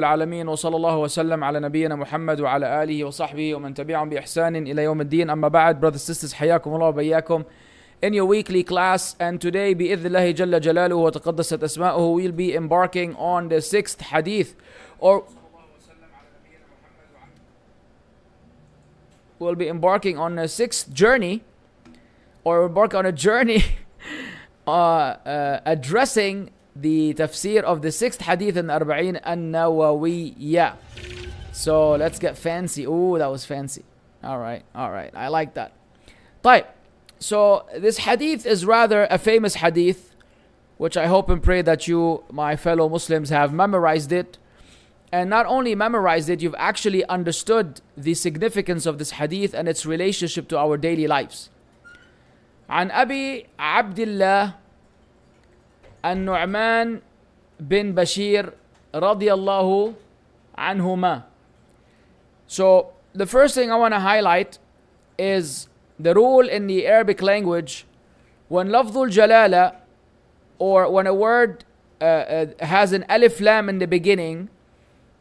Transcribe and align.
العالمين 0.00 0.48
وصلى 0.48 0.76
الله 0.76 0.96
وسلم 0.98 1.44
على 1.44 1.60
نبينا 1.60 1.96
محمد 1.96 2.40
وعلى 2.40 2.82
آله 2.82 3.04
وصحبه 3.04 3.54
ومن 3.54 3.74
تبعهم 3.74 4.08
بإحسان 4.08 4.56
إلى 4.56 4.82
يوم 4.84 5.00
الدين 5.00 5.30
أما 5.30 5.48
بعد 5.48 5.80
brothers 5.80 6.04
sisters 6.04 6.32
حياكم 6.32 6.74
الله 6.74 6.86
وبياكم 6.86 7.44
in 8.02 8.12
your 8.12 8.26
weekly 8.26 8.62
class 8.62 9.16
and 9.18 9.40
today 9.40 9.72
بإذن 9.72 10.06
الله 10.06 10.30
جل 10.30 10.60
جلاله 10.60 10.96
وتقدست 10.96 11.64
أسماؤه 11.64 12.14
we'll 12.14 12.36
be 12.36 12.54
embarking 12.54 13.14
on 13.14 13.48
the 13.48 13.62
sixth 13.62 14.02
hadith 14.02 14.54
or 14.98 15.24
we'll 19.38 19.54
be 19.54 19.68
embarking 19.68 20.18
on 20.18 20.38
a 20.38 20.46
sixth 20.46 20.92
journey 20.92 21.42
or 22.44 22.66
embark 22.66 22.92
on 22.94 23.06
a 23.06 23.12
journey 23.12 23.64
uh, 24.66 24.70
uh, 24.70 25.60
addressing 25.64 26.50
the 26.75 27.13
tafsir 27.13 27.63
of 27.63 27.81
the 27.81 27.91
sixth 27.91 28.21
hadith 28.21 28.57
in 28.57 28.67
Arba'in 28.67 29.19
an-Nawawiyya. 29.23 30.75
So 31.51 31.91
let's 31.95 32.19
get 32.19 32.37
fancy. 32.37 32.85
Ooh, 32.85 33.17
that 33.17 33.27
was 33.27 33.45
fancy. 33.45 33.83
All 34.23 34.39
right, 34.39 34.63
all 34.73 34.91
right. 34.91 35.11
I 35.15 35.27
like 35.27 35.53
that. 35.55 35.73
طيب. 36.43 36.65
So 37.19 37.65
this 37.77 37.99
hadith 37.99 38.45
is 38.45 38.65
rather 38.65 39.07
a 39.11 39.17
famous 39.17 39.55
hadith, 39.55 40.15
which 40.77 40.97
I 40.97 41.05
hope 41.07 41.29
and 41.29 41.43
pray 41.43 41.61
that 41.61 41.87
you, 41.87 42.23
my 42.31 42.55
fellow 42.55 42.89
Muslims, 42.89 43.29
have 43.29 43.53
memorized 43.53 44.11
it. 44.11 44.37
And 45.11 45.29
not 45.29 45.45
only 45.45 45.75
memorized 45.75 46.29
it, 46.29 46.41
you've 46.41 46.55
actually 46.57 47.03
understood 47.05 47.81
the 47.97 48.13
significance 48.13 48.85
of 48.85 48.97
this 48.97 49.11
hadith 49.11 49.53
and 49.53 49.67
its 49.67 49.85
relationship 49.85 50.47
to 50.47 50.57
our 50.57 50.77
daily 50.77 51.05
lives. 51.05 51.49
عن 52.69 52.89
أبي 52.91 53.45
عبد 53.59 53.99
الله 53.99 54.53
النعمان 56.05 57.01
بن 57.59 57.93
بشير 57.93 58.53
رضي 58.95 59.33
الله 59.33 59.93
عنهما. 60.57 61.23
So 62.47 62.91
the 63.13 63.25
first 63.25 63.55
thing 63.55 63.71
I 63.71 63.75
want 63.75 63.93
to 63.93 63.99
highlight 63.99 64.57
is 65.17 65.67
the 65.99 66.13
rule 66.13 66.47
in 66.47 66.67
the 66.67 66.87
Arabic 66.87 67.21
language 67.21 67.85
when 68.49 68.69
lafzul 68.69 69.09
jalala 69.09 69.75
or 70.59 70.89
when 70.91 71.07
a 71.07 71.13
word 71.13 71.63
uh, 72.01 72.05
uh, 72.05 72.45
has 72.59 72.91
an 72.91 73.05
alif 73.07 73.39
lam 73.39 73.69
in 73.69 73.79
the 73.79 73.87
beginning 73.87 74.49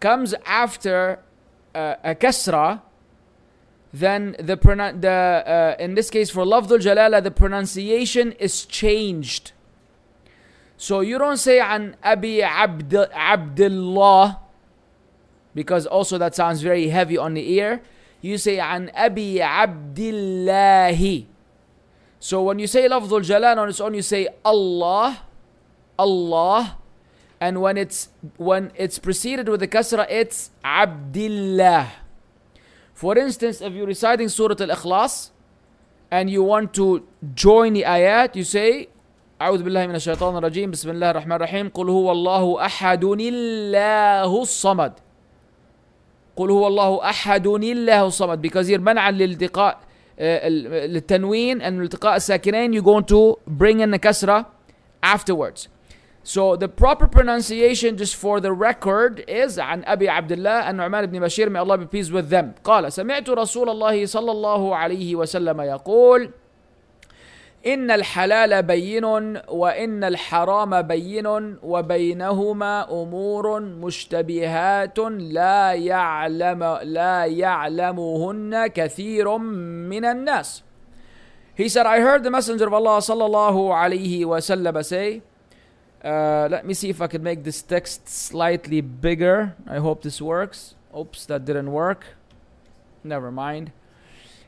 comes 0.01 0.35
after 0.47 1.21
uh, 1.75 1.95
a 2.03 2.15
kasra 2.15 2.81
then 3.93 4.37
the, 4.39 4.57
pronun- 4.57 5.01
the 5.01 5.09
uh, 5.09 5.75
in 5.79 5.95
this 5.95 6.11
case 6.11 6.31
for 6.31 6.45
lafzul 6.45 6.79
jalala 6.79 7.23
the 7.23 7.31
pronunciation 7.31 8.33
is 8.33 8.65
changed 8.65 9.53
so 10.78 11.00
you 11.02 11.18
don't 11.18 11.38
say 11.38 11.60
an 11.60 11.96
Abi 12.04 12.42
Abd, 12.44 12.94
Abdullah 13.14 14.42
because 15.56 15.88
also 15.88 16.18
that 16.18 16.36
sounds 16.36 16.62
very 16.62 16.90
heavy 16.90 17.18
on 17.18 17.34
the 17.34 17.50
ear. 17.54 17.82
You 18.22 18.38
say 18.38 18.60
an 18.60 18.92
Abi 18.94 19.42
Abdillahi. 19.42 21.28
So 22.20 22.44
when 22.44 22.60
you 22.60 22.68
say 22.68 22.90
Lafzul 22.90 23.24
Jalal 23.24 23.58
on 23.60 23.70
its 23.70 23.80
own, 23.80 23.94
you 23.94 24.02
say 24.02 24.28
Allah, 24.44 25.22
Allah, 25.98 26.78
and 27.40 27.62
when 27.62 27.78
it's 27.78 28.10
when 28.38 28.72
it's 28.76 29.00
preceded 29.00 29.48
with 29.48 29.62
the 29.62 29.68
kasra, 29.68 30.06
it's 30.10 30.52
Abdillah. 30.64 31.92
For 32.94 33.18
instance, 33.18 33.62
if 33.62 33.74
you're 33.74 33.88
reciting 33.88 34.30
Surah 34.30 34.56
Al-Ikhlas 34.60 35.32
and 36.10 36.30
you 36.30 36.44
want 36.44 36.74
to 36.76 37.06
join 37.34 37.74
the 37.74 37.84
ayat, 37.84 38.36
you 38.36 38.44
say 38.44 38.90
أعوذ 39.42 39.64
بالله 39.64 39.88
من 39.88 39.96
الشيطان 39.96 40.38
الرجيم. 40.38 40.72
بسم 40.72 40.90
الله 40.90 41.12
الرحمن 41.12 41.36
الرحيم. 41.36 41.70
قل 41.70 41.90
هو 41.90 42.12
الله 42.12 42.66
أحد 42.66 43.04
الله 43.04 44.42
الصمد. 44.42 44.94
قل 46.36 46.52
هو 46.52 46.68
الله 46.68 47.10
أحد 47.10 47.48
الله 47.48 48.08
الصمد. 48.08 48.42
Because 48.42 48.68
here 48.68 48.80
منعا 48.80 49.12
للالتقاء 49.12 49.80
للتنوين 50.88 51.62
and 51.62 51.82
التقاء 51.82 52.16
الساكنين 52.16 52.74
you're 52.74 52.82
going 52.82 53.04
to 53.04 53.36
bring 53.46 53.82
in 53.82 53.92
the 53.92 54.00
كسرة 54.00 54.46
afterwards. 55.04 55.68
So 56.24 56.56
the 56.56 56.70
proper 56.70 57.06
pronunciation 57.06 57.98
just 57.98 58.16
for 58.16 58.40
the 58.40 58.54
record 58.54 59.22
is 59.28 59.60
عن 59.60 59.84
أبي 59.84 60.10
عبد 60.10 60.32
الله 60.32 60.70
النعمان 60.70 61.06
بن 61.06 61.20
بشير. 61.20 61.50
May 61.50 61.60
Allah 61.60 61.78
be 61.78 61.86
pleased 61.86 62.14
with 62.14 62.30
them. 62.30 62.54
قال 62.64 62.90
سمعت 62.90 63.30
رسول 63.30 63.70
الله 63.70 64.06
صلى 64.06 64.32
الله 64.32 64.76
عليه 64.76 65.16
وسلم 65.16 65.62
يقول 65.62 66.32
إن 67.66 67.92
الحلال 67.92 68.64
بين 68.64 69.06
وإن 69.50 70.04
الحرام 70.04 70.82
بين 70.82 71.28
وبينهما 71.64 72.92
أمور 72.92 73.60
مشتبهات 73.60 75.00
لا 75.40 75.74
يعلم 75.74 76.64
لا 76.84 77.26
يعلمهن 77.26 78.68
كثير 78.68 79.38
من 79.38 80.06
الناس. 80.06 80.62
He 81.56 81.70
said, 81.70 81.86
I 81.86 82.02
heard 82.02 82.24
the 82.24 82.30
Messenger 82.30 82.68
of 82.68 82.74
Allah 82.74 82.98
sallallahu 83.00 83.72
alayhi 83.74 84.26
wasallam 84.26 84.84
say, 84.84 85.22
uh, 86.04 86.48
let 86.52 86.66
me 86.68 86.74
see 86.74 86.90
if 86.90 87.02
I 87.02 87.08
can 87.08 87.24
make 87.24 87.44
this 87.44 87.62
text 87.64 88.08
slightly 88.08 88.82
bigger. 88.82 89.56
I 89.66 89.78
hope 89.78 90.04
this 90.04 90.22
works. 90.22 90.76
Oops, 90.96 91.26
that 91.26 91.46
didn't 91.46 91.72
work. 91.72 92.06
Never 93.04 93.32
mind. 93.32 93.72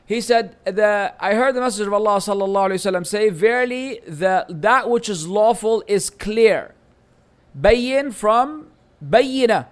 He 0.08 0.22
said, 0.22 0.56
the, 0.64 1.12
I 1.20 1.34
heard 1.34 1.54
the 1.54 1.60
Messenger 1.60 1.88
of 1.88 1.92
Allah 1.92 2.16
sallallahu 2.16 2.70
alayhi 2.70 2.80
wasallam 2.80 3.06
say, 3.06 3.28
Verily, 3.28 4.00
the, 4.06 4.46
that 4.48 4.88
which 4.88 5.10
is 5.10 5.28
lawful 5.28 5.84
is 5.86 6.08
clear. 6.08 6.74
Bayin 7.54 8.14
from 8.14 8.68
bayina 9.04 9.66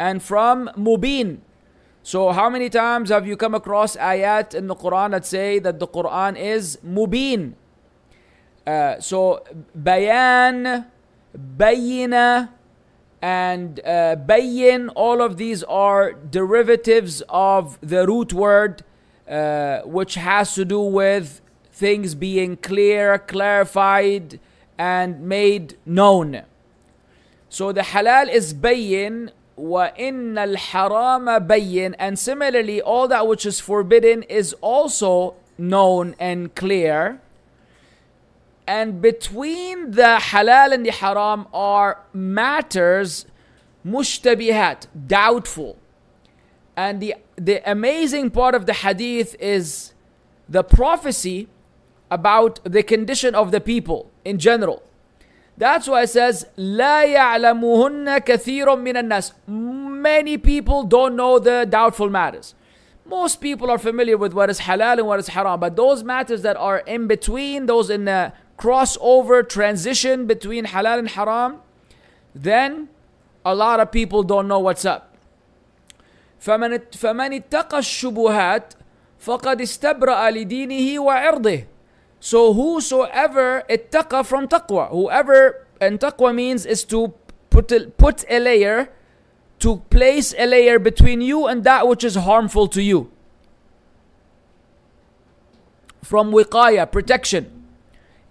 and 0.00 0.20
from 0.20 0.68
mubin. 0.76 1.38
So, 2.02 2.32
how 2.32 2.50
many 2.50 2.68
times 2.68 3.10
have 3.10 3.24
you 3.24 3.36
come 3.36 3.54
across 3.54 3.94
ayat 3.96 4.52
in 4.52 4.66
the 4.66 4.74
Quran 4.74 5.12
that 5.12 5.24
say 5.24 5.60
that 5.60 5.78
the 5.78 5.86
Quran 5.86 6.36
is 6.36 6.78
mubin? 6.84 7.54
Uh, 8.66 8.98
so, 8.98 9.44
bayan, 9.76 10.86
bayina, 11.56 12.48
and 13.22 13.78
uh, 13.84 14.16
bayin, 14.16 14.90
all 14.96 15.22
of 15.22 15.36
these 15.36 15.62
are 15.62 16.14
derivatives 16.14 17.22
of 17.28 17.78
the 17.80 18.04
root 18.08 18.32
word 18.32 18.82
uh, 19.30 19.82
which 19.82 20.14
has 20.16 20.54
to 20.54 20.64
do 20.64 20.80
with 20.80 21.40
things 21.72 22.14
being 22.14 22.56
clear, 22.56 23.16
clarified, 23.16 24.40
and 24.76 25.22
made 25.22 25.76
known. 25.86 26.42
So 27.48 27.72
the 27.72 27.82
halal 27.82 28.28
is 28.28 28.52
bayin, 28.52 29.30
wa 29.56 29.90
inna 29.96 30.42
al 30.42 30.56
harama 30.56 31.46
bayin, 31.46 31.94
and 31.98 32.18
similarly, 32.18 32.82
all 32.82 33.08
that 33.08 33.26
which 33.26 33.46
is 33.46 33.60
forbidden 33.60 34.24
is 34.24 34.54
also 34.60 35.36
known 35.56 36.16
and 36.18 36.54
clear. 36.54 37.20
And 38.66 39.00
between 39.00 39.92
the 39.92 40.18
halal 40.20 40.72
and 40.72 40.86
the 40.86 40.92
haram 40.92 41.46
are 41.52 42.00
matters 42.12 43.26
mushtabihat, 43.86 44.86
doubtful. 45.06 45.76
And 46.76 47.00
the, 47.00 47.14
the 47.39 47.61
amazing 47.69 48.31
part 48.31 48.55
of 48.55 48.65
the 48.65 48.73
hadith 48.73 49.35
is 49.39 49.93
the 50.47 50.63
prophecy 50.63 51.47
about 52.09 52.59
the 52.63 52.83
condition 52.83 53.35
of 53.35 53.51
the 53.51 53.59
people 53.59 54.11
in 54.23 54.37
general. 54.37 54.83
That's 55.57 55.87
why 55.87 56.03
it 56.03 56.09
says, 56.09 56.45
لا 56.57 57.03
يعلمهن 57.05 58.19
كثير 58.19 58.65
من 58.75 58.95
الناس. 58.97 59.33
Many 59.47 60.37
people 60.37 60.83
don't 60.83 61.15
know 61.15 61.39
the 61.39 61.65
doubtful 61.69 62.09
matters. 62.09 62.53
Most 63.05 63.39
people 63.39 63.69
are 63.69 63.77
familiar 63.77 64.17
with 64.17 64.33
what 64.33 64.49
is 64.49 64.61
halal 64.61 64.97
and 64.97 65.07
what 65.07 65.19
is 65.19 65.29
haram, 65.29 65.59
but 65.59 65.75
those 65.75 66.03
matters 66.03 66.41
that 66.41 66.57
are 66.57 66.79
in 66.79 67.07
between, 67.07 67.67
those 67.67 67.89
in 67.89 68.05
the 68.05 68.33
crossover 68.57 69.47
transition 69.47 70.25
between 70.25 70.65
halal 70.65 70.99
and 70.99 71.09
haram, 71.09 71.61
then 72.33 72.89
a 73.45 73.53
lot 73.53 73.79
of 73.79 73.91
people 73.91 74.23
don't 74.23 74.47
know 74.47 74.59
what's 74.59 74.85
up. 74.85 75.08
فمن 76.39 76.79
فمن 76.91 77.33
اتقى 77.33 77.79
الشبهات 77.79 78.73
فقد 79.19 79.61
استبرأ 79.61 80.31
لدينه 80.31 80.99
وعرضه. 80.99 81.65
So 82.19 82.53
whosoever 82.53 83.63
اتقى 83.69 84.25
from 84.25 84.47
taqwa, 84.47 84.89
whoever 84.89 85.65
and 85.81 85.99
taqwa 85.99 86.33
means 86.33 86.65
is 86.65 86.83
to 86.85 87.13
put 87.49 87.71
a, 87.71 87.87
put 87.97 88.25
a 88.29 88.39
layer, 88.39 88.89
to 89.59 89.77
place 89.89 90.33
a 90.37 90.45
layer 90.45 90.79
between 90.79 91.21
you 91.21 91.47
and 91.47 91.63
that 91.63 91.87
which 91.87 92.03
is 92.03 92.15
harmful 92.15 92.67
to 92.67 92.81
you. 92.81 93.11
From 96.03 96.31
wiqaya, 96.31 96.91
protection. 96.91 97.51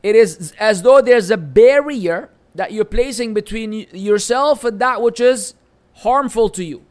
It 0.02 0.14
is 0.14 0.52
as 0.60 0.82
though 0.82 1.00
there's 1.00 1.30
a 1.30 1.36
barrier 1.36 2.30
that 2.54 2.72
you're 2.72 2.84
placing 2.84 3.34
between 3.34 3.72
yourself 3.92 4.62
and 4.64 4.78
that 4.78 5.02
which 5.02 5.18
is 5.18 5.54
harmful 5.94 6.48
to 6.50 6.62
you. 6.62 6.84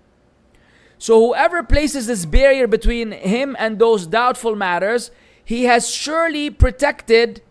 So 0.97 1.19
whoever 1.19 1.63
places 1.63 2.07
this 2.07 2.25
barrier 2.25 2.67
between 2.67 3.11
him 3.11 3.55
and 3.59 3.77
those 3.77 4.07
doubtful 4.07 4.55
matters, 4.55 5.11
he 5.43 5.65
has 5.65 5.89
surely 5.89 6.49
protected 6.49 7.41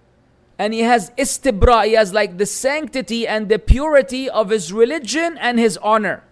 and 0.59 0.73
he 0.73 0.81
has 0.81 1.11
istibra, 1.19 1.87
he 1.87 1.95
has 1.95 2.13
like 2.13 2.39
the 2.39 2.47
sanctity 2.47 3.27
and 3.27 3.49
the 3.49 3.59
purity 3.59 4.31
of 4.31 4.51
his 4.51 4.73
religion 4.73 5.37
and 5.39 5.59
his 5.59 5.77
honor. 5.79 6.25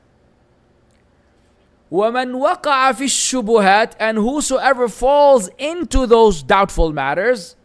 وَمَنْ 1.90 2.34
وَقَعَ 2.37 2.93
فِي 2.93 3.05
الشُّبُهَاتِ 3.05 3.94
And 3.99 4.17
whosoever 4.17 4.88
falls 4.88 5.50
into 5.58 6.06
those 6.06 6.43
doubtful 6.43 6.93
matters, 6.93 7.56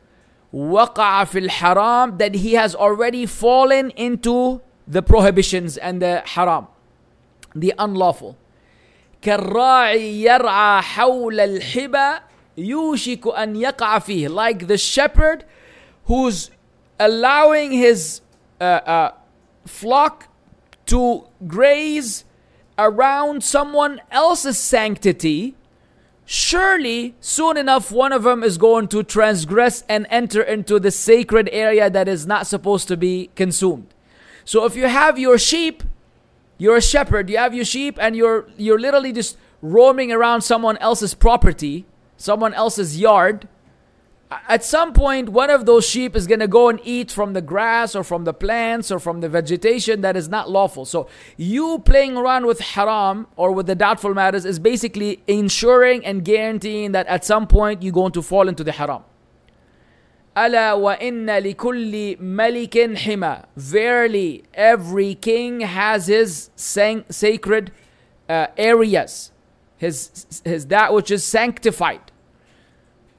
وَقَعَ 0.52 1.26
فِي 1.26 1.48
الْحَرَامِ 1.48 2.18
That 2.18 2.36
he 2.36 2.54
has 2.54 2.74
already 2.74 3.28
fallen 3.28 3.92
into 3.92 4.62
the 4.88 5.04
prohibitions 5.04 5.78
and 5.78 6.02
the 6.02 6.24
haram, 6.26 6.68
the 7.54 7.74
unlawful. 7.78 8.36
كالراعي 9.22 10.22
يرعى 10.22 10.82
حول 10.82 11.40
الحبى 11.40 12.20
يوشك 12.58 13.28
أن 13.28 13.56
يقع 13.56 14.00
فيه 14.00 14.28
like 14.28 14.68
the 14.68 14.78
shepherd 14.78 15.44
who's 16.06 16.52
allowing 17.00 17.72
his 17.72 18.22
uh, 18.62 18.64
uh, 18.64 19.12
flock 19.66 20.28
to 20.86 21.26
graze 21.48 22.26
around 22.78 23.44
someone 23.44 24.02
else's 24.12 24.58
sanctity, 24.58 25.56
surely 26.26 27.16
soon 27.20 27.58
enough 27.58 27.92
one 27.92 28.12
of 28.12 28.24
them 28.24 28.44
is 28.44 28.58
going 28.58 28.88
to 28.90 29.04
transgress 29.04 29.84
and 29.88 30.06
enter 30.10 30.42
into 30.42 30.80
the 30.80 30.92
sacred 30.92 31.50
area 31.52 31.90
that 31.90 32.08
is 32.08 32.26
not 32.28 32.48
supposed 32.48 32.88
to 32.88 32.98
be 32.98 33.30
consumed. 33.36 33.94
So 34.44 34.66
if 34.66 34.76
you 34.76 34.88
have 34.88 35.18
your 35.18 35.38
sheep, 35.38 35.84
you're 36.61 36.77
a 36.77 36.83
shepherd, 36.83 37.31
you 37.31 37.39
have 37.39 37.55
your 37.55 37.65
sheep 37.65 37.99
and 38.01 38.15
you're 38.15 38.47
you're 38.57 38.79
literally 38.79 39.13
just 39.13 39.37
roaming 39.63 40.13
around 40.13 40.43
someone 40.43 40.77
else's 40.77 41.15
property, 41.15 41.87
someone 42.17 42.55
else's 42.55 43.01
yard, 43.01 43.49
at 44.49 44.65
some 44.65 44.93
point 44.93 45.31
one 45.31 45.51
of 45.51 45.67
those 45.67 45.87
sheep 45.87 46.15
is 46.15 46.27
going 46.27 46.41
to 46.41 46.47
go 46.47 46.69
and 46.69 46.81
eat 46.85 47.11
from 47.11 47.33
the 47.33 47.43
grass 47.43 47.97
or 47.97 48.05
from 48.05 48.25
the 48.25 48.33
plants 48.33 48.91
or 48.91 48.99
from 48.99 49.21
the 49.21 49.29
vegetation 49.29 50.03
that 50.03 50.17
is 50.17 50.29
not 50.29 50.49
lawful. 50.49 50.85
So 50.85 51.09
you 51.37 51.81
playing 51.81 52.17
around 52.17 52.47
with 52.47 52.61
haram 52.61 53.27
or 53.37 53.53
with 53.53 53.67
the 53.67 53.75
doubtful 53.75 54.15
matters 54.15 54.45
is 54.45 54.59
basically 54.59 55.23
ensuring 55.27 56.05
and 56.05 56.25
guaranteeing 56.25 56.93
that 56.93 57.07
at 57.07 57.25
some 57.25 57.47
point 57.47 57.83
you're 57.83 57.93
going 57.93 58.13
to 58.13 58.23
fall 58.23 58.49
into 58.49 58.63
the 58.63 58.73
haram 58.73 59.03
ألا 60.40 60.74
وإن 60.74 61.30
لكل 61.30 62.18
ملك 62.20 62.98
حمى 62.98 63.44
Verily, 63.56 64.44
every 64.54 65.16
king 65.16 65.62
has 65.62 66.08
his 66.08 66.50
sacred 66.56 67.72
uh, 68.28 68.48
areas, 68.58 69.32
his, 69.78 70.42
his 70.44 70.68
that 70.68 70.94
which 70.94 71.10
is 71.12 71.24
sanctified. 71.24 72.12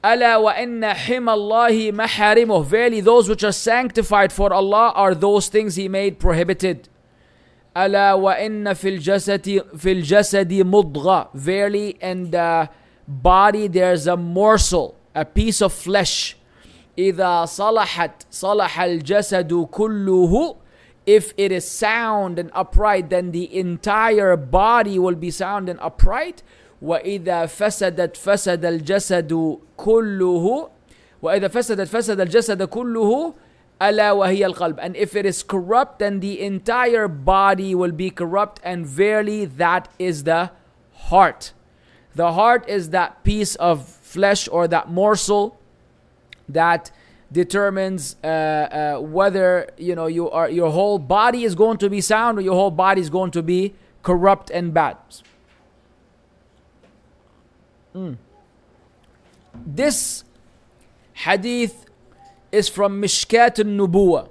ألا 0.05 0.37
وإن 0.37 0.85
حمى 0.93 1.33
الله 1.33 1.91
محارمه 1.91 2.63
Verily 2.63 3.01
those 3.01 3.27
which 3.27 3.43
are 3.43 3.51
sanctified 3.51 4.31
for 4.31 4.53
Allah 4.53 4.91
are 4.95 5.15
those 5.15 5.49
things 5.49 5.75
He 5.75 5.87
made 5.87 6.19
prohibited 6.19 6.87
ألا 7.75 8.13
وإن 8.13 8.73
في 8.73 8.89
الجسد 8.97 9.63
في 9.75 9.91
الجسد 9.91 10.53
مضغة 10.53 11.29
Verily 11.35 11.97
in 11.99 12.29
the 12.31 12.69
body 13.07 13.67
there's 13.67 14.05
a 14.07 14.15
morsel 14.15 14.95
a 15.15 15.25
piece 15.25 15.61
of 15.61 15.73
flesh 15.73 16.37
إذا 16.97 17.45
صلحت 17.45 18.25
صلح 18.31 18.81
الجسد 18.81 19.53
كله 19.71 20.55
if 21.05 21.33
it 21.37 21.51
is 21.51 21.65
sound 21.65 22.37
and 22.37 22.51
upright 22.53 23.09
then 23.09 23.31
the 23.31 23.57
entire 23.57 24.35
body 24.35 24.99
will 24.99 25.15
be 25.15 25.31
sound 25.31 25.69
and 25.69 25.79
upright 25.79 26.43
وإذا 26.81 27.45
فسدت 27.45 28.17
فسد 28.17 28.65
الجسد 28.65 29.57
كله 29.77 30.69
وإذا 31.21 31.47
فسدت 31.47 31.87
فسد 31.87 32.19
الجسد 32.19 32.63
كله 32.63 33.33
ألا 33.81 34.11
وهي 34.11 34.45
القلب 34.45 34.79
and 34.79 34.95
if 34.95 35.15
it 35.15 35.25
is 35.25 35.43
corrupt 35.43 35.99
then 35.99 36.19
the 36.19 36.41
entire 36.41 37.07
body 37.07 37.73
will 37.73 37.91
be 37.91 38.09
corrupt 38.09 38.59
and 38.63 38.85
verily 38.85 39.45
that 39.45 39.87
is 39.99 40.23
the 40.23 40.51
heart 41.09 41.53
the 42.15 42.33
heart 42.33 42.67
is 42.67 42.89
that 42.89 43.23
piece 43.23 43.55
of 43.55 43.87
flesh 43.87 44.47
or 44.51 44.67
that 44.67 44.89
morsel 44.89 45.57
that 46.52 46.90
determines 47.30 48.16
uh, 48.22 48.26
uh, 48.26 49.00
whether 49.00 49.68
you 49.78 49.94
know 49.94 50.06
you 50.06 50.30
are 50.30 50.50
your 50.50 50.70
whole 50.70 50.98
body 50.98 51.44
is 51.44 51.54
going 51.54 51.78
to 51.78 51.88
be 51.88 52.00
sound 52.00 52.38
or 52.38 52.42
your 52.42 52.54
whole 52.54 52.70
body 52.70 53.00
is 53.00 53.10
going 53.10 53.30
to 53.30 53.42
be 53.42 53.74
corrupt 54.02 54.50
and 54.50 54.74
bad 54.74 54.96
Mm. 57.94 58.16
This 59.66 60.24
hadith 61.12 61.84
is 62.50 62.68
from 62.68 63.02
Mishkat 63.02 63.58
al-Nubuwa. 63.58 64.30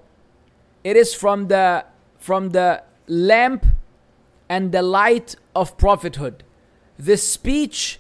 It 0.84 0.96
is 0.98 1.14
from 1.14 1.48
the 1.48 1.86
from 2.18 2.50
the 2.50 2.84
lamp 3.08 3.66
and 4.50 4.72
the 4.72 4.82
light 4.82 5.36
of 5.56 5.78
prophethood. 5.78 6.44
This 6.98 7.28
speech 7.28 8.00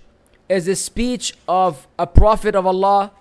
is 0.50 0.68
a 0.68 0.75
speech 0.75 1.33
of 1.47 1.88
a 1.97 2.07
prophet 2.07 2.56
of 2.56 2.65
Allah, 2.65 3.12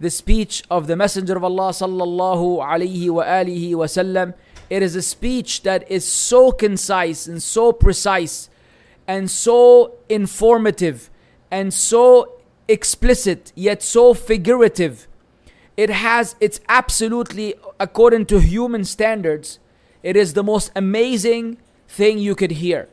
the 0.00 0.10
speech 0.10 0.64
of 0.70 0.86
the 0.86 0.96
messenger 0.96 1.36
of 1.36 1.44
Allah 1.44 1.70
sallallahu 1.70 2.64
alaihi 2.64 3.10
wa 3.10 3.24
alihi 3.24 3.72
wasallam. 3.72 4.34
It 4.70 4.82
is 4.82 4.96
a 4.96 5.02
speech 5.02 5.62
that 5.62 5.88
is 5.90 6.04
so 6.04 6.50
concise 6.50 7.26
and 7.26 7.42
so 7.42 7.72
precise 7.72 8.48
and 9.06 9.30
so 9.30 9.94
informative 10.08 11.10
and 11.50 11.74
so 11.74 12.40
explicit 12.68 13.52
yet 13.54 13.82
so 13.82 14.14
figurative. 14.14 15.06
It 15.76 15.90
has, 15.90 16.36
it's 16.40 16.60
absolutely, 16.68 17.54
according 17.78 18.26
to 18.26 18.38
human 18.40 18.84
standards, 18.84 19.58
it 20.02 20.16
is 20.16 20.34
the 20.34 20.44
most 20.44 20.70
amazing 20.76 21.58
thing 21.88 22.18
you 22.18 22.34
could 22.34 22.52
hear. 22.52 22.88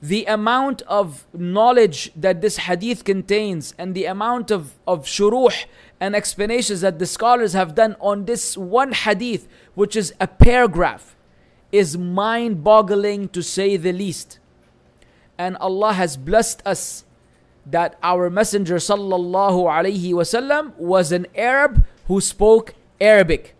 The 0.00 0.24
amount 0.24 0.82
of 0.82 1.26
knowledge 1.32 2.12
that 2.14 2.40
this 2.40 2.58
hadith 2.58 3.04
contains 3.04 3.74
and 3.78 3.94
the 3.94 4.04
amount 4.06 4.50
of, 4.50 4.74
of 4.86 5.04
shuruh 5.04 5.64
and 6.00 6.14
explanations 6.14 6.80
that 6.82 6.98
the 6.98 7.06
scholars 7.06 7.52
have 7.54 7.74
done 7.74 7.96
on 8.00 8.24
this 8.26 8.56
one 8.56 8.92
hadith, 8.92 9.48
which 9.74 9.96
is 9.96 10.12
a 10.20 10.26
paragraph, 10.26 11.16
is 11.72 11.96
mind 11.96 12.62
boggling 12.62 13.28
to 13.30 13.42
say 13.42 13.76
the 13.76 13.92
least. 13.92 14.38
And 15.38 15.56
Allah 15.56 15.94
has 15.94 16.16
blessed 16.16 16.62
us 16.64 17.04
that 17.66 17.98
our 18.02 18.30
Messenger 18.30 18.76
sallallahu 18.76 19.64
alaihi 19.64 20.12
wasallam 20.12 20.74
was 20.76 21.12
an 21.12 21.26
Arab 21.34 21.84
who 22.06 22.20
spoke 22.20 22.74
Arabic. 23.00 23.54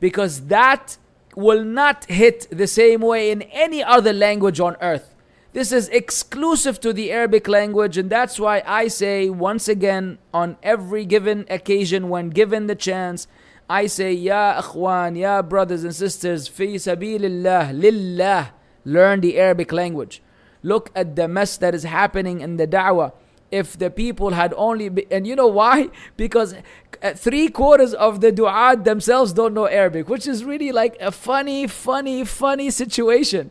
Because 0.00 0.46
that 0.48 0.98
will 1.34 1.64
not 1.64 2.04
hit 2.06 2.46
the 2.50 2.66
same 2.66 3.00
way 3.00 3.30
in 3.30 3.42
any 3.42 3.82
other 3.82 4.12
language 4.12 4.60
on 4.60 4.76
earth. 4.80 5.11
This 5.52 5.70
is 5.70 5.88
exclusive 5.90 6.80
to 6.80 6.94
the 6.94 7.12
Arabic 7.12 7.46
language, 7.46 7.98
and 7.98 8.08
that's 8.08 8.40
why 8.40 8.62
I 8.66 8.88
say 8.88 9.28
once 9.28 9.68
again 9.68 10.16
on 10.32 10.56
every 10.62 11.04
given 11.04 11.44
occasion 11.50 12.08
when 12.08 12.30
given 12.30 12.68
the 12.68 12.74
chance, 12.74 13.26
I 13.68 13.86
say, 13.86 14.14
Ya 14.14 14.62
akhwan, 14.62 15.18
Ya 15.18 15.42
brothers 15.42 15.84
and 15.84 15.94
sisters, 15.94 16.48
fi 16.48 16.76
sabilillah, 16.76 17.78
lillah, 17.78 18.52
learn 18.86 19.20
the 19.20 19.38
Arabic 19.38 19.72
language. 19.72 20.22
Look 20.62 20.90
at 20.94 21.16
the 21.16 21.28
mess 21.28 21.58
that 21.58 21.74
is 21.74 21.82
happening 21.82 22.40
in 22.40 22.56
the 22.56 22.66
da'wah. 22.66 23.12
If 23.50 23.78
the 23.78 23.90
people 23.90 24.30
had 24.30 24.54
only 24.56 24.88
be, 24.88 25.06
and 25.12 25.26
you 25.26 25.36
know 25.36 25.48
why? 25.48 25.90
Because 26.16 26.54
uh, 27.02 27.12
three 27.12 27.48
quarters 27.48 27.92
of 27.92 28.22
the 28.22 28.32
du'at 28.32 28.84
themselves 28.84 29.32
don't 29.32 29.54
know 29.54 29.66
arabic 29.66 30.08
which 30.08 30.26
is 30.28 30.44
really 30.44 30.70
like 30.70 30.96
a 31.00 31.10
funny 31.10 31.66
funny 31.66 32.24
funny 32.24 32.70
situation 32.70 33.50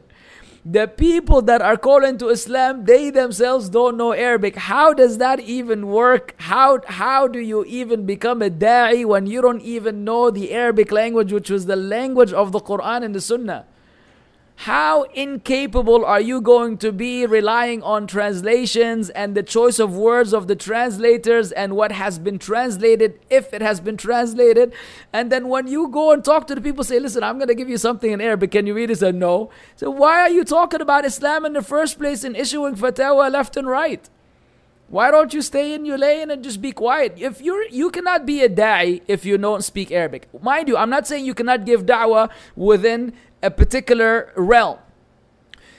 the 0.63 0.88
people 0.88 1.41
that 1.41 1.62
are 1.62 1.77
calling 1.77 2.18
to 2.18 2.30
islam 2.30 2.86
they 2.86 3.10
themselves 3.10 3.70
don't 3.70 3.98
know 3.98 4.12
arabic. 4.12 4.56
How 4.56 4.94
does 4.94 5.18
that 5.18 5.39
even 5.39 5.88
work? 5.88 6.36
How 6.38 6.80
how 6.86 7.27
do 7.27 7.39
you 7.39 7.65
even 7.65 8.06
become 8.06 8.41
a 8.41 8.50
da'i 8.50 9.03
when 9.03 9.25
you 9.25 9.41
don't 9.41 9.62
even 9.62 10.03
know 10.03 10.30
the 10.30 10.51
arabic 10.51 10.91
language 10.91 11.34
which 11.34 11.50
was 11.50 11.65
the 11.65 11.75
language 11.75 12.32
of 12.32 12.51
the 12.51 12.60
quran 12.60 13.03
and 13.03 13.15
the 13.15 13.22
sunnah 13.22 13.65
how 14.62 15.03
incapable 15.15 16.06
are 16.06 16.22
you 16.22 16.39
going 16.39 16.77
to 16.77 16.91
be 16.91 17.25
relying 17.25 17.82
on 17.82 18.06
translations 18.06 19.10
and 19.10 19.34
the 19.34 19.41
choice 19.41 19.80
of 19.80 19.96
words 19.96 20.34
of 20.34 20.48
the 20.48 20.56
translators 20.56 21.51
and 21.51 21.75
what 21.75 21.91
has 21.91 22.20
been 22.20 22.38
translated, 22.38 23.20
if 23.32 23.56
it 23.56 23.63
has 23.63 23.80
been 23.80 23.98
translated? 23.98 24.72
And 25.12 25.32
then 25.32 25.48
when 25.48 25.65
you 25.65 25.88
go 25.88 26.12
and 26.12 26.24
talk 26.24 26.46
to 26.46 26.53
the 26.53 26.62
people, 26.62 26.84
say, 26.84 27.00
Listen, 27.00 27.24
I'm 27.24 27.39
going 27.39 27.48
to 27.48 27.56
give 27.56 27.70
you 27.70 27.77
something 27.77 28.12
in 28.12 28.22
Arabic. 28.22 28.51
Can 28.51 28.68
you 28.68 28.75
read 28.75 28.91
it? 28.91 29.00
Say, 29.00 29.12
No. 29.12 29.50
So, 29.77 29.89
why 29.89 30.20
are 30.20 30.30
you 30.30 30.44
talking 30.44 30.80
about 30.80 31.06
Islam 31.06 31.44
in 31.44 31.53
the 31.53 31.63
first 31.63 31.98
place 31.98 32.24
and 32.24 32.38
issuing 32.38 32.75
fatwa 32.75 33.32
left 33.32 33.58
and 33.58 33.68
right? 33.68 34.08
Why 34.91 35.10
don't 35.10 35.33
you 35.33 35.41
stay 35.41 35.74
in 35.74 35.86
your 35.86 35.98
lane 35.98 36.29
and 36.29 36.43
just 36.43 36.62
be 36.62 36.74
quiet? 36.74 37.13
If 37.15 37.39
you're 37.39 37.63
you 37.69 37.89
cannot 37.91 38.25
be 38.25 38.43
a 38.43 38.50
da'i 38.50 39.01
if 39.07 39.24
you 39.25 39.38
don't 39.38 39.63
speak 39.63 39.89
Arabic. 39.89 40.27
Mind 40.43 40.67
you, 40.67 40.75
I'm 40.75 40.89
not 40.89 41.07
saying 41.07 41.24
you 41.25 41.33
cannot 41.33 41.65
give 41.65 41.86
da'wah 41.86 42.29
within 42.57 43.13
a 43.41 43.50
particular 43.50 44.33
realm. 44.36 44.79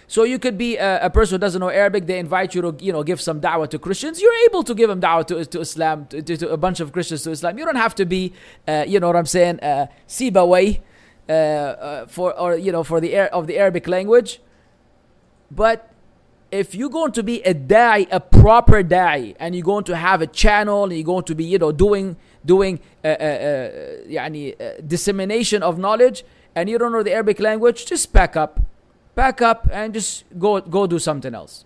So 0.07 0.25
you 0.25 0.39
could 0.39 0.57
be 0.57 0.79
a, 0.79 1.05
a, 1.07 1.11
person 1.11 1.35
who 1.35 1.39
doesn't 1.41 1.61
know 1.61 1.69
Arabic. 1.69 2.07
They 2.07 2.19
invite 2.19 2.55
you 2.55 2.63
to, 2.63 2.75
you 2.81 2.91
know, 2.91 3.03
give 3.03 3.21
some 3.21 3.39
da'wah 3.39 3.69
to 3.71 3.79
Christians. 3.79 4.21
You're 4.23 4.45
able 4.49 4.63
to 4.63 4.75
give 4.75 4.89
them 4.89 5.01
da'wah 5.01 5.27
to, 5.27 5.45
to 5.45 5.61
Islam, 5.61 6.07
to, 6.07 6.23
to, 6.23 6.37
to 6.39 6.49
a 6.49 6.57
bunch 6.57 6.81
of 6.81 6.93
Christians 6.93 7.23
to 7.25 7.33
Islam. 7.33 7.59
You 7.59 7.67
don't 7.67 7.77
have 7.77 7.95
to 7.97 8.07
be, 8.07 8.33
uh, 8.67 8.87
you 8.89 8.99
know 8.99 9.09
what 9.09 9.17
I'm 9.17 9.27
saying, 9.27 9.61
uh, 9.61 9.89
Sibawayh, 10.09 10.81
uh, 11.29 11.33
uh, 11.33 12.07
for 12.07 12.33
or 12.39 12.57
you 12.57 12.73
know 12.73 12.83
for 12.83 12.99
the 12.99 13.17
of 13.31 13.47
the 13.47 13.59
Arabic 13.59 13.87
language. 13.89 14.41
But 15.51 15.92
if 16.52 16.74
you're 16.74 16.90
going 16.90 17.12
to 17.12 17.24
be 17.24 17.42
a 17.42 17.54
da'i, 17.54 18.08
a 18.12 18.20
proper 18.20 18.84
da'i, 18.84 19.36
and 19.40 19.56
you're 19.56 19.64
going 19.64 19.84
to 19.86 19.96
have 19.96 20.22
a 20.22 20.28
channel, 20.28 20.86
and 20.86 20.94
you're 20.94 21.04
going 21.04 21.26
to 21.26 21.36
be, 21.36 21.44
you 21.44 21.58
know, 21.58 21.72
doing 21.72 22.16
doing 22.46 22.80
uh, 23.04 23.08
uh, 23.08 23.12
uh, 23.12 23.70
يعني, 24.08 24.56
uh, 24.62 24.82
dissemination 24.86 25.62
of 25.62 25.78
knowledge, 25.78 26.24
and 26.56 26.70
you 26.70 26.78
don't 26.78 26.92
know 26.92 27.04
the 27.04 27.12
Arabic 27.12 27.40
language, 27.40 27.86
just 27.86 28.14
pack 28.14 28.36
up, 28.36 28.62
pack 29.16 29.42
up, 29.42 29.68
and 29.72 29.94
just 29.94 30.24
go 30.40 30.62
go 30.62 30.88
do 30.88 31.00
something 31.00 31.36
else. 31.36 31.66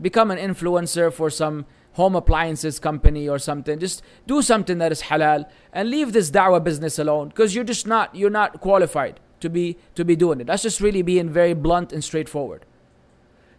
Become 0.00 0.30
an 0.30 0.38
influencer 0.38 1.12
for 1.12 1.30
some 1.30 1.66
home 1.94 2.14
appliances 2.14 2.78
company 2.78 3.28
or 3.28 3.38
something. 3.38 3.78
Just 3.78 4.02
do 4.26 4.42
something 4.42 4.78
that 4.78 4.92
is 4.92 5.02
halal 5.02 5.46
and 5.72 5.90
leave 5.90 6.12
this 6.12 6.30
da'wah 6.30 6.62
business 6.62 6.98
alone 6.98 7.28
because 7.28 7.54
you're 7.54 7.64
just 7.64 7.86
not 7.86 8.14
you're 8.14 8.30
not 8.30 8.60
qualified 8.60 9.20
to 9.40 9.48
be 9.48 9.76
to 9.94 10.04
be 10.04 10.16
doing 10.16 10.40
it. 10.40 10.46
That's 10.46 10.62
just 10.62 10.80
really 10.80 11.02
being 11.02 11.28
very 11.30 11.54
blunt 11.54 11.92
and 11.92 12.04
straightforward. 12.04 12.64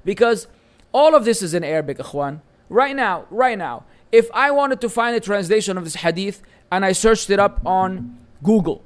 Because 0.04 0.48
all 0.97 1.15
of 1.15 1.27
this 1.27 1.43
is 1.43 1.53
in 1.53 1.63
Arabic, 1.63 1.99
ikhwan. 1.99 2.41
Right 2.71 2.97
now, 2.97 3.27
right 3.31 3.59
now, 3.59 3.85
if 4.11 4.31
I 4.33 4.51
wanted 4.51 4.81
to 4.81 4.89
find 4.89 5.15
a 5.15 5.21
translation 5.21 5.77
of 5.77 5.85
this 5.85 5.97
hadith 5.97 6.43
and 6.73 6.87
I 6.87 6.93
searched 6.93 7.29
it 7.29 7.39
up 7.39 7.61
on 7.67 8.19
Google, 8.43 8.83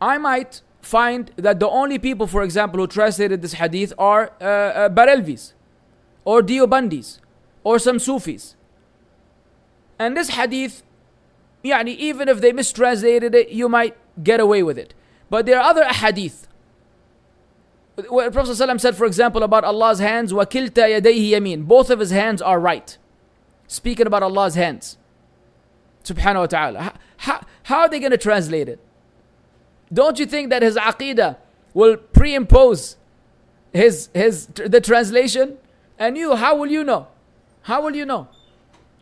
I 0.00 0.16
might 0.16 0.62
find 0.80 1.32
that 1.36 1.58
the 1.58 1.68
only 1.68 1.98
people, 1.98 2.26
for 2.28 2.42
example, 2.42 2.78
who 2.80 2.86
translated 2.86 3.42
this 3.42 3.54
hadith 3.54 3.92
are 3.98 4.32
uh, 4.40 4.44
uh, 4.44 4.88
Barelvis 4.88 5.54
or 6.24 6.40
Deobandis 6.40 7.18
or 7.64 7.78
some 7.78 7.98
Sufis. 7.98 8.54
And 9.98 10.16
this 10.16 10.30
hadith, 10.30 10.84
yani, 11.64 11.96
even 11.96 12.28
if 12.28 12.40
they 12.40 12.52
mistranslated 12.52 13.34
it, 13.34 13.48
you 13.50 13.68
might 13.68 13.96
get 14.22 14.38
away 14.38 14.62
with 14.62 14.78
it. 14.78 14.94
But 15.28 15.46
there 15.46 15.58
are 15.58 15.68
other 15.68 15.84
hadith. 15.84 16.47
What 18.09 18.33
Prophet 18.33 18.51
ﷺ 18.51 18.81
said, 18.81 18.95
for 18.95 19.05
example, 19.05 19.43
about 19.43 19.63
Allah's 19.63 19.99
hands, 19.99 20.33
وَكِلْتَ 20.33 20.71
يَدَيْهِ 20.71 21.29
يَمِينَ 21.31 21.67
Both 21.67 21.89
of 21.91 21.99
his 21.99 22.09
hands 22.09 22.41
are 22.41 22.59
right. 22.59 22.97
Speaking 23.67 24.07
about 24.07 24.23
Allah's 24.23 24.55
hands. 24.55 24.97
Subhanahu 26.03 26.39
wa 26.39 26.45
ta'ala. 26.47 26.93
How, 27.17 27.45
how 27.63 27.79
are 27.81 27.89
they 27.89 27.99
going 27.99 28.11
to 28.11 28.17
translate 28.17 28.67
it? 28.67 28.79
Don't 29.93 30.17
you 30.17 30.25
think 30.25 30.49
that 30.49 30.63
his 30.63 30.75
aqidah 30.75 31.37
will 31.73 31.97
pre-impose 31.97 32.97
his, 33.71 34.09
his, 34.13 34.47
the 34.47 34.81
translation? 34.81 35.57
And 35.99 36.17
you, 36.17 36.35
how 36.35 36.55
will 36.55 36.71
you 36.71 36.83
know? 36.83 37.07
How 37.63 37.81
will 37.81 37.95
you 37.95 38.05
know? 38.05 38.27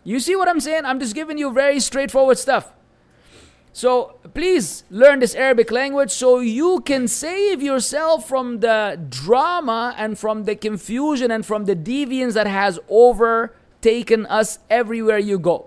You 0.04 0.20
see 0.20 0.36
what 0.36 0.50
I'm 0.50 0.60
saying? 0.60 0.86
I'm 0.86 1.00
just 1.00 1.16
giving 1.16 1.38
you 1.38 1.52
very 1.52 1.80
straightforward 1.80 2.38
stuff. 2.38 2.72
So 3.77 4.15
please 4.33 4.85
learn 4.89 5.19
this 5.19 5.35
Arabic 5.35 5.71
language 5.71 6.11
so 6.11 6.41
you 6.41 6.81
can 6.81 7.07
save 7.07 7.61
yourself 7.61 8.27
from 8.27 8.61
the 8.61 8.99
drama 9.11 9.95
and 9.99 10.19
from 10.19 10.45
the 10.45 10.57
confusion 10.57 11.31
and 11.31 11.45
from 11.45 11.67
the 11.67 11.77
deviance 11.77 12.33
that 12.33 12.47
has 12.47 12.79
overtaken 12.89 14.25
us 14.29 14.61
everywhere 14.71 15.19
you 15.19 15.39
go. 15.39 15.67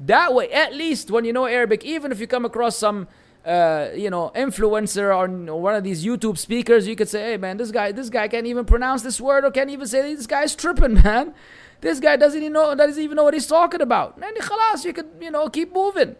That 0.00 0.34
way, 0.34 0.50
at 0.50 0.74
least 0.74 1.12
when 1.12 1.24
you 1.24 1.32
know 1.32 1.44
Arabic, 1.44 1.84
even 1.84 2.10
if 2.10 2.18
you 2.18 2.26
come 2.26 2.44
across 2.44 2.76
some 2.76 3.06
uh, 3.44 3.90
you 3.94 4.10
know, 4.10 4.32
influencer 4.34 5.16
or 5.16 5.54
one 5.54 5.76
of 5.76 5.84
these 5.84 6.04
YouTube 6.04 6.36
speakers, 6.36 6.88
you 6.88 6.96
could 6.96 7.08
say, 7.08 7.22
"Hey, 7.30 7.36
man, 7.36 7.56
this 7.56 7.70
guy, 7.70 7.92
this 7.92 8.10
guy 8.10 8.26
can't 8.26 8.48
even 8.48 8.64
pronounce 8.64 9.02
this 9.02 9.20
word, 9.20 9.44
or 9.44 9.52
can't 9.52 9.70
even 9.70 9.86
say 9.86 10.12
this 10.12 10.26
guy's 10.26 10.56
tripping, 10.56 10.94
man. 11.04 11.34
This 11.82 12.00
guy 12.00 12.16
doesn't 12.16 12.42
even 12.42 12.52
know 12.52 12.74
doesn't 12.74 13.00
even 13.00 13.14
know 13.14 13.22
what 13.22 13.34
he's 13.34 13.46
talking 13.46 13.80
about." 13.80 14.18
And 14.20 14.84
you 14.84 14.92
could, 14.92 15.06
you 15.20 15.30
know, 15.30 15.48
keep 15.48 15.72
moving. 15.72 16.16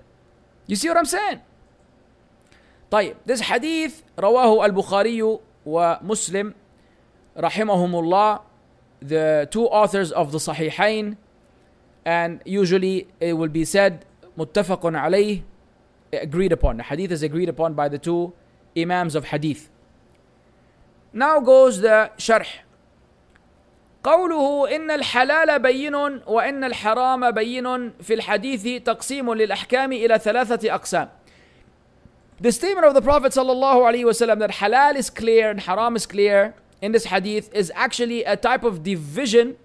You 0.68 0.76
see 0.76 0.88
what 0.88 0.98
I'm 0.98 1.06
saying? 1.06 1.40
طيب 2.92 3.16
this 3.26 3.42
hadith 3.42 4.04
رواه 4.20 4.66
البخاري 4.66 5.40
ومسلم 5.66 6.54
رحمهم 7.38 7.96
الله 7.96 8.40
the 9.02 9.48
two 9.50 9.66
authors 9.66 10.12
of 10.12 10.32
the 10.32 10.38
Sahihain 10.38 11.18
and 12.06 12.42
usually 12.46 13.08
it 13.20 13.34
will 13.34 13.48
be 13.50 13.66
said 13.66 14.06
متفق 14.38 14.82
عليه 14.86 15.42
agreed 16.14 16.52
upon 16.52 16.78
the 16.78 16.84
hadith 16.84 17.12
is 17.12 17.24
agreed 17.24 17.50
upon 17.50 17.74
by 17.74 17.88
the 17.88 17.98
two 17.98 18.34
imams 18.78 19.16
of 19.16 19.26
hadith 19.26 19.70
now 21.14 21.40
goes 21.40 21.80
the 21.82 22.12
شرح 22.18 22.64
قوله 24.07 24.77
إن 24.77 24.91
الحلال 24.91 25.59
بين 25.59 25.95
وإن 26.27 26.65
الحرام 26.65 27.31
بين 27.31 27.93
في 28.03 28.15
الحديث 28.15 28.83
تقسيم 28.83 29.35
للأحكام 29.35 29.93
إلى 29.93 30.19
ثلاثة 30.19 30.75
أقسام. 30.75 31.09
The 32.41 32.53
statement 32.53 32.87
of 32.87 32.95
the 32.95 33.03
Prophet 33.03 33.33
صلى 33.33 33.53
الله 33.53 33.87
عليه 33.87 34.05
وسلم 34.05 34.39
that 34.39 34.51
halal 34.51 34.95
is 34.95 35.11
clear 35.11 35.51
and 35.51 35.61
haram 35.61 35.97
is 35.97 36.07
clear 36.07 36.55
in 36.81 36.93
this 36.93 37.07
hadith 37.07 37.53
is 37.53 37.73
actually 37.75 38.23
a 38.23 38.37
type 38.37 38.63
of 38.63 38.85
division 38.85 39.57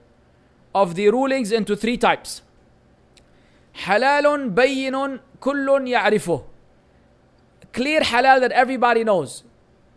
of 0.74 0.96
the 0.96 1.10
rulings 1.10 1.52
into 1.52 1.76
three 1.76 1.98
types. 1.98 2.42
حلال 3.76 4.50
بين 4.50 5.20
كل 5.40 5.88
يعرفه. 5.88 6.44
Clear 7.74 8.02
halal 8.02 8.42
that 8.42 8.52
everybody 8.52 9.04
knows. 9.04 9.44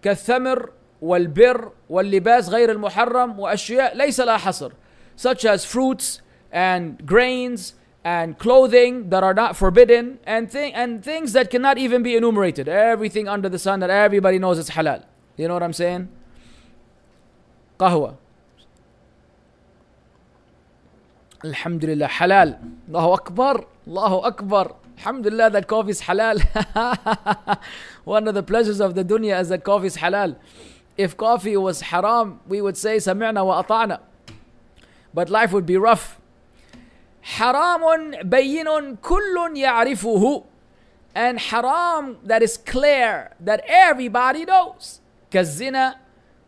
كالثمر 0.03 0.71
والبر 1.04 1.72
واللباس 1.90 2.50
غير 2.50 2.72
المحرم 2.72 3.40
وأشياء 3.40 3.98
ليس 3.98 4.20
لها 4.20 4.38
حصر 4.38 4.72
such 5.18 5.46
as 5.46 5.66
fruits 5.66 6.22
and 6.52 7.06
grains 7.06 7.74
and 8.04 8.38
clothing 8.40 9.10
that 9.10 9.24
are 9.24 9.34
not 9.34 9.56
forbidden 9.56 10.18
and, 10.26 10.50
thi- 10.52 10.72
and 10.74 11.04
things 11.04 11.34
that 11.34 11.50
cannot 11.50 11.78
even 11.78 12.02
be 12.04 12.16
enumerated 12.16 12.68
everything 12.70 13.28
under 13.28 13.50
the 13.50 13.60
sun 13.60 13.80
that 13.82 13.90
everybody 13.90 14.40
knows 14.40 14.58
is 14.58 14.70
halal 14.72 15.04
you 15.38 15.48
know 15.48 15.54
what 15.54 15.64
I'm 15.64 15.74
saying 15.74 16.08
قهوة 17.80 18.16
الحمد 21.46 21.86
لله 21.86 22.08
حلال 22.08 22.60
الله 22.88 23.14
أكبر 23.14 23.66
الله 23.88 24.28
أكبر 24.28 24.76
Alhamdulillah 25.00 25.50
that 25.52 25.66
coffee 25.66 25.92
is 25.92 26.02
halal. 26.02 26.38
One 28.04 28.28
of 28.28 28.36
the 28.36 28.44
pleasures 28.44 28.82
of 28.82 28.96
the 28.96 29.06
dunya 29.06 29.40
is 29.40 29.48
that 29.48 29.64
coffee 29.64 29.88
is 29.88 29.96
halal. 29.96 30.36
If 30.98 31.16
coffee 31.16 31.56
was 31.56 31.82
haram, 31.82 32.40
we 32.48 32.62
would 32.62 32.78
say 32.78 32.98
سمعنا 32.98 33.42
وأطعنا. 33.42 34.00
But 35.14 35.30
life 35.30 35.52
would 35.54 35.66
be 35.66 35.78
rough. 35.78 36.20
حرام 37.24 38.12
بين 38.24 38.96
كل 38.96 39.54
يعرفه 39.56 40.44
and 41.16 41.40
haram 41.40 42.18
that 42.24 42.42
is 42.42 42.58
clear 42.58 43.32
that 43.40 43.62
everybody 43.68 44.46
knows 44.46 45.02
كالزنا 45.32 45.96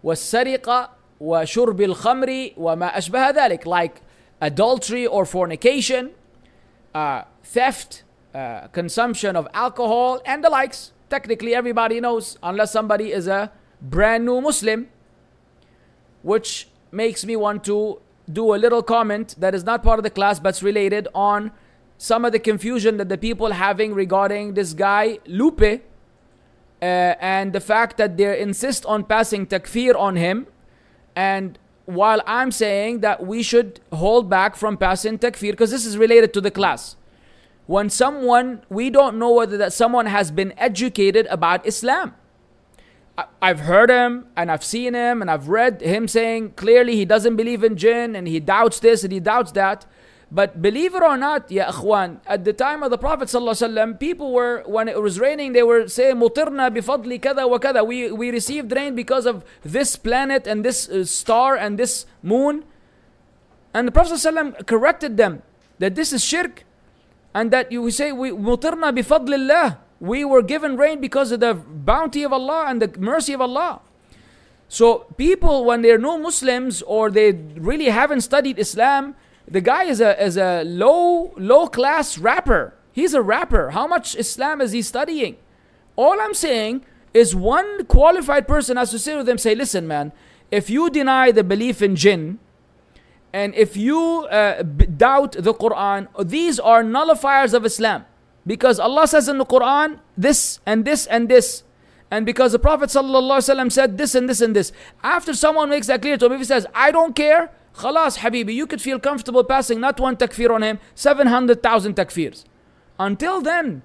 والسرقة 0.04 0.90
وشرب 1.20 1.82
الخمر 1.82 2.52
وما 2.58 2.98
أشبه 2.98 3.30
ذلك 3.30 3.66
like 3.68 4.02
adultery 4.42 5.06
or 5.06 5.26
fornication 5.26 6.12
uh, 6.96 7.24
theft 7.44 8.04
uh, 8.34 8.68
consumption 8.68 9.36
of 9.36 9.48
alcohol 9.54 10.22
and 10.26 10.44
the 10.44 10.50
likes 10.50 10.94
technically 11.10 11.54
everybody 11.54 12.00
knows 12.00 12.38
unless 12.42 12.72
somebody 12.72 13.12
is 13.12 13.28
a 13.28 13.52
brand 13.91 14.25
new 14.25 14.41
Muslim, 14.41 14.89
which 16.23 16.69
makes 16.91 17.25
me 17.25 17.37
want 17.37 17.65
to 17.65 18.01
do 18.31 18.55
a 18.55 18.57
little 18.57 18.83
comment 18.83 19.35
that 19.39 19.55
is 19.55 19.65
not 19.65 19.83
part 19.83 19.99
of 19.99 20.03
the 20.03 20.11
class 20.11 20.41
but's 20.41 20.63
related 20.63 21.07
on 21.15 21.53
some 21.99 22.25
of 22.25 22.33
the 22.33 22.39
confusion 22.39 22.97
that 22.97 23.09
the 23.09 23.19
people 23.19 23.53
having 23.53 23.95
regarding 23.95 24.55
this 24.55 24.73
guy 24.73 25.19
Lupe 25.27 25.63
uh, 25.63 26.85
and 26.85 27.53
the 27.53 27.61
fact 27.61 27.97
that 27.97 28.17
they 28.17 28.41
insist 28.41 28.85
on 28.87 29.05
passing 29.05 29.47
takfir 29.47 29.95
on 29.95 30.17
him. 30.17 30.47
And 31.15 31.59
while 31.87 32.21
I'm 32.27 32.51
saying 32.51 33.01
that 33.01 33.25
we 33.25 33.43
should 33.43 33.81
hold 33.93 34.29
back 34.29 34.57
from 34.57 34.77
passing 34.77 35.19
takfir 35.19 35.53
because 35.53 35.71
this 35.71 35.87
is 35.87 35.97
related 35.97 36.35
to 36.35 36.41
the 36.41 36.51
class. 36.51 36.97
When 37.67 37.89
someone 37.91 38.63
we 38.69 38.91
don't 38.91 39.19
know 39.19 39.33
whether 39.33 39.57
that 39.57 39.73
someone 39.73 40.07
has 40.07 40.31
been 40.31 40.53
educated 40.59 41.27
about 41.31 41.67
Islam 41.67 42.15
I've 43.41 43.61
heard 43.61 43.89
him 43.89 44.27
and 44.37 44.51
I've 44.51 44.65
seen 44.65 44.95
him 44.95 45.23
and 45.23 45.31
I've 45.31 45.49
read 45.49 45.81
him 45.81 46.07
saying 46.07 46.53
clearly 46.53 46.97
he 46.97 47.05
doesn't 47.05 47.37
believe 47.37 47.65
in 47.65 47.77
jinn 47.77 48.15
and 48.15 48.29
he 48.29 48.41
doubts 48.41 48.81
this 48.81 49.05
and 49.05 49.13
he 49.13 49.21
doubts 49.21 49.53
that. 49.53 49.87
But 50.31 50.61
believe 50.61 50.95
it 50.95 51.03
or 51.03 51.17
not, 51.17 51.51
ya 51.51 51.71
akhwan, 51.71 52.19
at 52.27 52.45
the 52.45 52.53
time 52.53 52.83
of 52.83 52.91
the 52.91 52.99
Prophet 52.99 53.31
people 54.01 54.33
were, 54.33 54.65
when 54.67 54.89
it 54.89 55.01
was 55.01 55.21
raining, 55.21 55.53
they 55.53 55.63
were 55.63 55.87
saying, 55.89 56.17
Mutirna 56.17 56.69
bifadli 56.69 57.23
kada 57.23 57.47
wa 57.47 57.59
kada. 57.59 57.85
We, 57.85 58.11
we 58.11 58.31
received 58.31 58.73
rain 58.73 58.97
because 58.97 59.25
of 59.25 59.45
this 59.63 59.95
planet 59.95 60.47
and 60.49 60.65
this 60.65 60.89
uh, 60.89 61.05
star 61.05 61.57
and 61.57 61.79
this 61.79 62.07
moon. 62.23 62.65
And 63.73 63.87
the 63.87 63.93
Prophet 63.93 64.67
corrected 64.67 65.17
them 65.17 65.43
that 65.79 65.95
this 65.95 66.13
is 66.13 66.25
shirk 66.25 66.65
and 67.33 67.53
that 67.53 67.71
you 67.71 67.89
say, 67.93 68.11
we 68.11 68.31
Mutirna 68.31 68.93
bifadlillah 68.93 69.79
we 70.01 70.25
were 70.25 70.43
given 70.43 70.77
rain 70.77 71.01
because 71.01 71.33
of 71.33 71.41
the 71.41 71.55
bounty 71.55 72.23
of 72.23 72.33
Allah 72.33 72.67
and 72.69 72.83
the 72.83 72.99
mercy 72.99 73.33
of 73.33 73.41
Allah. 73.41 73.81
So 74.69 75.07
people, 75.17 75.65
when 75.65 75.83
they're 75.83 75.99
no 75.99 76.19
Muslims 76.19 76.83
or 76.83 77.11
they 77.11 77.33
really 77.33 77.87
haven't 77.87 78.23
studied 78.23 78.59
Islam, 78.59 79.15
the 79.49 79.61
guy 79.61 79.85
is 79.85 80.01
a 80.01 80.21
is 80.23 80.37
a 80.37 80.65
low 80.65 81.33
low 81.37 81.69
class 81.69 82.19
rapper. 82.19 82.75
He's 82.93 83.15
a 83.15 83.23
rapper. 83.23 83.71
How 83.71 83.87
much 83.87 84.17
Islam 84.17 84.61
is 84.61 84.73
he 84.73 84.83
studying? 84.83 85.37
All 85.95 86.21
I'm 86.21 86.35
saying 86.35 86.85
is 87.15 87.35
one 87.35 87.85
qualified 87.87 88.49
person 88.49 88.77
has 88.77 88.91
to 88.91 88.99
sit 88.99 89.17
with 89.17 89.27
them 89.27 89.39
say, 89.39 89.55
listen, 89.55 89.87
man, 89.87 90.13
if 90.51 90.69
you 90.69 90.91
deny 90.91 91.31
the 91.31 91.45
belief 91.45 91.81
in 91.81 91.97
jinn, 91.97 92.39
And 93.37 93.55
if 93.55 93.77
you 93.77 94.27
uh, 94.31 94.63
doubt 94.63 95.33
the 95.33 95.53
Quran, 95.53 96.09
these 96.25 96.59
are 96.59 96.83
nullifiers 96.83 97.53
of 97.53 97.67
Islam. 97.67 98.07
Because 98.47 98.79
Allah 98.79 99.09
says 99.09 99.29
in 99.29 99.39
the 99.39 99.45
Quran 99.45 99.99
this 100.17 100.61
and 100.65 100.85
this 100.85 101.07
and 101.07 101.29
this. 101.29 101.65
And 102.11 102.25
because 102.25 102.53
the 102.53 102.59
Prophet 102.59 102.91
said 102.91 103.99
this 103.99 104.15
and 104.15 104.29
this 104.29 104.41
and 104.41 104.55
this. 104.55 104.73
After 105.03 105.35
someone 105.35 105.69
makes 105.69 105.89
that 105.89 106.03
clear 106.03 106.17
to 106.17 106.27
him, 106.27 106.33
if 106.33 106.39
he 106.39 106.45
says, 106.45 106.67
I 106.73 106.93
don't 106.93 107.17
care, 107.17 107.51
khalas, 107.75 108.19
Habibi, 108.19 108.55
you 108.55 108.67
could 108.67 108.81
feel 108.81 109.01
comfortable 109.01 109.43
passing 109.43 109.81
not 109.81 109.99
one 109.99 110.17
takfir 110.17 110.51
on 110.51 110.63
him, 110.63 110.79
700,000 110.95 111.97
takfirs. 111.97 112.45
Until 112.99 113.43
then, 113.43 113.83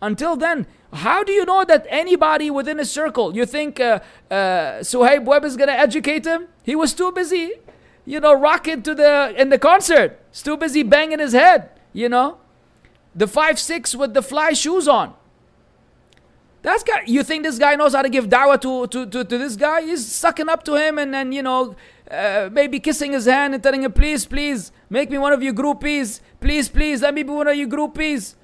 until 0.00 0.36
then, 0.36 0.66
how 0.92 1.24
do 1.24 1.32
you 1.32 1.44
know 1.44 1.64
that 1.64 1.84
anybody 1.88 2.50
within 2.50 2.78
a 2.78 2.84
circle, 2.84 3.34
you 3.34 3.44
think 3.44 3.80
uh, 3.80 3.98
uh, 4.30 4.34
Suhaib 4.80 5.24
Webb 5.24 5.44
is 5.44 5.56
going 5.56 5.68
to 5.68 5.78
educate 5.78 6.24
him? 6.24 6.46
He 6.62 6.76
was 6.76 6.94
too 6.94 7.10
busy 7.10 7.54
you 8.06 8.20
know, 8.20 8.34
rocking 8.34 8.82
to 8.82 8.94
the 8.94 9.34
in 9.36 9.48
the 9.48 9.58
concert. 9.58 10.20
He's 10.30 10.42
too 10.42 10.56
busy 10.56 10.82
banging 10.82 11.18
his 11.18 11.32
head, 11.32 11.70
you 11.92 12.08
know. 12.08 12.38
The 13.14 13.26
five 13.26 13.58
six 13.58 13.94
with 13.94 14.14
the 14.14 14.22
fly 14.22 14.52
shoes 14.52 14.88
on. 14.88 15.14
That's 16.62 16.82
guy. 16.82 17.02
You 17.06 17.22
think 17.22 17.44
this 17.44 17.58
guy 17.58 17.76
knows 17.76 17.94
how 17.94 18.02
to 18.02 18.08
give 18.08 18.28
dawah 18.28 18.58
to, 18.62 18.86
to, 18.86 19.06
to, 19.06 19.24
to 19.24 19.38
this 19.38 19.54
guy? 19.54 19.82
He's 19.82 20.10
sucking 20.10 20.48
up 20.48 20.64
to 20.64 20.74
him 20.74 20.98
and 20.98 21.12
then 21.12 21.30
you 21.30 21.42
know, 21.42 21.76
uh, 22.10 22.48
maybe 22.50 22.80
kissing 22.80 23.12
his 23.12 23.26
hand 23.26 23.54
and 23.54 23.62
telling 23.62 23.82
him, 23.82 23.92
"Please, 23.92 24.24
please, 24.24 24.72
make 24.88 25.10
me 25.10 25.18
one 25.18 25.32
of 25.32 25.42
your 25.42 25.52
groupies. 25.52 26.20
Please, 26.40 26.68
please, 26.68 27.02
let 27.02 27.12
me 27.12 27.22
be 27.22 27.30
one 27.30 27.46
of 27.46 27.56
your 27.56 27.68
groupies." 27.68 28.34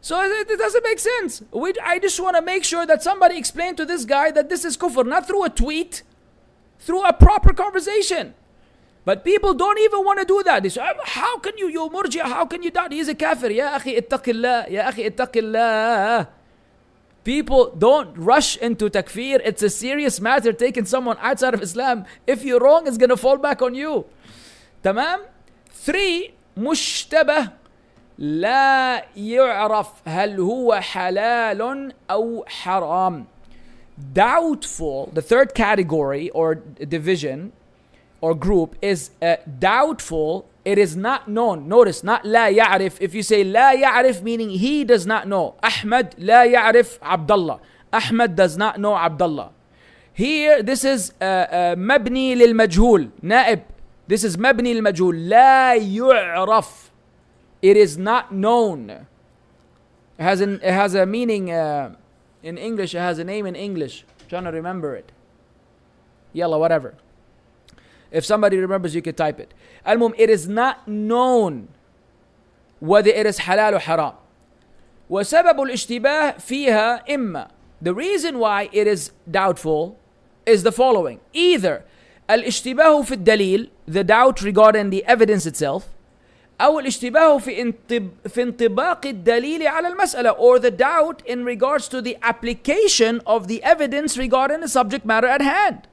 So 0.00 0.22
it, 0.22 0.50
it 0.50 0.58
doesn't 0.58 0.84
make 0.84 0.98
sense. 1.00 1.42
We, 1.50 1.72
I 1.82 1.98
just 1.98 2.20
want 2.20 2.36
to 2.36 2.42
make 2.42 2.62
sure 2.62 2.86
that 2.86 3.02
somebody 3.02 3.38
explained 3.38 3.78
to 3.78 3.84
this 3.84 4.04
guy 4.04 4.30
that 4.30 4.48
this 4.48 4.64
is 4.64 4.76
kufr, 4.76 5.04
not 5.06 5.26
through 5.26 5.44
a 5.44 5.50
tweet, 5.50 6.02
through 6.78 7.04
a 7.04 7.12
proper 7.12 7.52
conversation. 7.52 8.34
But 9.05 9.23
people 9.23 9.53
don't 9.53 9.79
even 9.79 10.03
want 10.05 10.19
to 10.19 10.25
do 10.25 10.43
that. 10.43 10.61
They 10.63 10.69
say, 10.69 10.81
how 11.03 11.39
can 11.39 11.57
you, 11.57 11.67
you 11.67 11.89
murji, 11.89 12.21
how 12.21 12.45
can 12.45 12.61
you 12.61 12.69
doubt? 12.69 12.91
He's 12.91 13.07
a 13.07 13.15
kafir. 13.15 13.49
Ya 13.49 13.79
akhi 13.79 13.99
ittaqillah, 13.99 14.69
ya 14.69 14.91
akhi 14.91 15.09
ittaqillah. 15.09 16.27
People 17.23 17.73
don't 17.77 18.15
rush 18.17 18.57
into 18.57 18.89
takfir. 18.89 19.41
It's 19.43 19.63
a 19.63 19.69
serious 19.69 20.19
matter 20.19 20.53
taking 20.53 20.85
someone 20.85 21.17
outside 21.21 21.53
of 21.53 21.61
Islam. 21.61 22.05
If 22.27 22.43
you're 22.43 22.59
wrong, 22.59 22.87
it's 22.87 22.97
going 22.97 23.09
to 23.09 23.17
fall 23.17 23.37
back 23.37 23.61
on 23.61 23.73
you. 23.73 24.05
Tamam? 24.83 25.25
Three, 25.69 26.33
مشتبه 26.57 27.49
لا 28.19 29.05
يعرف 29.15 29.87
هل 30.07 30.39
هو 30.39 30.75
حلال 30.75 31.93
أو 32.11 32.45
حرام. 32.47 33.25
Doubtful, 34.13 35.09
the 35.13 35.21
third 35.21 35.53
category 35.53 36.29
or 36.29 36.55
division 36.55 37.51
or 38.24 38.34
group 38.34 38.74
is 38.80 39.10
uh, 39.20 39.36
doubtful, 39.58 40.48
it 40.64 40.78
is 40.78 40.96
not 40.96 41.28
known. 41.28 41.68
Notice, 41.68 42.02
not 42.02 42.24
la 42.24 42.46
ya'rif. 42.46 42.96
If 42.98 43.14
you 43.14 43.22
say 43.22 43.44
la 43.44 43.72
ya'rif, 43.72 44.22
meaning 44.22 44.48
he 44.48 44.82
does 44.82 45.04
not 45.04 45.28
know. 45.28 45.56
Ahmad 45.62 46.14
la 46.16 46.40
ya'rif 46.44 46.98
Abdullah. 47.02 47.60
Ahmad 47.92 48.34
does 48.34 48.56
not 48.56 48.80
know 48.80 48.96
Abdullah. 48.96 49.50
Here, 50.14 50.62
this 50.62 50.84
is 50.84 51.12
uh, 51.20 51.24
uh, 51.24 51.74
lil 51.76 52.54
majhul, 52.54 53.10
naib. 53.22 53.64
This 54.06 54.24
is 54.24 54.38
mabni 54.38 54.72
lil 54.72 54.82
majhul. 54.82 55.28
La 55.28 55.74
yu'raf. 55.76 56.88
It 57.60 57.76
is 57.76 57.98
not 57.98 58.32
known. 58.32 58.88
It 58.88 59.06
has, 60.16 60.40
an, 60.40 60.60
it 60.62 60.72
has 60.72 60.94
a 60.94 61.04
meaning 61.04 61.50
uh, 61.50 61.94
in 62.42 62.56
English, 62.56 62.94
it 62.94 63.00
has 63.00 63.18
a 63.18 63.24
name 63.24 63.44
in 63.44 63.54
English. 63.54 64.06
I'm 64.22 64.28
trying 64.28 64.44
to 64.44 64.50
remember 64.52 64.96
it. 64.96 65.12
Yalla, 66.32 66.58
whatever. 66.58 66.94
If 68.13 68.25
somebody 68.25 68.57
remembers, 68.57 68.95
you 68.95 69.01
could 69.01 69.17
type 69.17 69.39
it. 69.39 69.53
Al-Mum, 69.85 70.13
it 70.17 70.29
is 70.29 70.47
not 70.47 70.87
known 70.87 71.67
whether 72.79 73.09
it 73.09 73.25
is 73.25 73.39
halal 73.39 73.73
or 73.73 73.79
haram. 73.79 74.15
وسبب 75.09 75.61
الاشتباه 75.61 76.37
فيها 76.37 77.03
إما 77.15 77.47
The 77.81 77.93
reason 77.93 78.39
why 78.39 78.69
it 78.73 78.87
is 78.87 79.11
doubtful 79.29 79.97
is 80.45 80.63
the 80.63 80.71
following. 80.71 81.19
Either 81.33 81.83
الاشتباه 82.29 83.01
في 83.01 83.11
الدليل, 83.11 83.69
the 83.87 84.03
doubt 84.03 84.41
regarding 84.41 84.89
the 84.89 85.03
evidence 85.05 85.45
itself, 85.45 85.83
أو 86.61 86.79
الاشتباه 86.79 87.37
في 87.37 87.61
انطب... 87.61 88.09
في 88.27 88.43
انطباق 88.43 89.05
الدليل 89.05 89.67
على 89.67 89.87
المسألة 89.87 90.31
or 90.31 90.59
the 90.59 90.71
doubt 90.71 91.21
in 91.25 91.43
regards 91.45 91.87
to 91.87 92.01
the 92.01 92.17
application 92.21 93.21
of 93.25 93.47
the 93.47 93.63
evidence 93.63 94.17
regarding 94.17 94.59
the 94.59 94.67
subject 94.67 95.05
matter 95.05 95.27
at 95.27 95.41
hand. 95.41 95.87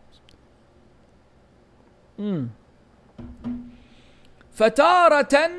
فتارة 4.54 5.52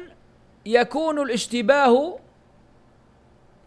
يكون 0.67 1.19
الاشتباه 1.19 2.19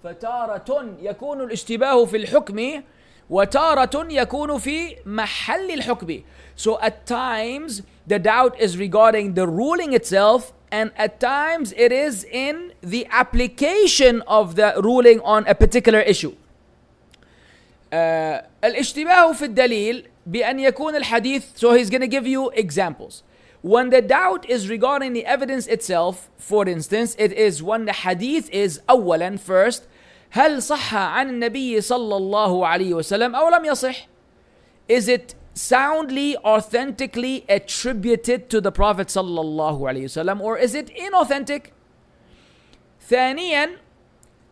فتارة 0.03 0.95
يكون 1.01 1.41
الاشتباه 1.41 2.05
في 2.05 2.17
الحكم 2.17 2.83
وتارة 3.29 4.07
يكون 4.11 4.57
في 4.57 4.95
محل 5.05 5.71
الحكم. 5.71 6.21
So 6.55 6.79
at 6.79 7.05
times 7.05 7.81
the 8.07 8.19
doubt 8.19 8.59
is 8.59 8.77
regarding 8.77 9.33
the 9.33 9.47
ruling 9.47 9.93
itself 9.93 10.53
and 10.71 10.91
at 10.97 11.19
times 11.19 11.73
it 11.85 11.91
is 11.91 12.23
in 12.23 12.73
the 12.81 13.07
application 13.09 14.21
of 14.27 14.55
the 14.55 14.73
ruling 14.77 15.19
on 15.21 15.45
a 15.47 15.55
particular 15.55 16.01
issue. 16.01 16.33
Uh, 17.91 18.41
الاشتباه 18.63 19.33
في 19.33 19.45
الدليل 19.45 20.07
بأن 20.26 20.58
يكون 20.58 20.96
الحديث 20.96 21.44
so 21.56 21.72
he's 21.72 21.90
going 21.90 22.00
to 22.00 22.08
give 22.08 22.26
you 22.26 22.50
examples 22.50 23.22
when 23.62 23.90
the 23.90 24.00
doubt 24.00 24.48
is 24.48 24.68
regarding 24.68 25.12
the 25.12 25.26
evidence 25.26 25.66
itself 25.66 26.30
for 26.38 26.68
instance 26.68 27.14
it 27.18 27.32
is 27.32 27.62
when 27.62 27.84
the 27.84 27.92
hadith 27.92 28.48
is 28.50 28.80
أولا 28.90 29.38
first 29.38 29.82
هل 30.32 30.62
صح 30.62 30.94
عن 30.94 31.28
النبي 31.28 31.80
صلى 31.80 32.16
الله 32.16 32.66
عليه 32.66 32.94
وسلم 32.94 33.34
أو 33.34 33.48
لم 33.48 33.64
يصح 33.64 34.06
is 34.88 35.08
it 35.08 35.34
soundly 35.54 36.36
authentically 36.38 37.44
attributed 37.48 38.48
to 38.48 38.60
the 38.60 38.72
prophet 38.72 39.08
صلى 39.08 39.40
الله 39.40 39.88
عليه 39.88 40.04
وسلم 40.04 40.40
or 40.40 40.56
is 40.58 40.74
it 40.74 40.90
inauthentic 40.96 41.72
ثانيا 43.08 43.70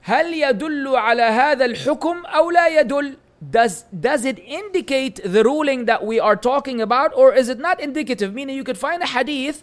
هل 0.03 0.35
يدل 0.35 0.97
على 0.97 1.23
هذا 1.23 1.65
الحكم 1.65 2.27
أو 2.27 2.51
لا 2.51 2.81
يدل 2.81 3.17
does 3.51 3.85
does 4.01 4.25
it 4.25 4.39
indicate 4.41 5.21
the 5.25 5.45
ruling 5.45 5.85
that 5.85 6.05
we 6.05 6.19
are 6.19 6.35
talking 6.35 6.81
about 6.81 7.13
or 7.15 7.33
is 7.33 7.49
it 7.49 7.59
not 7.59 7.81
indicative 7.81 8.35
meaning 8.35 8.57
you 8.57 8.65
could 8.65 8.79
find 8.79 9.03
a 9.03 9.07
hadith 9.07 9.63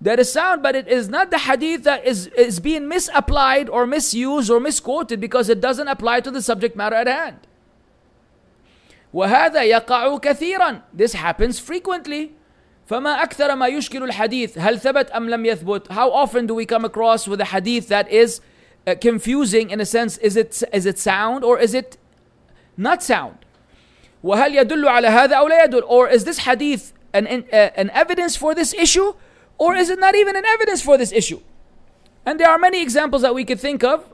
that 0.00 0.18
is 0.18 0.30
sound 0.30 0.62
but 0.62 0.76
it 0.76 0.86
is 0.86 1.08
not 1.08 1.30
the 1.30 1.38
hadith 1.38 1.84
that 1.84 2.04
is 2.04 2.26
is 2.28 2.60
being 2.60 2.86
misapplied 2.86 3.70
or 3.70 3.86
misused 3.86 4.50
or 4.50 4.60
misquoted 4.60 5.20
because 5.20 5.48
it 5.48 5.60
doesn't 5.60 5.88
apply 5.88 6.20
to 6.20 6.30
the 6.30 6.42
subject 6.42 6.76
matter 6.76 6.96
at 6.96 7.06
hand 7.06 7.38
وهذا 9.14 9.62
يقع 9.64 10.18
كثيرا 10.18 10.82
this 10.92 11.14
happens 11.14 11.58
frequently 11.58 12.32
فما 12.90 13.22
أكثر 13.22 13.54
ما 13.56 13.66
يشكل 13.68 14.02
الحديث 14.02 14.58
هل 14.58 14.80
ثبت 14.80 15.10
أم 15.10 15.30
لم 15.30 15.46
يثبت 15.46 15.92
how 15.92 16.10
often 16.10 16.46
do 16.46 16.54
we 16.54 16.66
come 16.66 16.84
across 16.84 17.26
with 17.26 17.40
a 17.40 17.46
hadith 17.46 17.88
that 17.88 18.10
is 18.10 18.40
uh, 18.86 18.94
confusing 19.00 19.70
in 19.70 19.80
a 19.80 19.86
sense 19.86 20.18
is 20.18 20.36
it 20.36 20.62
is 20.74 20.84
it 20.84 20.98
sound 20.98 21.42
or 21.42 21.58
is 21.58 21.72
it 21.72 21.96
not 22.76 23.02
sound 23.02 23.36
وهل 24.24 24.54
يدل 24.54 24.88
على 24.88 25.08
هذا 25.08 25.36
أو 25.36 25.48
لا 25.48 25.64
يدل 25.64 25.82
or 25.86 26.08
is 26.08 26.24
this 26.24 26.38
hadith 26.38 26.92
an, 27.12 27.26
an, 27.26 27.44
uh, 27.52 27.70
an 27.76 27.90
evidence 27.90 28.36
for 28.36 28.54
this 28.54 28.74
issue 28.74 29.14
or 29.58 29.74
is 29.74 29.88
it 29.90 29.98
not 29.98 30.14
even 30.14 30.36
an 30.36 30.44
evidence 30.44 30.82
for 30.82 30.98
this 30.98 31.12
issue 31.12 31.40
and 32.24 32.40
there 32.40 32.50
are 32.50 32.58
many 32.58 32.82
examples 32.82 33.22
that 33.22 33.34
we 33.34 33.44
could 33.44 33.60
think 33.60 33.84
of 33.84 34.04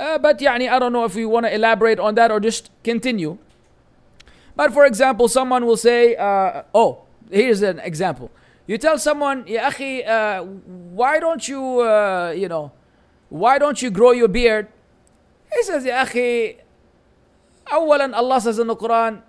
uh, 0.00 0.18
but 0.18 0.38
يعني 0.40 0.68
I 0.68 0.78
don't 0.78 0.92
know 0.92 1.04
if 1.04 1.14
we 1.14 1.24
want 1.24 1.46
to 1.46 1.54
elaborate 1.54 1.98
on 2.00 2.14
that 2.16 2.30
or 2.30 2.40
just 2.40 2.70
continue 2.82 3.38
but 4.56 4.72
for 4.72 4.84
example 4.84 5.28
someone 5.28 5.64
will 5.66 5.76
say 5.76 6.16
uh, 6.16 6.62
oh 6.74 7.02
here's 7.30 7.62
an 7.62 7.78
example 7.80 8.30
you 8.66 8.78
tell 8.78 8.98
someone 8.98 9.44
يا 9.46 9.68
أخي 9.68 10.04
uh, 10.06 10.42
why 10.94 11.20
don't 11.20 11.46
you 11.48 11.80
uh, 11.80 12.34
you 12.36 12.48
know 12.48 12.72
why 13.28 13.58
don't 13.58 13.80
you 13.82 13.90
grow 13.90 14.10
your 14.10 14.28
beard 14.28 14.66
he 15.54 15.62
says 15.62 15.84
يا 15.84 16.02
أخي 16.02 16.56
اولا 17.72 18.16
Allah 18.16 18.40
says 18.40 18.58
in 18.58 18.66
the 18.66 18.76
Quran 18.76 19.22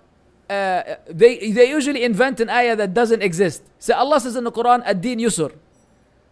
uh, 0.48 0.82
they 1.08 1.50
they 1.50 1.68
usually 1.70 2.04
invent 2.04 2.40
an 2.40 2.48
ayah 2.48 2.76
that 2.76 2.94
doesn't 2.94 3.22
exist 3.22 3.62
so 3.78 3.94
Allah 3.94 4.20
says 4.20 4.36
in 4.36 4.44
the 4.44 4.52
Quran 4.52 4.82
ad-din 4.84 5.18
yusur 5.18 5.52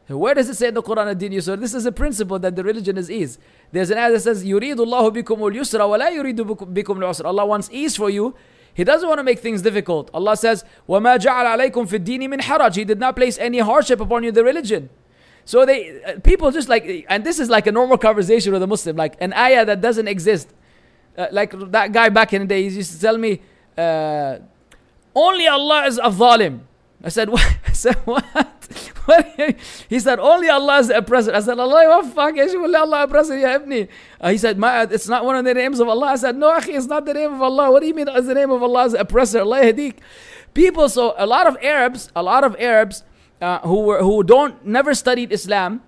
where 0.06 0.34
does 0.34 0.48
it 0.50 0.54
say 0.54 0.68
in 0.68 0.74
the 0.74 0.82
Quran 0.82 1.10
ad-din 1.10 1.32
yusur 1.32 1.58
this 1.58 1.74
is 1.74 1.86
a 1.86 1.92
principle 1.92 2.38
that 2.38 2.54
the 2.56 2.62
religion 2.62 2.96
is 2.98 3.10
ease 3.10 3.38
there's 3.72 3.90
an 3.90 3.98
ayah 3.98 4.12
that 4.12 4.20
says 4.20 4.44
يريد 4.44 4.76
الله 4.76 5.10
بكم 5.10 5.46
اليسر 5.46 5.82
ولا 5.82 6.08
يريد 6.10 6.40
بكم 6.74 6.98
العسر 6.98 7.26
Allah 7.26 7.46
wants 7.46 7.68
ease 7.72 7.96
for 7.96 8.10
you 8.10 8.34
he 8.74 8.84
doesn't 8.84 9.08
want 9.08 9.18
to 9.18 9.24
make 9.24 9.38
things 9.40 9.62
difficult 9.62 10.10
Allah 10.14 10.36
says 10.36 10.64
وما 10.88 11.16
جعل 11.16 11.46
عليكم 11.46 11.86
في 11.86 11.96
الدين 11.96 12.30
من 12.30 12.40
حرج 12.42 12.74
he 12.76 12.84
did 12.84 12.98
not 12.98 13.16
place 13.16 13.38
any 13.38 13.58
hardship 13.58 14.00
upon 14.00 14.22
you 14.22 14.30
the 14.30 14.44
religion 14.44 14.90
so 15.44 15.64
they 15.66 16.02
uh, 16.04 16.20
people 16.20 16.50
just 16.50 16.68
like 16.68 17.04
and 17.08 17.24
this 17.24 17.38
is 17.40 17.50
like 17.50 17.66
a 17.66 17.72
normal 17.72 17.98
conversation 17.98 18.52
with 18.52 18.62
a 18.62 18.66
Muslim 18.66 18.96
like 18.96 19.16
an 19.20 19.32
ayah 19.32 19.64
that 19.64 19.80
doesn't 19.80 20.08
exist 20.08 20.54
uh, 21.19 21.27
like 21.31 21.51
that 21.71 21.91
guy 21.91 22.07
back 22.09 22.33
in 22.33 22.41
the 22.43 22.47
day, 22.47 22.63
he 22.69 22.75
used 22.77 22.93
to 22.93 22.99
tell 22.99 23.17
me, 23.17 23.41
uh, 23.77 24.37
only 25.13 25.47
Allah 25.47 25.85
is 25.85 25.97
a 25.97 26.09
zalim. 26.09 26.61
I 27.03 27.09
said, 27.09 27.29
what? 27.35 27.57
I 27.67 27.71
said, 27.73 27.95
what? 28.05 28.25
He 29.89 29.99
said, 29.99 30.19
only 30.19 30.49
Allah 30.49 30.79
is 30.79 30.89
the 30.89 30.97
oppressor. 30.97 31.33
I 31.33 31.39
said, 31.39 31.57
Allah 31.57 32.03
what 32.03 32.13
fuck 32.13 32.37
Allah 32.37 33.03
oppressor 33.03 33.37
ya 33.37 33.57
ibni. 33.57 33.87
Uh, 34.21 34.29
he 34.29 34.37
said, 34.37 34.59
My, 34.59 34.83
it's 34.83 35.07
not 35.07 35.25
one 35.25 35.35
of 35.35 35.45
the 35.45 35.53
names 35.55 35.79
of 35.79 35.89
Allah. 35.89 36.09
I 36.09 36.15
said, 36.15 36.35
no, 36.35 36.51
akhi, 36.51 36.77
it's 36.77 36.85
not 36.85 37.05
the 37.05 37.15
name 37.15 37.33
of 37.33 37.41
Allah. 37.41 37.71
What 37.71 37.81
do 37.81 37.87
you 37.87 37.95
mean 37.95 38.07
it's 38.07 38.27
the 38.27 38.35
name 38.35 38.51
of 38.51 38.61
Allah 38.61 38.85
is 38.85 38.91
the 38.91 38.99
oppressor? 39.01 39.39
Allah 39.39 39.61
hadik. 39.61 39.95
People, 40.53 40.89
so 40.89 41.15
a 41.17 41.25
lot 41.25 41.47
of 41.47 41.57
Arabs, 41.63 42.11
a 42.15 42.21
lot 42.21 42.43
of 42.43 42.55
Arabs 42.59 43.03
uh, 43.41 43.59
who 43.59 43.81
were 43.81 44.03
who 44.03 44.23
don't 44.23 44.63
never 44.65 44.93
studied 44.93 45.31
Islam, 45.31 45.81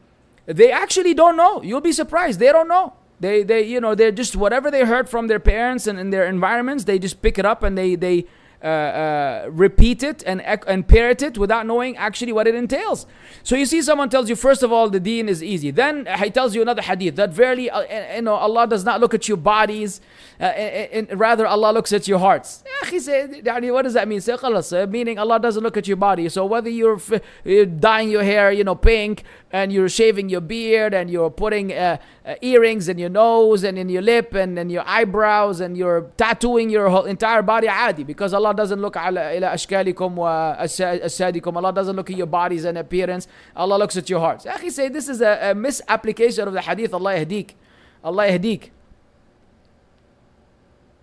they 0.47 0.71
actually 0.71 1.13
don't 1.13 1.37
know. 1.37 1.61
You'll 1.61 1.81
be 1.81 1.91
surprised. 1.91 2.39
They 2.39 2.51
don't 2.51 2.67
know. 2.67 2.93
They 3.21 3.43
they 3.43 3.61
you 3.61 3.79
know 3.79 3.93
they're 3.93 4.11
just 4.11 4.35
whatever 4.35 4.71
they 4.71 4.83
heard 4.83 5.07
from 5.07 5.27
their 5.27 5.39
parents 5.39 5.85
and 5.85 5.99
in 5.99 6.09
their 6.09 6.25
environments, 6.25 6.85
they 6.85 6.97
just 6.97 7.21
pick 7.21 7.37
it 7.37 7.45
up 7.45 7.61
and 7.61 7.77
they 7.77 7.95
they 7.95 8.25
uh, 8.63 8.67
uh 8.67 9.49
repeat 9.49 10.03
it 10.03 10.23
and, 10.25 10.41
and 10.41 10.87
parrot 10.87 11.21
it 11.21 11.37
without 11.37 11.65
knowing 11.65 11.97
actually 11.97 12.31
what 12.31 12.47
it 12.47 12.55
entails. 12.55 13.05
So 13.43 13.55
you 13.55 13.65
see, 13.65 13.81
someone 13.81 14.09
tells 14.09 14.29
you, 14.29 14.35
first 14.35 14.63
of 14.63 14.71
all, 14.71 14.89
the 14.89 14.99
deen 14.99 15.27
is 15.29 15.41
easy. 15.43 15.71
Then 15.71 16.07
uh, 16.07 16.17
he 16.17 16.29
tells 16.29 16.55
you 16.55 16.61
another 16.61 16.81
hadith 16.81 17.15
that 17.15 17.31
verily, 17.31 17.69
uh, 17.69 17.81
eh, 17.81 18.17
you 18.17 18.21
know, 18.21 18.35
Allah 18.35 18.67
does 18.67 18.83
not 18.83 18.99
look 18.99 19.13
at 19.13 19.27
your 19.27 19.37
bodies, 19.37 20.01
and, 20.39 21.09
and 21.09 21.19
rather 21.19 21.45
Allah 21.47 21.71
looks 21.71 21.93
at 21.93 22.07
your 22.07 22.19
hearts. 22.19 22.63
He 22.89 22.99
said, 22.99 23.45
what 23.45 23.83
does 23.83 23.93
that 23.93 24.07
mean? 24.07 24.21
Say, 24.21 24.85
meaning 24.87 25.17
Allah 25.19 25.39
doesn't 25.39 25.63
look 25.63 25.77
at 25.77 25.87
your 25.87 25.97
body. 25.97 26.27
So 26.29 26.45
whether 26.45 26.69
you're, 26.69 26.99
you're 27.45 27.65
dyeing 27.65 28.09
your 28.09 28.23
hair, 28.23 28.51
you 28.51 28.63
know, 28.63 28.75
pink, 28.75 29.23
and 29.51 29.71
you're 29.71 29.89
shaving 29.89 30.29
your 30.29 30.41
beard, 30.41 30.93
and 30.93 31.09
you're 31.09 31.29
putting 31.29 31.73
uh, 31.73 31.97
uh, 32.25 32.35
earrings 32.41 32.89
in 32.89 32.97
your 32.97 33.09
nose, 33.09 33.63
and 33.63 33.77
in 33.77 33.89
your 33.89 34.01
lip, 34.01 34.33
and 34.33 34.57
in 34.57 34.69
your 34.69 34.83
eyebrows, 34.85 35.59
and 35.59 35.77
you're 35.77 36.11
tattooing 36.17 36.69
your 36.69 36.89
whole 36.89 37.05
entire 37.05 37.41
body, 37.41 37.67
adi, 37.67 38.03
because 38.03 38.33
Allah 38.33 38.50
doesn't 38.53 38.81
look 38.81 38.97
على 38.97 39.37
إلى 39.37 39.53
أشكالكم 39.53 40.17
وأجسادكم 40.17 41.57
Allah 41.57 41.73
doesn't 41.73 41.95
look 41.95 42.09
at 42.09 42.17
your 42.17 42.27
bodies 42.27 42.65
and 42.65 42.77
appearance 42.77 43.27
Allah 43.55 43.77
looks 43.77 43.97
at 43.97 44.09
your 44.09 44.19
hearts 44.19 44.45
أخي 44.45 44.71
say 44.71 44.89
this 44.89 45.09
is 45.09 45.21
a, 45.21 45.51
a 45.51 45.55
misapplication 45.55 46.47
of 46.47 46.53
the 46.53 46.61
hadith 46.61 46.93
Allah 46.93 47.13
يهديك 47.15 47.55
Allah 48.03 48.27
يهديك 48.27 48.71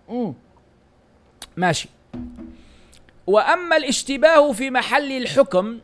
mm. 0.09 0.33
ماشي 1.57 1.89
وأما 3.27 3.77
الاشتباه 3.77 4.51
في 4.51 4.69
محل 4.71 5.11
الحكم 5.11 5.79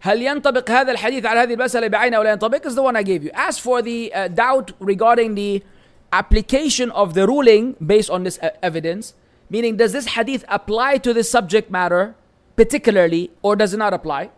هل 0.00 0.22
ينطبق 0.22 0.70
هذا 0.70 0.92
الحديث 0.92 1.26
على 1.26 1.40
هذه 1.40 1.54
المسألة 1.54 1.86
بعينها 1.86 2.18
ولا 2.18 2.30
ينطبق 2.32 2.66
is 2.66 2.74
the 2.74 2.82
one 2.82 2.96
I 2.96 3.02
gave 3.02 3.22
you. 3.22 3.30
As 3.34 3.58
for 3.58 3.82
the 3.82 4.12
uh, 4.14 4.28
doubt 4.28 4.72
regarding 4.80 5.34
the 5.34 5.62
application 6.12 6.90
of 6.90 7.14
the 7.14 7.26
ruling 7.26 7.76
based 7.84 8.10
on 8.10 8.24
this 8.24 8.38
uh, 8.42 8.50
evidence, 8.62 9.14
meaning 9.51 9.77
does 9.77 9.91
this 9.93 10.07
hadith 10.07 10.43
apply 10.47 10.97
to 10.97 11.13
this 11.13 11.29
subject 11.29 11.71
matter 11.71 12.15
particularly 12.55 13.31
or 13.41 13.55
does 13.55 13.73
it 13.73 13.77
not 13.77 13.93
apply? 13.93 14.29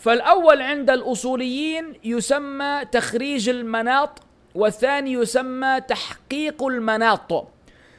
فالأول 0.00 0.62
عند 0.62 0.90
الأصوليين 0.90 1.94
يسمى 2.04 2.84
تخريج 2.92 3.48
المناط 3.48 4.22
والثاني 4.54 5.12
يسمى 5.12 5.80
تحقيق 5.80 6.62
المناط. 6.62 7.46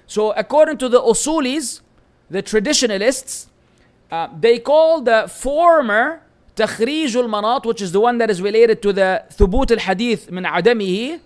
So 0.07 0.31
according 0.31 0.77
to 0.77 0.89
the 0.89 1.01
Usulis, 1.01 1.81
the 2.29 2.41
traditionalists, 2.41 3.47
uh, 4.11 4.27
they 4.39 4.59
call 4.59 5.01
the 5.01 5.27
former 5.27 6.21
تخريج 6.55 7.17
المناط 7.17 7.65
which 7.67 7.81
is 7.81 7.91
the 7.91 7.99
one 7.99 8.17
that 8.17 8.29
is 8.31 8.41
related 8.41 8.81
to 8.81 8.91
the 8.91 9.23
ثبوت 9.37 9.71
الحديث 9.71 10.31
من 10.31 10.45
عدمه 10.45 11.19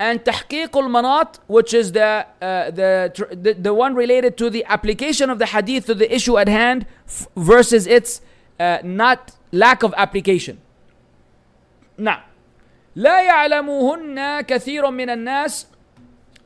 and 0.00 0.18
تحقيق 0.24 0.76
المناط 0.76 1.40
which 1.48 1.74
is 1.74 1.92
the, 1.92 2.26
uh, 2.42 2.70
the, 2.70 3.12
the, 3.32 3.52
the 3.54 3.74
one 3.74 3.94
related 3.94 4.36
to 4.36 4.50
the 4.50 4.64
application 4.66 5.30
of 5.30 5.38
the 5.38 5.46
hadith 5.46 5.86
to 5.86 5.94
the 5.94 6.14
issue 6.14 6.38
at 6.38 6.48
hand 6.48 6.86
versus 7.36 7.86
its 7.86 8.20
uh, 8.60 8.78
not 8.84 9.32
lack 9.52 9.82
of 9.82 9.94
application 9.96 10.58
نعم 11.98 12.20
لا 12.96 13.22
يعلمهن 13.22 14.40
كثير 14.40 14.90
من 14.90 15.10
الناس 15.10 15.66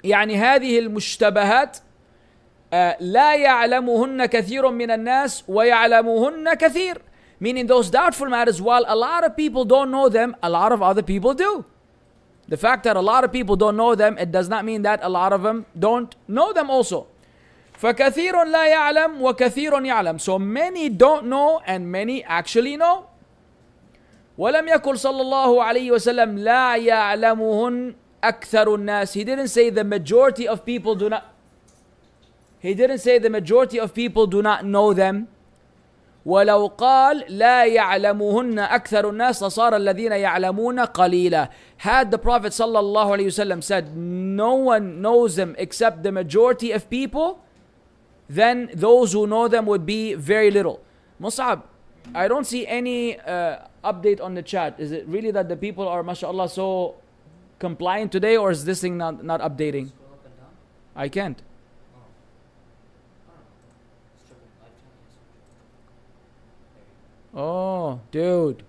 يعني 0.05 0.37
هذه 0.37 0.79
المشتبهات 0.79 1.79
لا 3.01 3.35
يعلمهن 3.35 4.27
كثير 4.27 4.71
من 4.71 4.91
الناس 4.91 5.45
ويعلمهن 5.49 6.55
كثير 6.55 7.03
meaning 7.41 7.67
those 7.67 7.91
doubtful 7.91 8.29
matters 8.29 8.63
while 8.63 8.85
a 8.87 8.97
lot 8.97 9.25
of 9.25 9.37
people 9.37 9.65
don't 9.65 9.91
know 9.91 10.09
them 10.09 10.35
a 10.43 10.49
lot 10.49 10.73
of 10.73 10.81
other 10.81 11.03
people 11.03 11.35
do 11.35 11.65
the 12.49 12.57
fact 12.57 12.85
that 12.85 12.97
a 12.97 13.01
lot 13.01 13.25
of 13.25 13.33
people 13.33 13.57
don't 13.57 13.77
know 13.77 13.95
them 13.95 14.19
it 14.19 14.31
does 14.33 14.49
not 14.49 14.65
mean 14.65 14.83
that 14.83 15.01
a 15.03 15.09
lot 15.09 15.33
of 15.33 15.43
them 15.43 15.67
don't 15.79 16.15
know 16.29 16.53
them 16.53 16.71
also 16.71 17.07
فكثير 17.83 18.45
لا 18.45 18.67
يعلم 18.67 19.23
وكثير 19.23 19.85
يعلم 19.85 20.19
so 20.19 20.39
many 20.39 20.89
don't 20.89 21.25
know 21.27 21.61
and 21.67 21.91
many 21.91 22.23
actually 22.25 22.77
know 22.77 23.07
ولم 24.39 24.69
يقل 24.69 24.99
صلى 24.99 25.21
الله 25.21 25.63
عليه 25.65 25.91
وسلم 25.91 26.39
لا 26.39 26.77
يعلمهن 26.77 27.95
أكثر 28.25 28.75
الناس 28.75 29.15
he 29.19 29.25
didn't 29.25 29.49
say 29.49 29.71
the 29.71 29.85
majority 29.85 30.47
of 30.47 30.65
people 30.65 30.95
do 30.95 31.09
not 31.09 31.33
He 32.63 32.75
didn't 32.75 32.99
say 32.99 33.19
the 33.19 33.29
majority 33.29 33.81
of 33.81 33.93
people 33.93 34.29
do 34.29 34.41
not 34.41 34.65
know 34.65 34.95
them. 34.95 35.27
ولو 36.27 36.67
قال 36.67 37.25
لا 37.29 37.65
يعلمهن 37.65 38.59
أكثر 38.59 39.11
الناس 39.11 39.43
لصار 39.43 39.77
الذين 39.77 40.13
يعلمون 40.13 40.81
قليلا. 40.81 41.49
Had 41.79 42.11
the 42.11 42.19
Prophet 42.19 42.53
صلى 42.53 42.79
الله 42.79 43.11
عليه 43.13 43.27
وسلم 43.27 43.63
said 43.63 43.97
no 43.97 44.55
one 44.55 45.03
knows 45.03 45.37
them 45.37 45.55
except 45.59 46.03
the 46.03 46.13
majority 46.13 46.71
of 46.71 46.89
people, 46.89 47.41
then 48.29 48.71
those 48.73 49.13
who 49.13 49.27
know 49.27 49.49
them 49.49 49.67
would 49.67 49.85
be 49.85 50.15
very 50.15 50.51
little. 50.51 50.81
Mus'ab, 51.21 51.63
I 52.15 52.29
don't 52.29 52.47
see 52.47 52.67
any 52.67 53.19
uh, 53.19 53.57
update 53.85 54.21
on 54.23 54.35
the 54.35 54.43
chat. 54.43 54.79
Is 54.79 54.93
it 54.93 55.07
really 55.09 55.31
that 55.33 55.49
the 55.49 55.57
people 55.57 55.89
are, 55.89 56.03
mashallah, 56.03 56.49
so 56.49 56.97
compliant 57.59 58.13
today, 58.13 58.37
or 58.37 58.51
is 58.51 58.65
this 58.65 58.81
thing 58.81 58.97
not, 58.97 59.25
not 59.25 59.41
updating? 59.41 59.91
I 60.95 61.09
can't. 61.09 61.43
Oh, 67.37 68.01
dude. 68.11 68.63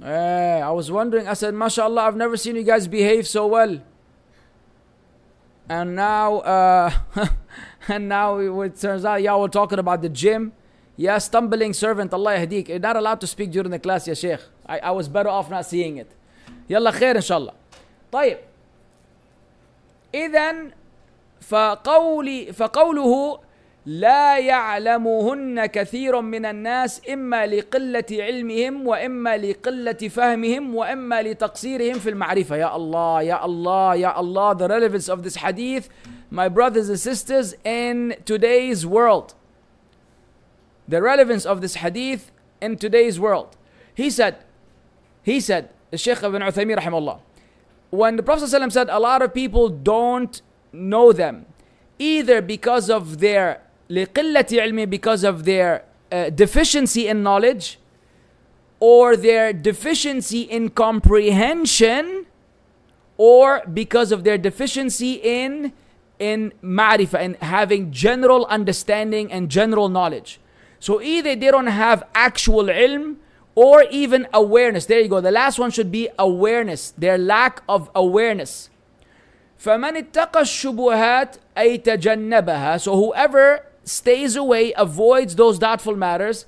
Hey, 0.00 0.60
I 0.62 0.70
was 0.70 0.90
wondering. 0.90 1.26
I 1.26 1.34
said, 1.34 1.54
MashaAllah, 1.54 2.02
I've 2.08 2.16
never 2.16 2.36
seen 2.36 2.56
you 2.56 2.62
guys 2.62 2.86
behave 2.86 3.26
so 3.26 3.46
well. 3.46 3.80
And 5.68 5.96
now, 5.96 6.38
uh, 6.38 6.90
and 7.88 8.08
now 8.08 8.38
it 8.38 8.76
turns 8.78 9.04
out 9.04 9.22
y'all 9.22 9.40
were 9.40 9.48
talking 9.48 9.78
about 9.78 10.02
the 10.02 10.08
gym. 10.08 10.52
Yeah, 10.96 11.18
stumbling 11.18 11.72
servant, 11.72 12.12
Allah 12.12 12.36
yahdik. 12.38 12.68
You're 12.68 12.78
not 12.78 12.96
allowed 12.96 13.20
to 13.22 13.26
speak 13.26 13.50
during 13.50 13.70
the 13.70 13.78
class, 13.78 14.06
ya 14.06 14.14
Sheikh. 14.14 14.40
I, 14.66 14.78
I 14.78 14.90
was 14.92 15.08
better 15.08 15.28
off 15.28 15.50
not 15.50 15.66
seeing 15.66 15.96
it. 15.96 16.10
يلا 16.70 16.90
خير 16.90 17.16
إن 17.16 17.22
شاء 17.22 17.38
الله. 17.38 17.52
طيب. 18.12 18.38
إذا 20.14 20.70
فقولي 21.40 22.52
فقوله 22.52 23.40
لا 23.86 24.38
يعلمهن 24.38 25.66
كثير 25.66 26.20
من 26.20 26.46
الناس 26.46 27.02
اما 27.12 27.46
لقله 27.46 28.04
علمهم 28.10 28.86
واما 28.86 29.36
لقله 29.36 29.92
فهمهم 29.92 30.74
واما 30.74 31.22
لتقصيرهم 31.22 31.98
في 31.98 32.10
المعرفه 32.10 32.56
يا 32.56 32.76
الله 32.76 33.22
يا 33.22 33.44
الله 33.44 33.94
يا 33.94 34.20
الله 34.20 34.54
the 34.54 34.68
relevance 34.68 35.08
of 35.08 35.22
this 35.22 35.36
hadith 35.36 35.88
my 36.30 36.48
brothers 36.48 36.88
and 36.88 36.98
sisters 36.98 37.54
in 37.64 38.16
today's 38.24 38.84
world 38.84 39.34
the 40.88 41.00
relevance 41.00 41.46
of 41.46 41.60
this 41.60 41.76
hadith 41.76 42.32
in 42.60 42.76
today's 42.76 43.20
world 43.20 43.56
he 43.94 44.10
said 44.10 44.34
he 45.22 45.38
said 45.38 45.68
the 45.92 45.98
Sheikh 45.98 46.24
ibn 46.24 46.42
Uthaymeen 46.42 46.78
rahimahullah 46.78 47.20
when 47.90 48.16
the 48.16 48.22
Prophet 48.24 48.46
ﷺ 48.46 48.72
said 48.72 48.88
a 48.90 48.98
lot 48.98 49.22
of 49.22 49.32
people 49.32 49.68
don't 49.68 50.42
know 50.72 51.12
them 51.12 51.46
either 52.00 52.42
because 52.42 52.90
of 52.90 53.20
their 53.20 53.62
لقلة 53.90 54.46
علم 54.52 54.90
because 54.90 55.24
of 55.24 55.44
their 55.44 55.84
uh, 56.12 56.30
deficiency 56.30 57.08
in 57.08 57.22
knowledge 57.22 57.78
or 58.80 59.16
their 59.16 59.52
deficiency 59.52 60.42
in 60.42 60.68
comprehension 60.70 62.26
or 63.16 63.62
because 63.72 64.12
of 64.12 64.24
their 64.24 64.38
deficiency 64.38 65.12
in 65.22 65.72
in 66.18 66.52
ma'rifah 66.62 67.20
and 67.20 67.36
having 67.36 67.90
general 67.92 68.46
understanding 68.46 69.30
and 69.32 69.50
general 69.50 69.88
knowledge 69.88 70.40
so 70.80 71.00
either 71.00 71.34
they 71.36 71.50
don't 71.50 71.66
have 71.66 72.02
actual 72.14 72.64
ilm 72.64 73.16
or 73.54 73.84
even 73.90 74.26
awareness 74.32 74.86
there 74.86 75.00
you 75.00 75.08
go 75.08 75.20
the 75.20 75.30
last 75.30 75.58
one 75.58 75.70
should 75.70 75.90
be 75.90 76.08
awareness 76.18 76.92
their 76.98 77.18
lack 77.18 77.62
of 77.68 77.90
awareness 77.94 78.70
فمن 79.58 79.96
اتقى 79.96 80.40
الشبهات 80.40 81.36
أي 81.58 81.78
تجنبها 81.78 82.76
so 82.78 82.94
whoever 82.94 83.62
stays 83.84 84.36
away, 84.36 84.72
avoids 84.76 85.36
those 85.36 85.58
doubtful 85.58 85.96
matters, 85.96 86.46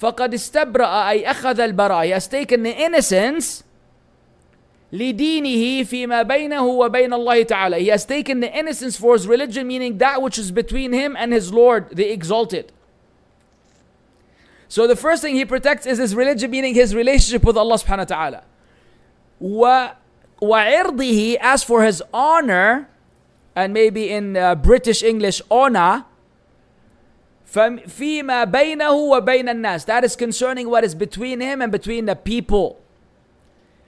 فقد 0.00 0.34
استبرأ 0.34 1.10
أي 1.10 1.24
أخذ 1.26 1.60
البراء. 1.60 2.06
He 2.06 2.10
has 2.10 2.26
taken 2.26 2.62
the 2.62 2.74
innocence 2.74 3.64
لدينه 4.92 5.84
فيما 5.84 6.22
بينه 6.22 6.62
وبين 6.62 7.12
الله 7.12 7.46
تعالى. 7.46 7.78
He 7.78 7.88
has 7.88 8.04
taken 8.04 8.40
the 8.40 8.52
innocence 8.52 8.96
for 8.96 9.12
his 9.12 9.26
religion, 9.26 9.66
meaning 9.66 9.98
that 9.98 10.20
which 10.20 10.38
is 10.38 10.50
between 10.50 10.92
him 10.92 11.16
and 11.16 11.32
his 11.32 11.52
Lord, 11.52 11.90
the 11.94 12.10
exalted. 12.10 12.72
So 14.68 14.86
the 14.86 14.96
first 14.96 15.22
thing 15.22 15.34
he 15.36 15.44
protects 15.44 15.86
is 15.86 15.98
his 15.98 16.14
religion, 16.14 16.50
meaning 16.50 16.74
his 16.74 16.94
relationship 16.94 17.44
with 17.44 17.56
Allah 17.56 17.76
subhanahu 17.76 17.98
wa 17.98 18.04
ta'ala. 18.04 18.42
و 19.40 19.88
وعرضه, 20.42 21.36
as 21.40 21.62
for 21.62 21.84
his 21.84 22.02
honor, 22.12 22.88
and 23.54 23.72
maybe 23.72 24.10
in 24.10 24.36
uh, 24.36 24.54
British 24.54 25.02
English, 25.02 25.42
honor, 25.50 26.04
فيما 27.87 28.43
بينه 28.43 28.91
وبين 28.91 29.49
الناس. 29.49 29.85
That 29.85 30.03
is 30.03 30.15
concerning 30.15 30.69
what 30.69 30.83
is 30.83 30.95
between 30.95 31.41
him 31.41 31.61
and 31.61 31.71
between 31.71 32.05
the 32.05 32.15
people. 32.15 32.85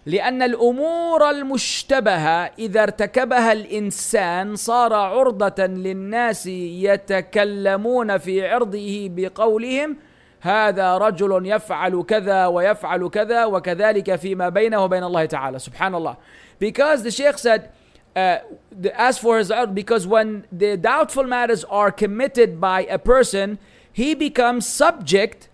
لأن 0.07 0.41
الأمور 0.41 1.29
المشتبهة 1.29 2.51
إذا 2.59 2.83
ارتكبها 2.83 3.51
الإنسان 3.51 4.55
صار 4.55 4.93
عرضة 4.93 5.65
للناس 5.65 6.47
يتكلمون 6.47 8.17
في 8.17 8.47
عرضه 8.47 9.07
بقولهم 9.11 9.97
هذا 10.41 10.97
رجل 10.97 11.45
يفعل 11.45 12.03
كذا 12.07 12.45
ويفعل 12.45 13.09
كذا 13.09 13.45
وكذلك 13.45 14.15
فيما 14.15 14.49
بينه 14.49 14.83
وبين 14.83 15.03
الله 15.03 15.25
تعالى 15.25 15.59
سبحان 15.59 15.95
الله 15.95 16.17
because 16.59 17.03
the 17.03 17.11
sheikh 17.11 17.37
said 17.37 17.69
uh, 18.16 18.38
the, 18.70 19.00
as 19.00 19.18
for 19.18 19.38
his 19.38 19.50
because 19.72 20.06
when 20.06 20.44
the 20.52 20.76
doubtful 20.76 21.24
matters 21.24 21.64
are 21.64 21.90
committed 21.90 22.60
by 22.60 22.84
a 22.84 22.98
person 22.98 23.58
he 23.92 24.14
becomes 24.14 24.66
subject 24.66 25.48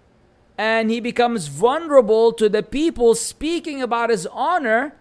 and 0.57 0.91
he 0.91 0.99
becomes 0.99 1.47
vulnerable 1.47 2.33
to 2.33 2.49
the 2.49 2.63
people 2.63 3.15
speaking 3.15 3.81
about 3.81 4.11
his 4.11 4.27
honor 4.27 4.93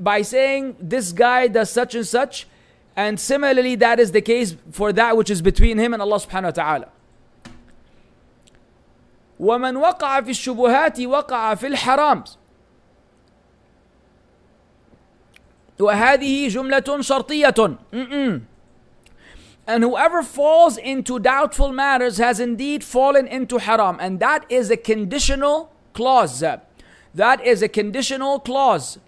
by 0.00 0.22
saying 0.22 0.74
this 0.80 1.12
guy 1.12 1.48
does 1.48 1.70
such 1.70 1.94
and 1.94 2.06
such 2.06 2.46
and 2.96 3.20
similarly 3.20 3.74
that 3.74 4.00
is 4.00 4.12
the 4.12 4.22
case 4.22 4.56
for 4.70 4.92
that 4.92 5.16
which 5.16 5.30
is 5.30 5.42
between 5.42 5.78
him 5.78 5.92
and 5.92 6.00
Allah 6.00 6.18
subhanahu 6.18 6.44
wa 6.44 6.50
ta'ala 6.50 6.88
ومن 9.40 9.76
وقع 9.76 10.20
في 10.20 10.30
الشبهات 10.30 11.00
وقع 11.00 11.54
في 11.54 11.66
الحرام 11.66 12.24
وهذه 15.79 16.47
جملة 16.49 17.01
شرطية. 17.01 17.77
And 19.67 19.83
whoever 19.83 20.23
falls 20.23 20.77
into 20.77 21.19
doubtful 21.19 21.73
matters 21.73 22.19
has 22.19 22.39
indeed 22.39 22.83
fallen 22.83 23.27
into 23.27 23.57
haram. 23.57 23.97
And 23.99 24.19
that 24.19 24.45
is 24.49 24.71
a 24.71 24.77
conditional 24.77 25.73
clause. 25.93 26.43
That 27.13 27.45
is 27.45 27.61
a 27.61 27.67
conditional 27.67 28.39
clause. 28.39 28.99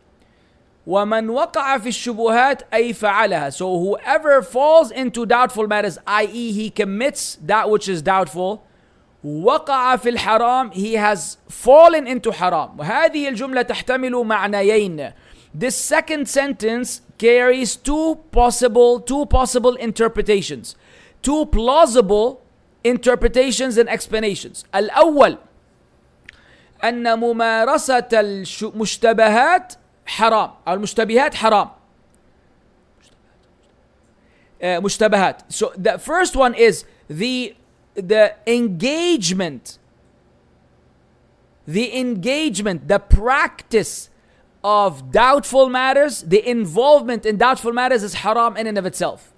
ومن 0.87 1.29
وقع 1.29 1.77
في 1.77 1.87
الشبهات 1.87 2.63
أي 2.73 2.93
فعلها. 2.93 3.53
So 3.53 3.79
whoever 3.79 4.41
falls 4.41 4.91
into 4.91 5.25
doubtful 5.25 5.67
matters, 5.67 5.97
i.e. 6.07 6.51
he 6.51 6.69
commits 6.69 7.37
that 7.43 7.69
which 7.69 7.87
is 7.87 8.01
doubtful, 8.01 8.63
وقع 9.23 9.95
في 9.97 10.17
الحرام 10.17 10.73
he 10.73 10.95
has 10.95 11.37
fallen 11.47 12.07
into 12.07 12.31
haram. 12.31 12.77
وهذه 12.77 13.29
الجملة 13.29 13.61
تحتمل 13.61 14.11
معنيين. 14.11 15.13
This 15.54 15.76
second 15.76 16.28
sentence 16.28 17.00
carries 17.18 17.76
two 17.76 18.16
possible 18.32 19.00
two 19.00 19.26
possible 19.26 19.74
interpretations 19.76 20.74
two 21.22 21.46
plausible 21.46 22.42
interpretations 22.84 23.78
and 23.78 23.88
explanations 23.88 24.64
الأول 24.74 25.38
أن 26.84 27.18
ممارسة 27.18 28.08
المشتبهات 28.12 29.72
حرام 30.06 30.50
أو 30.68 30.74
المشتبهات 30.74 31.34
حرام 31.34 31.70
مشتبهات 34.64 35.42
so 35.52 35.72
the 35.76 35.98
first 35.98 36.36
one 36.36 36.54
is 36.54 36.84
the 37.08 37.54
the 37.94 38.34
engagement 38.46 39.78
the 41.66 41.96
engagement 41.98 42.88
the 42.88 42.98
practice 42.98 44.10
of 44.62 45.10
doubtful 45.12 45.68
matters, 45.68 46.22
the 46.22 46.48
involvement 46.48 47.26
in 47.26 47.36
doubtful 47.36 47.72
matters 47.72 48.02
is 48.02 48.14
haram 48.14 48.56
in 48.56 48.66
and 48.66 48.78
of 48.78 48.86
itself. 48.86 49.32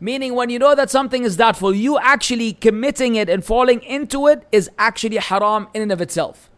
Meaning, 0.00 0.34
when 0.34 0.48
you 0.48 0.58
know 0.58 0.74
that 0.74 0.88
something 0.90 1.24
is 1.24 1.36
doubtful, 1.36 1.74
you 1.74 1.98
actually 1.98 2.54
committing 2.54 3.16
it 3.16 3.28
and 3.28 3.44
falling 3.44 3.82
into 3.82 4.26
it 4.26 4.46
is 4.50 4.70
actually 4.78 5.18
haram 5.18 5.68
in 5.74 5.82
and 5.82 5.92
of 5.92 6.00
itself. 6.00 6.48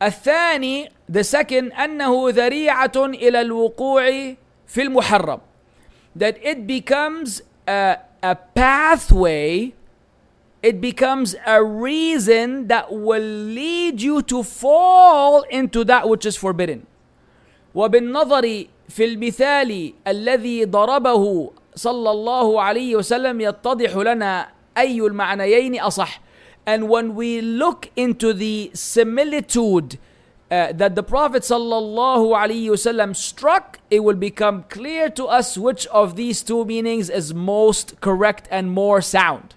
الثاني 0.00 0.88
the 1.08 1.24
second 1.24 1.72
أنه 1.72 2.30
ذريعة 2.30 2.92
إلى 2.96 3.40
الوقوع 3.40 4.36
في 4.66 4.82
المحرم 4.82 5.40
that 6.16 6.38
it 6.42 6.66
becomes 6.66 7.42
a, 7.66 7.98
a 8.22 8.34
pathway 8.34 9.72
it 10.62 10.80
becomes 10.80 11.36
a 11.46 11.62
reason 11.62 12.68
that 12.68 12.90
will 12.90 13.20
lead 13.20 14.00
you 14.00 14.22
to 14.22 14.42
fall 14.42 15.42
into 15.50 15.84
that 15.84 16.08
which 16.08 16.24
is 16.24 16.36
forbidden. 16.36 16.86
وبالنظر 17.74 18.66
في 18.88 19.04
المثال 19.04 19.92
الذي 20.06 20.64
ضربه 20.64 21.50
صلى 21.76 22.10
الله 22.10 22.62
عليه 22.62 22.96
وسلم 22.96 23.40
يتضح 23.40 23.96
لنا 23.96 24.48
أي 24.78 25.00
المعنيين 25.00 25.80
أصح. 25.80 26.20
And 26.66 26.88
when 26.88 27.14
we 27.14 27.42
look 27.42 27.90
into 27.94 28.32
the 28.32 28.70
similitude 28.72 29.98
uh, 30.50 30.72
that 30.72 30.94
the 30.94 31.02
Prophet 31.02 31.42
sallallahu 31.42 32.32
alaihi 32.32 32.70
wasallam 32.70 33.14
struck, 33.14 33.80
it 33.90 34.00
will 34.00 34.16
become 34.16 34.64
clear 34.70 35.10
to 35.10 35.26
us 35.26 35.58
which 35.58 35.86
of 35.88 36.16
these 36.16 36.42
two 36.42 36.64
meanings 36.64 37.10
is 37.10 37.34
most 37.34 38.00
correct 38.00 38.48
and 38.50 38.70
more 38.70 39.02
sound. 39.02 39.54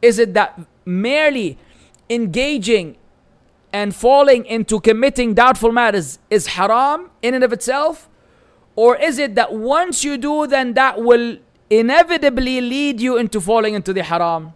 Is 0.00 0.18
it 0.18 0.34
that 0.34 0.60
merely 0.84 1.58
engaging 2.10 2.96
and 3.72 3.94
falling 3.94 4.44
into 4.46 4.80
committing 4.80 5.34
doubtful 5.34 5.72
matters 5.72 6.18
is 6.28 6.48
haram 6.48 7.10
in 7.22 7.34
and 7.34 7.44
of 7.44 7.52
itself? 7.52 8.08
Or 8.76 8.96
is 8.96 9.18
it 9.18 9.34
that 9.34 9.52
once 9.52 10.04
you 10.04 10.16
do, 10.18 10.46
then 10.46 10.74
that 10.74 11.00
will 11.02 11.38
inevitably 11.70 12.60
lead 12.60 13.00
you 13.00 13.16
into 13.16 13.40
falling 13.40 13.74
into 13.74 13.92
the 13.92 14.02
haram? 14.02 14.52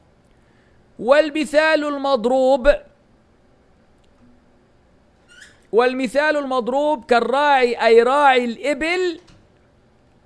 والمثال 0.98 1.84
المضروب 1.84 2.68
والمثال 5.72 6.36
المضروب 6.36 7.04
كالراعي 7.04 7.86
أي 7.86 8.02
راعي 8.02 8.44
الإبل 8.44 9.20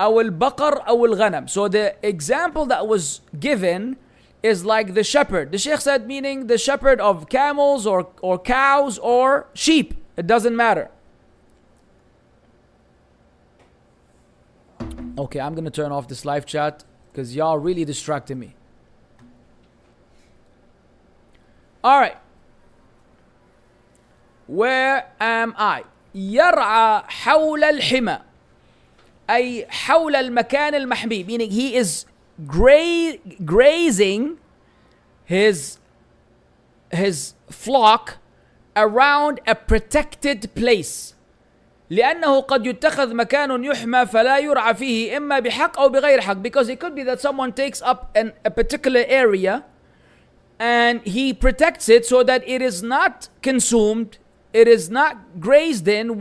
أو 0.00 0.20
البقر 0.20 0.88
أو 0.88 1.06
الغنم. 1.06 1.48
So 1.48 1.68
the 1.68 1.94
example 2.02 2.66
that 2.66 2.86
was 2.86 3.20
given 3.38 3.96
is 4.44 4.64
like 4.64 4.94
the 4.94 5.04
shepherd. 5.04 5.52
The 5.52 5.58
Sheikh 5.58 5.80
said, 5.80 6.06
meaning 6.06 6.46
the 6.46 6.58
shepherd 6.58 7.00
of 7.00 7.28
camels 7.28 7.86
or, 7.86 8.08
or 8.22 8.38
cows 8.38 8.98
or 8.98 9.48
sheep. 9.54 9.94
It 10.16 10.26
doesn't 10.26 10.56
matter. 10.56 10.90
Okay, 15.18 15.40
I'm 15.40 15.54
gonna 15.54 15.70
turn 15.70 15.92
off 15.92 16.08
this 16.08 16.24
live 16.24 16.46
chat 16.46 16.84
because 17.12 17.36
y'all 17.36 17.58
really 17.58 17.84
distracting 17.84 18.38
me. 18.38 18.54
All 21.84 21.98
right. 22.00 22.16
Where 24.46 25.12
am 25.20 25.54
I? 25.58 25.84
يرعى 26.14 27.02
حول 27.08 27.64
الحمى 27.64 28.18
أي 29.30 29.66
حول 29.68 30.16
المكان 30.16 30.74
المحمي 30.74 31.24
meaning 31.24 31.50
he 31.50 31.76
is 31.76 32.04
gra- 32.46 33.18
grazing 33.44 34.38
his 35.24 35.78
his 36.92 37.34
flock 37.50 38.18
around 38.76 39.40
a 39.46 39.54
protected 39.54 40.54
place 40.54 41.14
لأنه 41.90 42.40
قد 42.40 42.66
يتخذ 42.66 43.14
مكان 43.14 43.64
يحمى 43.64 44.06
فلا 44.06 44.38
يرعى 44.38 44.74
فيه 44.74 45.16
إما 45.16 45.38
بحق 45.38 45.78
أو 45.80 45.88
بغير 45.88 46.20
حق 46.20 46.36
because 46.42 46.68
it 46.68 46.78
could 46.78 46.94
be 46.94 47.02
that 47.02 47.20
someone 47.20 47.52
takes 47.52 47.82
up 47.82 48.10
an, 48.14 48.32
a 48.44 48.50
particular 48.50 49.04
area 49.08 49.64
and 50.60 51.00
he 51.02 51.32
protects 51.34 51.88
it 51.88 52.06
so 52.06 52.22
that 52.22 52.46
it 52.48 52.62
is 52.62 52.82
not 52.82 53.28
consumed 53.42 54.18
it 54.52 54.68
is 54.68 54.88
not 54.90 55.40
grazed 55.40 55.88
in 55.88 56.18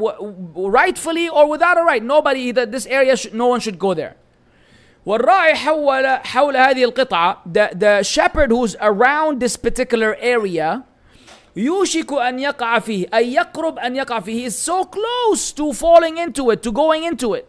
rightfully 0.56 1.30
or 1.30 1.47
without 1.47 1.78
a 1.78 1.84
right 1.84 2.04
nobody 2.04 2.52
that 2.52 2.71
this 2.71 2.86
area 2.88 3.15
should, 3.15 3.34
no 3.34 3.47
one 3.47 3.60
should 3.60 3.78
go 3.78 3.93
there 3.93 4.15
والراعي 5.07 5.55
حول 5.55 6.07
حول 6.07 6.57
هذه 6.57 6.85
القطعة 6.85 7.43
the, 7.53 7.75
the 7.75 8.03
shepherd 8.03 8.51
who's 8.51 8.77
around 8.81 9.40
this 9.40 9.57
particular 9.57 10.17
area 10.21 10.83
يوشك 11.57 12.12
أن 12.12 12.38
يقع 12.38 12.79
فيه 12.79 13.07
أي 13.14 13.35
يقرب 13.35 13.79
أن 13.79 13.97
يقع 13.97 14.21
فيه 14.21 14.49
is 14.49 14.55
so 14.55 14.85
close 14.85 15.53
to 15.53 15.73
falling 15.73 16.19
into 16.19 16.51
it 16.51 16.62
to 16.62 16.73
going 16.73 17.05
into 17.05 17.35
it 17.35 17.45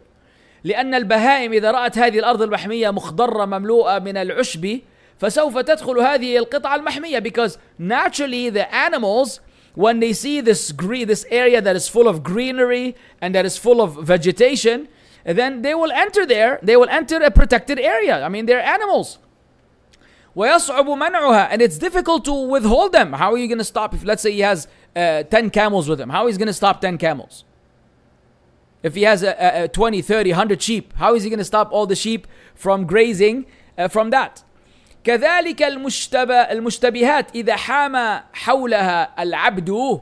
لأن 0.63 0.93
البهائم 0.93 1.53
إذا 1.53 1.71
رأت 1.71 1.97
هذه 1.97 2.19
الأرض 2.19 2.41
المحمية 2.41 2.91
مخضرة 2.91 3.45
مملوءة 3.45 3.99
من 3.99 4.17
العشب 4.17 4.79
فسوف 5.19 5.57
تدخل 5.57 5.99
هذه 5.99 6.37
القطعة 6.37 6.75
المحمية 6.75 7.19
because 7.19 7.57
naturally 7.79 8.49
the 8.49 8.75
animals 8.75 9.39
when 9.75 9.99
they 9.99 10.13
see 10.13 10.41
this 10.41 10.71
green, 10.71 11.07
this 11.07 11.25
area 11.29 11.61
that 11.61 11.75
is 11.75 11.87
full 11.87 12.07
of 12.07 12.23
greenery 12.23 12.95
and 13.21 13.35
that 13.35 13.45
is 13.45 13.57
full 13.57 13.81
of 13.81 13.97
vegetation, 14.01 14.87
then 15.24 15.62
they 15.62 15.74
will 15.74 15.92
enter 15.92 16.24
there. 16.26 16.58
They 16.62 16.76
will 16.76 16.88
enter 16.88 17.16
a 17.16 17.30
protected 17.30 17.78
area. 17.78 18.24
I 18.24 18.28
mean, 18.28 18.46
they're 18.46 18.64
animals. 18.64 19.18
ويصعب 20.36 20.86
منعها 20.86 21.50
and 21.50 21.60
it's 21.60 21.78
difficult 21.78 22.24
to 22.24 22.32
withhold 22.32 22.92
them. 22.92 23.12
How 23.14 23.32
are 23.32 23.38
you 23.38 23.48
going 23.48 23.58
to 23.58 23.64
stop 23.64 23.94
if 23.94 24.04
let's 24.04 24.22
say 24.22 24.32
he 24.32 24.40
has 24.40 24.68
uh, 24.94 25.24
10 25.24 25.50
camels 25.50 25.88
with 25.88 26.00
him? 26.00 26.10
How 26.10 26.28
is 26.28 26.36
he 26.36 26.38
going 26.38 26.46
to 26.46 26.52
stop 26.52 26.80
10 26.80 26.98
camels? 26.98 27.44
If 28.82 28.94
he 28.94 29.02
has 29.02 29.22
a, 29.22 29.34
a, 29.38 29.64
a 29.64 29.68
20, 29.68 30.00
30, 30.00 30.30
100 30.30 30.62
sheep, 30.62 30.94
how 30.96 31.14
is 31.14 31.24
he 31.24 31.30
going 31.30 31.38
to 31.38 31.44
stop 31.44 31.70
all 31.72 31.86
the 31.86 31.96
sheep 31.96 32.26
from 32.54 32.86
grazing 32.86 33.46
uh, 33.76 33.88
from 33.88 34.10
that? 34.10 34.44
كذلك 35.04 35.62
المشتبه 35.62 36.34
المشتبهات 36.34 37.34
إذا 37.34 37.56
حام 37.56 38.22
حولها 38.32 39.14
العبد 39.18 40.00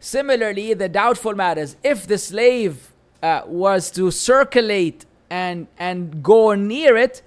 Similarly, 0.00 0.74
the 0.74 0.88
doubtful 0.88 1.34
matters. 1.34 1.76
If 1.82 2.06
the 2.06 2.18
slave 2.18 2.91
uh, 3.22 3.42
was 3.46 3.90
to 3.92 4.10
circulate 4.10 5.06
and 5.30 5.66
and 5.78 6.22
go 6.22 6.54
near 6.54 6.96
it, 6.96 7.22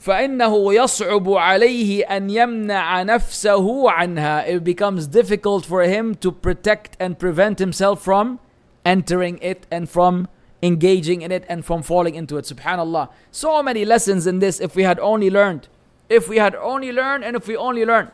فإنه 0.00 0.74
يصعب 0.74 1.28
عليه 1.28 2.04
أن 2.04 2.30
يمنع 2.30 3.02
نفسه 3.02 3.90
عنها. 3.90 4.46
It 4.48 4.64
becomes 4.64 5.06
difficult 5.06 5.64
for 5.64 5.82
him 5.82 6.14
to 6.16 6.32
protect 6.32 6.96
and 6.98 7.18
prevent 7.18 7.58
himself 7.58 8.02
from 8.02 8.40
entering 8.84 9.38
it 9.40 9.66
and 9.70 9.88
from 9.88 10.28
engaging 10.62 11.22
in 11.22 11.32
it 11.32 11.44
and 11.48 11.64
from 11.64 11.82
falling 11.82 12.14
into 12.14 12.36
it. 12.36 12.44
Subhanallah. 12.44 13.08
So 13.30 13.62
many 13.62 13.84
lessons 13.84 14.26
in 14.26 14.38
this 14.38 14.60
if 14.60 14.74
we 14.74 14.82
had 14.82 14.98
only 14.98 15.30
learned. 15.30 15.68
If 16.08 16.28
we 16.28 16.38
had 16.38 16.54
only 16.54 16.92
learned 16.92 17.24
and 17.24 17.36
if 17.36 17.46
we 17.46 17.56
only 17.56 17.84
learned. 17.84 18.10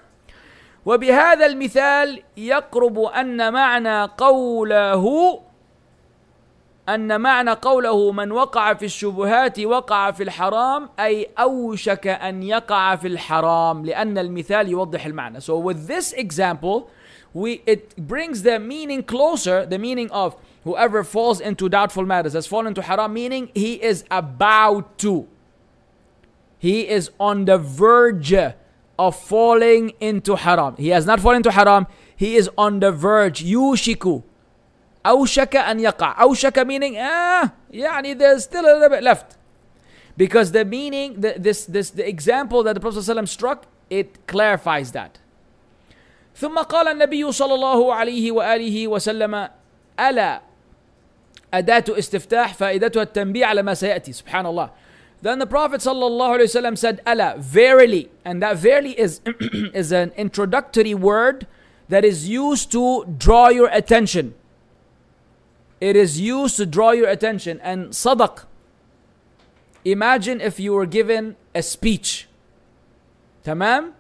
وبهذا 0.87 1.47
المثال 1.47 2.23
يقرب 2.37 2.99
أن 2.99 3.53
معنى 3.53 4.05
قوله 4.17 5.05
أن 6.90 7.22
معنى 7.22 7.52
قوله 7.52 8.12
من 8.12 8.32
وقع 8.32 8.74
في 8.74 8.86
الشبهات 8.86 9.60
وقع 9.60 10.12
في 10.12 10.24
الحرام 10.24 10.90
أي 11.00 11.28
أوشك 11.40 12.08
أن 12.08 12.44
يقع 12.44 12.96
في 12.96 13.08
الحرام 13.08 13.86
لأن 13.86 14.18
المثال 14.18 14.70
يوضح 14.70 15.06
المعنى. 15.06 15.42
So 15.42 15.58
with 15.58 15.88
this 15.88 16.14
example, 16.14 16.90
we 17.34 17.62
it 17.66 17.96
brings 17.96 18.44
the 18.44 18.60
meaning 18.60 19.04
closer, 19.04 19.66
the 19.66 19.80
meaning 19.80 20.12
of 20.12 20.36
whoever 20.66 21.04
falls 21.04 21.40
into 21.40 21.70
doubtful 21.70 22.06
matters 22.06 22.34
has 22.34 22.48
fallen 22.48 22.68
into 22.68 22.82
haram, 22.82 23.14
meaning 23.14 23.50
he 23.54 23.82
is 23.82 24.04
about 24.12 24.98
to. 24.98 25.28
He 26.60 26.88
is 26.88 27.12
on 27.20 27.46
the 27.46 27.58
verge 27.58 28.34
of 29.00 29.16
falling 29.16 29.94
into 30.00 30.36
haram. 30.36 30.76
He 30.78 30.90
has 30.90 31.06
not 31.06 31.22
fallen 31.22 31.38
into 31.38 31.52
haram, 31.52 31.88
he 32.16 32.36
is 32.36 32.50
on 32.58 32.82
the 32.82 32.92
verge. 32.92 33.44
Yushiku. 33.44 34.24
أوشك 35.07 35.57
أن 35.57 35.81
يقع. 35.81 36.23
أوشك 36.23 36.67
meaning, 36.67 36.97
ah, 36.97 37.51
يعني 37.73 38.19
there's 38.19 38.45
still 38.45 38.65
a 38.65 38.73
little 38.75 38.89
bit 38.89 39.03
left. 39.03 39.37
Because 40.17 40.51
the 40.53 40.65
meaning, 40.65 41.21
the, 41.21 41.35
this, 41.39 41.65
this, 41.67 41.91
the 41.91 42.07
example 42.07 42.65
that 42.65 42.75
the 42.75 42.81
Prophet 42.81 42.99
ﷺ 42.99 43.29
struck, 43.29 43.67
it 43.89 44.27
clarifies 44.27 44.93
that. 44.93 45.19
ثم 46.35 46.59
قال 46.59 46.89
النبي 46.89 47.33
صلى 47.33 47.55
الله 47.55 47.95
عليه 47.95 48.33
وآله 48.33 48.89
وسلم 48.89 49.49
ألا 50.01 50.41
أداة 51.55 51.85
استفتاح 51.89 52.55
فائدتها 52.55 53.03
التنبيه 53.03 53.47
على 53.47 53.63
ما 53.63 53.75
سيأتي 53.75 54.13
سبحان 54.13 54.47
الله 54.47 54.71
Then 55.21 55.41
the 55.41 55.47
Prophet 55.47 55.81
ﷺ 55.81 56.79
said, 56.79 57.01
Allah, 57.05 57.35
verily, 57.39 58.09
and 58.25 58.41
that 58.41 58.57
verily 58.57 58.93
is, 58.99 59.21
is 59.75 59.91
an 59.91 60.13
introductory 60.17 60.95
word 60.95 61.49
that 61.89 62.05
is 62.05 62.29
used 62.29 62.71
to 62.71 63.05
draw 63.19 63.49
your 63.49 63.69
attention. 63.73 64.35
It 65.80 65.96
is 65.96 66.20
used 66.20 66.58
to 66.58 66.66
draw 66.66 66.92
your 66.92 67.10
attention. 67.10 67.60
And 67.62 67.90
sadaq, 67.90 68.46
imagine 69.84 70.42
if 70.42 70.60
you 70.60 70.74
were 70.74 70.86
given 70.86 71.36
a 71.54 71.62
speech. 71.62 72.28
Tamam? 73.44 73.94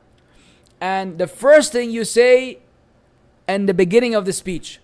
And 0.80 1.18
the 1.18 1.28
first 1.28 1.72
thing 1.72 1.92
you 1.92 2.06
say 2.06 2.60
in 3.48 3.66
the 3.66 3.74
beginning 3.74 4.16
of 4.16 4.26
the 4.26 4.34
speech, 4.34 4.80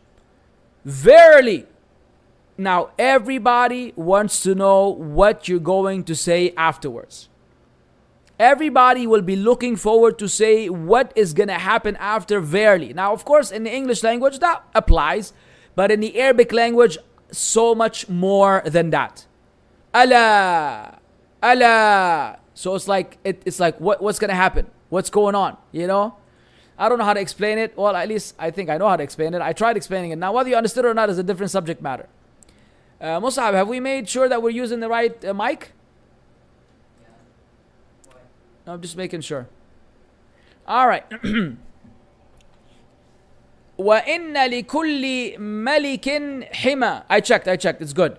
verily, 0.84 1.66
now, 2.60 2.90
everybody 3.00 3.94
wants 3.96 4.44
to 4.44 4.54
know 4.54 4.90
what 4.90 5.48
you're 5.48 5.62
going 5.62 6.04
to 6.04 6.14
say 6.14 6.54
afterwards. 6.58 7.30
Everybody 8.38 9.08
will 9.08 9.22
be 9.22 9.38
looking 9.38 9.78
forward 9.78 10.20
to 10.20 10.28
say 10.28 10.68
what 10.68 11.14
is 11.16 11.34
going 11.34 11.48
to 11.48 11.54
happen 11.54 11.96
after 11.96 12.42
verily. 12.42 12.92
Now, 12.92 13.14
of 13.14 13.24
course, 13.24 13.50
in 13.50 13.64
the 13.64 13.74
English 13.74 14.04
language, 14.04 14.40
that 14.40 14.62
applies, 14.76 15.32
but 15.76 15.92
in 15.92 16.00
the 16.00 16.20
Arabic 16.20 16.52
language, 16.52 16.98
so 17.32 17.76
much 17.76 18.10
more 18.10 18.62
than 18.66 18.90
that. 18.90 19.26
Allah, 19.94 21.00
Allah. 21.42 22.40
So 22.54 22.76
it's 22.76 22.88
like 22.88 23.18
it, 23.24 23.42
it's 23.46 23.60
like 23.60 23.80
what, 23.80 24.02
what's 24.02 24.20
going 24.20 24.30
to 24.30 24.36
happen? 24.36 24.68
What's 24.90 25.10
going 25.10 25.36
on? 25.36 25.58
You 25.72 25.88
know? 25.88 26.16
I 26.78 26.88
don't 26.88 26.98
know 26.98 27.06
how 27.06 27.14
to 27.14 27.20
explain 27.20 27.58
it. 27.58 27.78
Well, 27.78 27.96
at 27.96 28.08
least 28.08 28.36
I 28.40 28.52
think 28.52 28.70
I 28.70 28.78
know 28.78 28.88
how 28.88 28.96
to 28.96 29.04
explain 29.04 29.34
it. 29.34 29.42
I 29.42 29.52
tried 29.54 29.76
explaining 29.76 30.12
it. 30.12 30.18
Now, 30.18 30.32
whether 30.32 30.50
you 30.50 30.56
understood 30.56 30.86
it 30.86 30.88
or 30.88 30.94
not 30.94 31.10
is 31.10 31.18
a 31.18 31.24
different 31.24 31.52
subject 31.52 31.82
matter. 31.82 32.08
Uh, 33.02 33.20
Musab, 33.20 33.54
have 33.54 33.68
we 33.68 33.80
made 33.80 34.08
sure 34.08 34.30
that 34.30 34.42
we're 34.42 34.50
using 34.50 34.80
the 34.80 34.90
right 34.90 35.24
uh, 35.26 35.34
mic? 35.34 35.74
No, 38.66 38.74
I'm 38.74 38.82
just 38.82 38.96
making 38.96 39.22
sure. 39.22 39.48
All 40.68 40.88
right. 40.88 41.06
وإن 43.79 44.47
لكل 44.51 45.35
ملك 45.39 46.09
حمى 46.53 47.03
I 47.11 47.21
checked, 47.21 47.49
I 47.49 47.57
checked, 47.57 47.83
it's 47.83 47.93
good. 47.93 48.17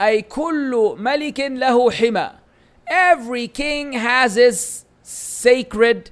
أي 0.00 0.22
كل 0.22 0.96
ملك 0.98 1.40
له 1.40 1.90
حمى 1.90 2.30
Every 2.90 3.46
king 3.46 3.92
has 3.92 4.34
his 4.34 4.84
sacred, 5.02 6.10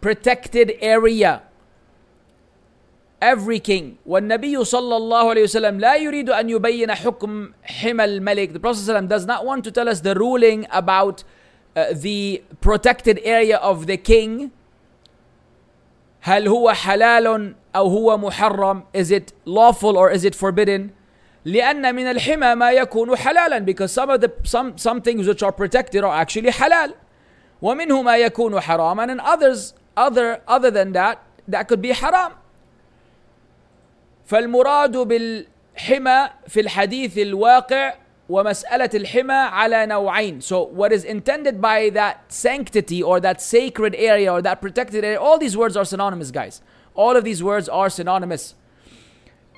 protected 0.00 0.72
area. 0.80 1.42
every 3.22 3.58
king 3.58 3.96
والنبي 4.06 4.64
صلى 4.64 4.96
الله 4.96 5.30
عليه 5.30 5.42
وسلم 5.42 5.80
لا 5.80 5.96
يريد 5.96 6.30
أن 6.30 6.50
يبين 6.50 6.94
حكم 6.94 7.52
حمى 7.64 8.04
الملك 8.04 8.52
the 8.52 8.60
Prophet 8.60 9.08
does 9.08 9.24
not 9.26 9.44
want 9.46 9.64
to 9.64 9.70
tell 9.70 9.88
us 9.88 10.00
the 10.00 10.14
ruling 10.14 10.66
about 10.70 11.24
uh, 11.76 11.86
the 11.92 12.42
protected 12.60 13.18
area 13.24 13.56
of 13.56 13.86
the 13.86 13.96
king 13.96 14.50
هل 16.22 16.48
هو 16.48 16.72
حلال 16.72 17.54
أو 17.76 17.86
هو 17.88 18.18
محرم 18.18 18.84
is 18.94 19.10
it 19.10 19.32
lawful 19.44 19.96
or 19.96 20.10
is 20.10 20.24
it 20.24 20.34
forbidden 20.34 20.90
لأن 21.44 21.94
من 21.94 22.06
الحمى 22.06 22.54
ما 22.54 22.72
يكون 22.72 23.16
حلالا 23.16 23.64
because 23.64 23.92
some 23.92 24.10
of 24.10 24.20
the 24.20 24.32
some 24.44 24.76
some 24.78 25.00
things 25.00 25.26
which 25.26 25.42
are 25.42 25.52
protected 25.52 26.04
are 26.04 26.14
actually 26.14 26.50
حلال 26.50 26.94
ومنه 27.62 28.02
ما 28.02 28.16
يكون 28.16 28.60
حراما 28.60 29.06
and 29.06 29.20
others 29.20 29.74
other 29.96 30.40
other 30.48 30.70
than 30.70 30.92
that 30.92 31.18
that 31.48 31.68
could 31.68 31.82
be 31.82 31.92
haram 31.92 32.32
فالمراد 34.26 34.96
بالحمى 34.96 36.28
في 36.48 36.60
الحديث 36.60 37.18
الواقع 37.18 37.94
ومسألة 38.28 38.90
الحمى 38.94 39.32
على 39.32 39.86
نوعين. 39.86 40.42
So 40.42 40.62
what 40.62 40.92
is 40.92 41.04
intended 41.04 41.60
by 41.60 41.90
that 41.90 42.24
sanctity 42.28 43.02
or 43.02 43.20
that 43.20 43.40
sacred 43.40 43.94
area 43.94 44.32
or 44.32 44.42
that 44.42 44.60
protected 44.60 45.04
area, 45.04 45.20
all 45.20 45.38
these 45.38 45.56
words 45.56 45.76
are 45.76 45.84
synonymous, 45.84 46.30
guys. 46.30 46.60
All 46.94 47.16
of 47.16 47.24
these 47.24 47.42
words 47.42 47.68
are 47.68 47.90
synonymous. 47.90 48.54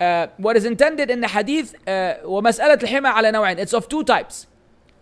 Uh, 0.00 0.28
what 0.36 0.56
is 0.56 0.64
intended 0.64 1.10
in 1.10 1.20
the 1.20 1.28
hadith 1.28 1.74
uh, 1.86 2.14
ومسألة 2.24 2.80
الحمى 2.82 3.08
على 3.08 3.32
نوعين. 3.32 3.58
It's 3.58 3.72
of 3.72 3.88
two 3.88 4.04
types. 4.04 4.46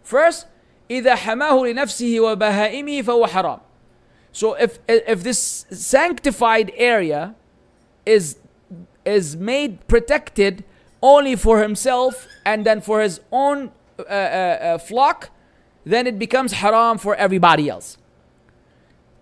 First, 0.03 0.47
إذا 0.91 1.15
حماه 1.17 1.67
لنفسه 1.67 2.21
وبهائمه 2.21 3.03
فهو 3.03 3.27
حرام. 3.27 3.61
So 4.33 4.55
if 4.55 4.79
if 4.89 5.23
this 5.23 5.67
sanctified 5.71 6.73
area 6.77 7.35
is 8.05 8.37
is 9.05 9.37
made 9.37 9.87
protected 9.89 10.65
only 11.03 11.37
for 11.37 11.61
himself 11.61 12.27
and 12.45 12.65
then 12.65 12.81
for 12.81 13.01
his 13.01 13.21
own 13.33 13.73
uh, 13.99 14.03
uh, 14.03 14.07
uh, 14.07 14.79
flock, 14.79 15.31
then 15.85 16.07
it 16.07 16.19
becomes 16.19 16.53
haram 16.53 16.99
for 16.99 17.15
everybody 17.15 17.69
else. 17.69 17.99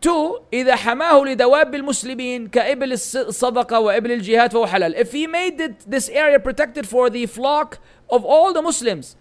Two, 0.02 0.41
إذا 0.54 0.76
حماه 0.76 1.24
لدواب 1.26 1.76
المسلمين 1.76 2.47
كإبل 2.47 2.93
الصدقة 2.93 3.80
وإبل 3.80 4.12
الجهاد 4.12 4.52
فهو 4.52 4.68
حلال. 4.68 4.95
If 4.95 5.12
he 5.12 5.28
made 5.28 5.60
it, 5.60 5.80
this 5.86 6.10
area 6.10 6.39
protected 6.39 6.88
for 6.88 7.10
the 7.10 7.26
flock 7.26 7.80
of 8.10 8.24
all 8.24 8.54
the 8.54 8.62
Muslims, 8.62 9.18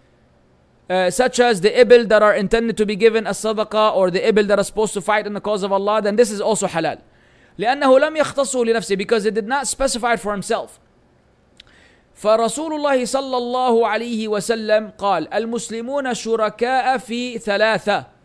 uh, 0.89 1.09
such 1.09 1.39
as 1.39 1.61
the 1.61 1.69
ibil 1.69 2.07
that 2.07 2.23
are 2.23 2.33
intended 2.33 2.77
to 2.77 2.85
be 2.85 2.95
given 2.95 3.27
as 3.27 3.37
sadaqah 3.39 3.93
or 3.93 4.09
the 4.09 4.21
ibil 4.21 4.47
that 4.47 4.57
are 4.57 4.63
supposed 4.63 4.93
to 4.93 5.01
fight 5.01 5.27
in 5.27 5.33
the 5.33 5.41
cause 5.41 5.63
of 5.63 5.71
Allah, 5.73 6.01
then 6.01 6.15
this 6.15 6.31
is 6.31 6.39
also 6.39 6.67
halal. 6.67 6.99
لأنه 7.59 7.99
لم 7.99 8.15
يختصه 8.17 8.65
لنفسه 8.65 8.97
because 8.97 9.25
it 9.25 9.33
did 9.33 9.47
not 9.47 9.67
specify 9.67 10.13
it 10.13 10.19
for 10.21 10.31
himself 10.31 10.79
فرسول 12.15 12.73
الله 12.73 13.05
صلى 13.05 13.37
الله 13.37 13.87
عليه 13.87 14.27
وسلم 14.27 14.91
قال 14.97 15.33
المسلمون 15.33 16.13
شركاء 16.13 16.97
في 16.97 17.37
ثلاثة 17.37 18.18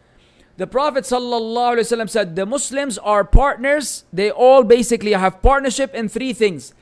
the 0.56 0.66
Prophet 0.66 1.04
ﷺ 1.04 2.10
said, 2.10 2.36
The 2.36 2.46
Muslims 2.46 2.98
are 2.98 3.24
partners. 3.24 4.04
They 4.12 4.30
all 4.30 4.62
basically 4.62 5.12
have 5.12 5.42
partnership 5.42 5.94
in 5.94 6.08
three 6.08 6.32
things 6.32 6.72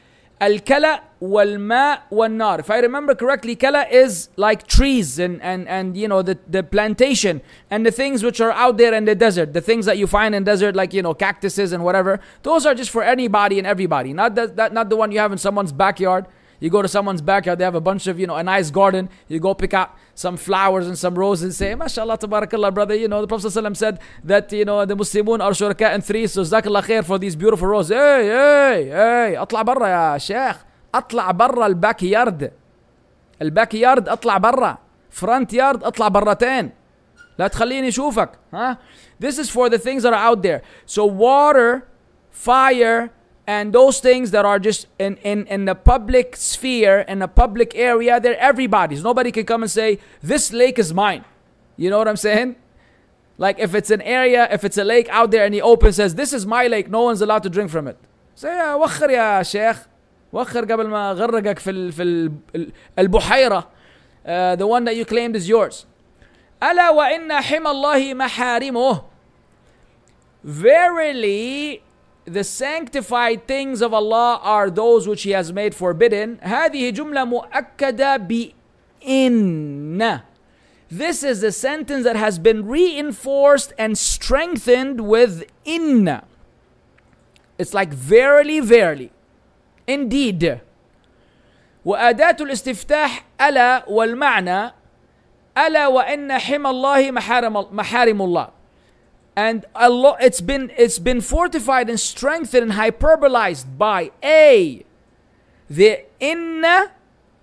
Al 0.43 0.59
Kala, 0.59 1.03
Wal 1.21 1.57
Ma, 1.57 1.99
Wal 2.11 2.29
Nar. 2.29 2.59
If 2.59 2.69
I 2.69 2.81
remember 2.81 3.15
correctly, 3.15 3.55
Kala 3.55 3.87
is 3.89 4.29
like 4.37 4.67
trees 4.67 5.21
and, 5.21 5.41
and, 5.41 5.69
and 5.69 5.97
you 5.97 6.09
know, 6.09 6.21
the, 6.21 6.37
the 6.49 6.65
plantation 6.65 7.41
and 7.71 7.87
the 7.87 7.93
things 7.93 8.25
which 8.25 8.41
are 8.41 8.51
out 8.51 8.77
there 8.77 8.93
in 8.93 9.05
the 9.05 9.15
desert. 9.15 9.53
The 9.53 9.61
things 9.61 9.87
that 9.87 9.99
you 9.99 10.09
find 10.09 10.35
in 10.35 10.43
desert, 10.43 10.75
like, 10.75 10.93
you 10.93 11.01
know, 11.01 11.15
cactuses 11.15 11.73
and 11.73 11.85
whatever. 11.85 12.19
Those 12.43 12.67
are 12.67 12.75
just 12.75 12.91
for 12.91 13.05
anybody 13.05 13.59
and 13.59 13.69
everybody, 13.69 14.13
not, 14.13 14.35
the, 14.35 14.49
that, 14.49 14.73
not 14.73 14.91
the 14.91 14.97
one 14.97 15.13
you 15.13 15.21
have 15.21 15.31
in 15.31 15.39
someone's 15.39 15.71
backyard. 15.73 16.27
You 16.63 16.71
go 16.71 16.81
to 16.81 16.87
someone's 16.97 17.21
backyard, 17.21 17.59
they 17.59 17.65
have 17.65 17.75
a 17.75 17.81
bunch 17.81 18.07
of, 18.07 18.21
you 18.21 18.27
know, 18.29 18.37
a 18.37 18.45
nice 18.55 18.71
garden. 18.71 19.09
You 19.27 19.41
go 19.41 19.53
pick 19.53 19.75
out 19.75 19.91
some 20.15 20.37
flowers 20.37 20.87
and 20.87 20.97
some 20.97 21.17
roses 21.17 21.43
and 21.47 21.55
say, 21.61 21.71
MashaAllah, 21.75 22.19
tabarakallah, 22.21 22.73
brother. 22.73 22.95
You 22.95 23.09
know, 23.09 23.21
the 23.21 23.27
Prophet 23.27 23.49
ﷺ 23.49 23.77
said 23.77 23.99
that, 24.23 24.53
you 24.53 24.65
know, 24.65 24.85
the 24.85 24.95
Muslimun 24.95 25.41
are 25.41 25.51
shuraka 25.51 25.93
in 25.93 26.03
three. 26.03 26.29
So, 26.29 26.43
jazakallah 26.43 26.85
khair 26.85 27.05
for 27.05 27.19
these 27.19 27.35
beautiful 27.35 27.67
roses. 27.67 27.91
Hey, 27.91 28.29
hey, 28.29 28.89
hey, 28.91 29.37
اطلع 29.37 29.63
برا 29.63 29.87
يا 29.89 30.19
شيخ. 30.19 30.57
اطلع 30.95 31.31
برا 31.31 31.67
الباك 31.67 32.03
يارد. 32.03 32.53
الباك 33.43 33.75
يارد 33.75 34.09
اطلع 34.09 34.39
برا. 34.39 34.79
فرونت 35.11 35.53
يارد 35.53 35.85
اطلع 35.85 36.09
برتين. 36.09 36.71
لا 37.39 37.49
تخليني 37.49 37.89
اشوفك. 37.89 38.31
Huh? 38.53 38.77
This 39.19 39.39
is 39.39 39.51
for 39.51 39.69
the 39.69 39.79
things 39.79 40.05
that 40.05 40.13
are 40.13 40.31
out 40.31 40.43
there. 40.43 40.63
So, 40.87 41.07
water, 41.07 41.89
fire, 42.31 43.11
and 43.48 43.72
those 43.72 44.02
things 44.02 44.32
that 44.32 44.44
are 44.44 44.60
just 44.60 44.88
in, 45.00 45.16
in, 45.18 45.48
in 45.48 45.64
the 45.64 45.74
public 45.74 46.36
sphere, 46.36 47.00
in 47.00 47.20
the 47.20 47.30
public 47.30 47.74
area, 47.76 48.20
they're 48.20 48.38
everybody's. 48.38 49.02
Nobody 49.02 49.32
can 49.32 49.46
come 49.46 49.64
and 49.64 49.72
say, 49.72 50.00
This 50.22 50.52
lake 50.52 50.78
is 50.78 50.94
mine. 50.94 51.24
You 51.78 51.90
know 51.90 51.98
what 51.98 52.10
I'm 52.10 52.18
saying? 52.18 52.58
Like 53.38 53.58
if 53.58 53.74
it's 53.74 53.90
an 53.90 54.02
area, 54.02 54.50
if 54.52 54.66
it's 54.66 54.78
a 54.78 54.84
lake 54.84 55.08
out 55.10 55.32
there 55.32 55.46
and 55.46 55.54
the 55.54 55.62
open 55.62 55.94
says, 55.94 56.16
This 56.16 56.34
is 56.34 56.46
my 56.46 56.68
lake, 56.68 56.90
no 56.90 57.04
one's 57.04 57.22
allowed 57.22 57.44
to 57.44 57.50
drink 57.50 57.72
from 57.72 57.88
it. 57.88 57.98
Say, 58.36 58.50
yeah, 58.50 58.76
وخر 58.76 59.10
يا 59.10 59.44
شيخ. 59.44 59.88
وخر 60.34 60.66
قبل 60.66 60.88
ما 60.88 61.14
غرقك 61.14 61.60
في 61.60 61.72
ال 61.72 61.92
في 61.92 62.04
ال 62.04 62.72
البحيرة. 63.00 63.68
Uh, 64.26 64.56
the 64.58 64.68
one 64.68 64.84
that 64.84 64.96
you 64.98 65.06
claimed 65.06 65.36
is 65.38 65.48
yours. 65.48 65.86
ألا 66.62 66.90
وإن 66.90 67.32
حمى 67.32 67.70
الله 67.70 68.14
محارمه. 68.14 69.04
Verily, 70.44 71.82
the 72.26 72.44
sanctified 72.44 73.48
things 73.48 73.82
of 73.82 73.94
Allah 73.94 74.40
are 74.44 74.70
those 74.70 75.08
which 75.08 75.24
He 75.24 75.32
has 75.32 75.54
made 75.54 75.74
forbidden. 75.74 76.40
هذه 76.44 76.92
جملة 76.92 77.26
مؤكدة 77.26 78.18
بإن. 78.28 80.22
This 80.90 81.24
is 81.24 81.42
the 81.42 81.52
sentence 81.52 82.04
that 82.04 82.16
has 82.16 82.40
been 82.40 82.66
reinforced 82.66 83.74
and 83.78 83.98
strengthened 83.98 85.02
with 85.02 85.44
inna. 85.66 86.24
It's 87.58 87.74
like 87.74 87.94
verily, 87.94 88.60
verily. 88.60 89.12
Indeed. 89.88 90.62
وأداة 91.86 92.38
الاستفتاح 92.42 93.26
ألا 93.42 93.90
والمعنى 93.90 94.74
ألا 95.58 95.88
وإن 95.88 96.38
حمى 96.38 96.70
الله 96.70 97.12
محارم 97.12 97.68
محارم 97.72 98.22
الله 98.22 98.50
and 99.35 99.65
Allah, 99.75 100.17
it's 100.21 100.41
been 100.41 100.71
it's 100.77 100.99
been 100.99 101.21
fortified 101.21 101.89
and 101.89 101.99
strengthened 101.99 102.65
and 102.65 102.73
hyperbolized 102.73 103.79
by 103.79 104.11
a 104.23 104.85
the 105.71 106.05
inna 106.21 106.93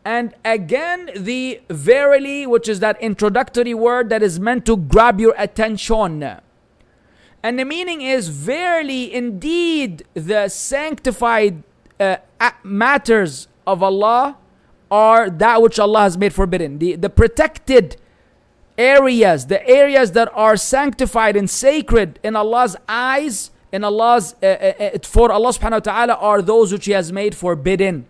and 0.05 0.35
again 0.45 1.09
the 1.15 1.61
verily 1.69 2.45
which 2.45 2.69
is 2.69 2.79
that 2.79 3.01
introductory 3.01 3.73
word 3.73 4.09
that 4.09 4.21
is 4.21 4.39
meant 4.39 4.65
to 4.67 4.77
grab 4.77 5.19
your 5.19 5.33
attention. 5.37 6.23
And 7.41 7.57
the 7.57 7.65
meaning 7.65 8.01
is 8.01 8.27
verily 8.27 9.11
indeed 9.13 10.03
the 10.13 10.47
sanctified 10.49 11.63
uh, 11.99 12.17
matters 12.63 13.47
of 13.65 13.81
Allah 13.81 14.37
are 14.91 15.29
that 15.29 15.61
which 15.61 15.79
Allah 15.79 16.01
has 16.01 16.17
made 16.17 16.33
forbidden. 16.33 16.77
The 16.77 16.95
the 16.95 17.09
protected 17.09 17.97
areas, 18.78 19.46
the 19.46 19.66
areas 19.68 20.12
that 20.12 20.30
are 20.34 20.56
sanctified 20.56 21.36
and 21.36 21.48
sacred 21.48 22.18
in 22.22 22.36
Allah's 22.36 22.76
eyes, 22.88 23.50
in 23.72 23.84
Allah's 23.84 24.34
uh, 24.42 24.46
uh, 24.46 24.98
for 25.02 25.30
Allah 25.32 25.50
subhanahu 25.50 25.72
wa 25.72 25.78
ta'ala 25.92 26.14
are 26.14 26.42
those 26.42 26.72
which 26.72 26.86
He 26.86 26.92
has 26.92 27.12
made 27.12 27.34
forbidden. 27.34 28.06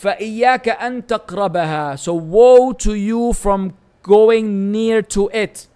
فَإِيَّاكَ 0.00 0.78
أَن 0.78 1.02
تَقْرَبَهَا 1.02 1.98
So 1.98 2.14
woe 2.14 2.72
to 2.72 2.94
you 2.94 3.32
from 3.32 3.74
going 4.02 4.70
near 4.72 5.02
to 5.02 5.28
it. 5.32 5.68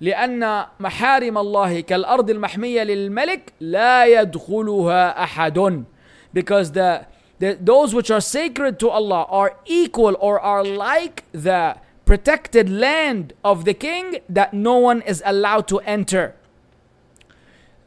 لأن 0.00 0.66
محارم 0.80 1.38
الله 1.38 1.80
كالأرض 1.80 2.30
المحمية 2.30 2.82
للملك 2.82 3.52
لا 3.60 4.06
يدخلها 4.06 5.24
أحد 5.24 5.84
because 6.32 6.70
the, 6.72 7.06
the 7.40 7.58
those 7.60 7.94
which 7.94 8.10
are 8.10 8.20
sacred 8.20 8.78
to 8.78 8.88
Allah 8.88 9.26
are 9.28 9.56
equal 9.66 10.16
or 10.20 10.38
are 10.38 10.62
like 10.62 11.24
the 11.32 11.76
protected 12.04 12.70
land 12.70 13.32
of 13.44 13.64
the 13.64 13.74
king 13.74 14.18
that 14.28 14.54
no 14.54 14.78
one 14.78 15.02
is 15.02 15.22
allowed 15.24 15.68
to 15.68 15.78
enter. 15.80 16.34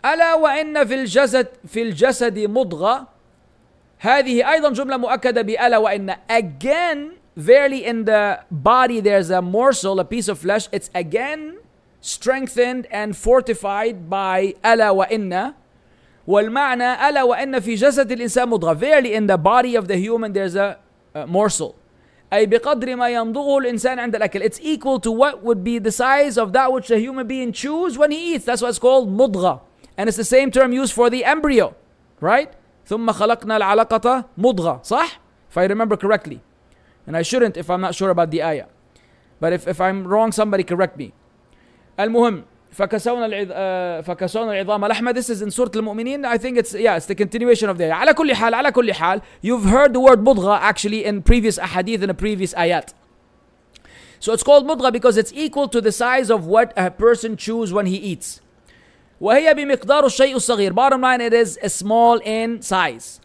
ألا 0.06 0.34
وإن 0.34 0.86
في 0.86 0.94
الجسد 0.94 1.48
في 1.68 1.82
الجسد 1.82 2.40
مضغة 2.40 3.08
هذه 4.00 4.52
أيضا 4.52 4.70
جملة 4.70 4.98
مؤكدة 4.98 5.42
بألا 5.42 5.78
وإن 5.78 6.16
again 6.30 7.12
verily 7.38 7.86
in 7.86 8.06
the 8.06 8.40
body 8.50 9.00
there's 9.00 9.30
a 9.30 9.42
morsel 9.42 10.00
a 10.00 10.06
piece 10.06 10.28
of 10.28 10.40
flesh 10.40 10.68
it's 10.72 10.90
again 10.96 11.58
strengthened 12.02 12.88
and 12.92 13.16
fortified 13.16 14.10
by 14.10 14.56
ألا 14.66 14.90
وإن 14.90 15.54
والمعنى 16.28 17.10
ألا 17.10 17.24
وإن 17.24 17.60
في 17.60 17.76
جسد 17.76 18.12
الإنسان 18.12 18.50
مضغة 18.50 18.74
verily 18.74 19.14
in 19.14 19.28
the 19.28 19.38
body 19.38 19.76
of 19.76 19.88
the 19.88 19.98
human 19.98 20.34
there's 20.34 20.56
a, 20.56 20.80
a 21.14 21.28
morsel 21.28 21.76
أي 22.34 22.46
بقدر 22.46 22.96
ما 22.96 23.10
يمضغه 23.10 23.58
الإنسان 23.58 24.00
عند 24.00 24.16
الأكل 24.16 24.42
it's 24.44 24.60
equal 24.62 25.00
to 25.00 25.12
what 25.12 25.44
would 25.44 25.64
be 25.64 25.80
the 25.80 25.92
size 25.92 26.38
of 26.38 26.54
that 26.54 26.72
which 26.72 26.88
the 26.88 26.98
human 26.98 27.28
being 27.28 27.52
chews 27.52 27.98
when 27.98 28.12
he 28.12 28.34
eats 28.36 28.46
that's 28.46 28.62
why 28.62 28.70
it's 28.70 28.80
called 28.80 29.10
مضغة 29.10 29.62
and 29.98 30.08
it's 30.08 30.18
the 30.18 30.24
same 30.24 30.50
term 30.52 30.72
used 30.72 30.94
for 30.94 31.10
the 31.10 31.26
embryo 31.26 31.76
right 32.22 32.54
ثم 32.88 33.12
خلقنا 33.12 33.58
العلقة 33.58 34.26
مضغة 34.38 34.82
صح 34.84 35.20
if 35.50 35.58
I 35.58 35.66
remember 35.66 35.98
correctly 35.98 36.40
and 37.06 37.18
I 37.18 37.22
shouldn't 37.22 37.58
if 37.58 37.70
I'm 37.70 37.82
not 37.82 37.96
sure 37.96 38.10
about 38.10 38.32
the 38.32 38.42
ayah 38.44 38.68
but 39.42 39.52
if, 39.54 39.68
if 39.68 39.82
I'm 39.82 40.08
wrong 40.08 40.32
somebody 40.32 40.64
correct 40.64 40.98
me 40.98 41.12
المهم 42.00 42.44
فكسونا 42.77 43.27
العظ... 43.27 43.49
uh, 43.49 44.07
فكسونا 44.07 44.53
العظام 44.53 44.85
لحمة 44.85 45.13
this 45.13 45.31
is 45.31 45.43
in 45.43 45.49
سورة 45.49 45.71
المؤمنين 45.77 46.27
I 46.27 46.39
think 46.39 46.59
it's 46.59 46.75
yeah 46.75 46.97
it's 46.97 47.07
the 47.07 47.15
continuation 47.15 47.69
of 47.71 47.79
the 47.79 47.91
على 47.91 48.15
كل 48.15 48.35
حال 48.35 48.55
على 48.55 48.73
كل 48.73 48.93
حال 48.93 49.21
you've 49.43 49.65
heard 49.65 49.93
the 49.95 50.01
word 50.01 50.19
مضغة 50.19 50.59
actually 50.61 51.05
in 51.05 51.23
previous 51.23 51.59
ahadith 51.59 52.03
in 52.03 52.09
the 52.09 52.15
previous 52.15 52.53
ayat 52.55 52.93
so 54.21 54.33
it's 54.33 54.43
called 54.43 54.67
مضغة 54.67 54.91
because 54.93 55.17
it's 55.17 55.33
equal 55.35 55.69
to 55.69 55.81
the 55.81 55.93
size 55.93 56.31
of 56.31 56.47
what 56.47 56.73
a 56.77 56.91
person 56.91 57.37
chews 57.37 57.73
when 57.73 57.87
he 57.87 57.97
eats 57.97 58.41
وهي 59.21 59.55
بمقدار 59.55 60.07
الشيء 60.07 60.37
الصغير 60.37 60.75
bottom 60.75 61.01
line 61.01 61.21
it 61.23 61.33
is 61.33 61.59
small 61.73 62.19
in 62.19 62.61
size 62.61 63.21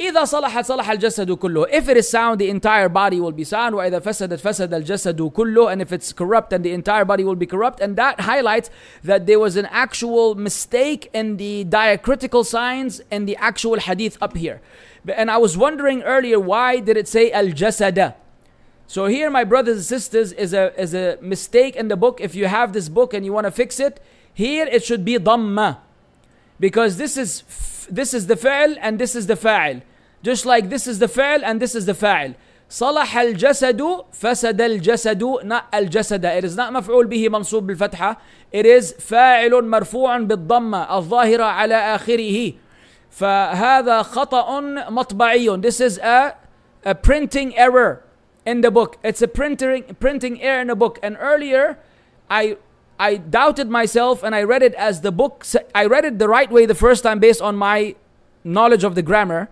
إذا 0.00 0.24
صلحت 0.24 0.64
صلح 0.64 0.90
الجسد 0.90 1.32
كله 1.32 1.66
if 1.70 1.88
it 1.88 1.96
is 1.96 2.08
sound 2.08 2.40
the 2.40 2.48
entire 2.48 2.88
body 2.88 3.20
will 3.20 3.32
be 3.32 3.44
sound 3.44 3.74
وإذا 3.74 3.98
فسدت 3.98 4.40
فسد 4.40 4.74
الجسد 4.74 5.20
كله 5.30 5.72
and 5.72 5.82
if 5.82 5.92
it's 5.92 6.12
corrupt 6.12 6.50
then 6.50 6.62
the 6.62 6.72
entire 6.72 7.04
body 7.04 7.22
will 7.22 7.34
be 7.34 7.44
corrupt 7.44 7.80
and 7.80 7.96
that 7.96 8.20
highlights 8.20 8.70
that 9.04 9.26
there 9.26 9.38
was 9.38 9.56
an 9.56 9.66
actual 9.66 10.34
mistake 10.34 11.10
in 11.12 11.36
the 11.36 11.64
diacritical 11.64 12.44
signs 12.44 13.02
in 13.10 13.26
the 13.26 13.36
actual 13.36 13.78
hadith 13.78 14.16
up 14.22 14.36
here 14.36 14.62
and 15.08 15.30
I 15.30 15.36
was 15.36 15.58
wondering 15.58 16.02
earlier 16.02 16.40
why 16.40 16.80
did 16.80 16.96
it 16.96 17.08
say 17.08 17.30
al-jasada 17.32 18.14
so 18.86 19.06
here 19.06 19.28
my 19.28 19.44
brothers 19.44 19.76
and 19.76 19.84
sisters 19.84 20.32
is 20.32 20.54
a 20.54 20.72
is 20.80 20.94
a 20.94 21.18
mistake 21.20 21.76
in 21.76 21.88
the 21.88 21.96
book 21.96 22.20
if 22.20 22.34
you 22.34 22.46
have 22.46 22.72
this 22.72 22.88
book 22.88 23.12
and 23.12 23.24
you 23.26 23.32
want 23.32 23.44
to 23.44 23.50
fix 23.50 23.78
it 23.78 24.00
here 24.32 24.66
it 24.66 24.82
should 24.82 25.04
be 25.04 25.18
dhamma 25.18 25.78
because 26.58 26.96
this 26.96 27.16
is 27.16 27.42
this 27.90 28.14
is 28.14 28.26
the 28.26 28.36
فعل 28.36 28.78
and 28.80 28.98
this 28.98 29.14
is 29.16 29.26
the 29.26 29.36
فاعل 29.36 29.82
just 30.22 30.46
like 30.46 30.68
this 30.68 30.86
is 30.86 30.98
the 30.98 31.08
فعل 31.08 31.42
and 31.44 31.60
this 31.60 31.74
is 31.74 31.86
the 31.86 31.94
فاعل 31.94 32.34
صلح 32.70 33.18
الجسد 33.18 33.82
فسد 34.12 34.60
الجسد 34.60 35.22
not 35.42 35.64
الجسد 35.74 36.24
it 36.24 36.44
is 36.44 36.56
not 36.56 36.70
مفعول 36.72 37.06
به 37.06 37.28
منصوب 37.28 37.66
بالفتحة 37.66 38.16
it 38.52 38.66
is 38.66 38.94
فاعل 39.00 39.64
مرفوع 39.64 40.18
بالضمة 40.18 40.98
الظاهرة 40.98 41.44
على 41.44 41.74
آخره 41.94 42.52
فهذا 43.10 44.02
خطأ 44.02 44.60
مطبعي 44.90 45.60
this 45.60 45.80
is 45.80 45.98
a, 45.98 46.34
a 46.84 46.94
printing 46.94 47.56
error 47.56 48.04
in 48.46 48.60
the 48.60 48.70
book 48.70 48.98
it's 49.02 49.22
a 49.22 49.28
printing 49.28 49.82
printing 49.98 50.40
error 50.40 50.60
in 50.60 50.68
the 50.68 50.76
book 50.76 50.98
and 51.02 51.16
earlier 51.20 51.78
I 52.30 52.56
I 52.98 53.16
doubted 53.16 53.70
myself 53.70 54.22
and 54.22 54.34
I 54.34 54.42
read 54.42 54.62
it 54.62 54.74
as 54.74 55.00
the 55.00 55.10
book. 55.10 55.46
I 55.74 55.86
read 55.86 56.04
it 56.04 56.18
the 56.18 56.28
right 56.28 56.50
way 56.50 56.66
the 56.66 56.74
first 56.74 57.02
time 57.02 57.18
based 57.18 57.40
on 57.40 57.56
my 57.56 57.94
knowledge 58.44 58.84
of 58.84 58.94
the 58.94 59.02
grammar. 59.02 59.48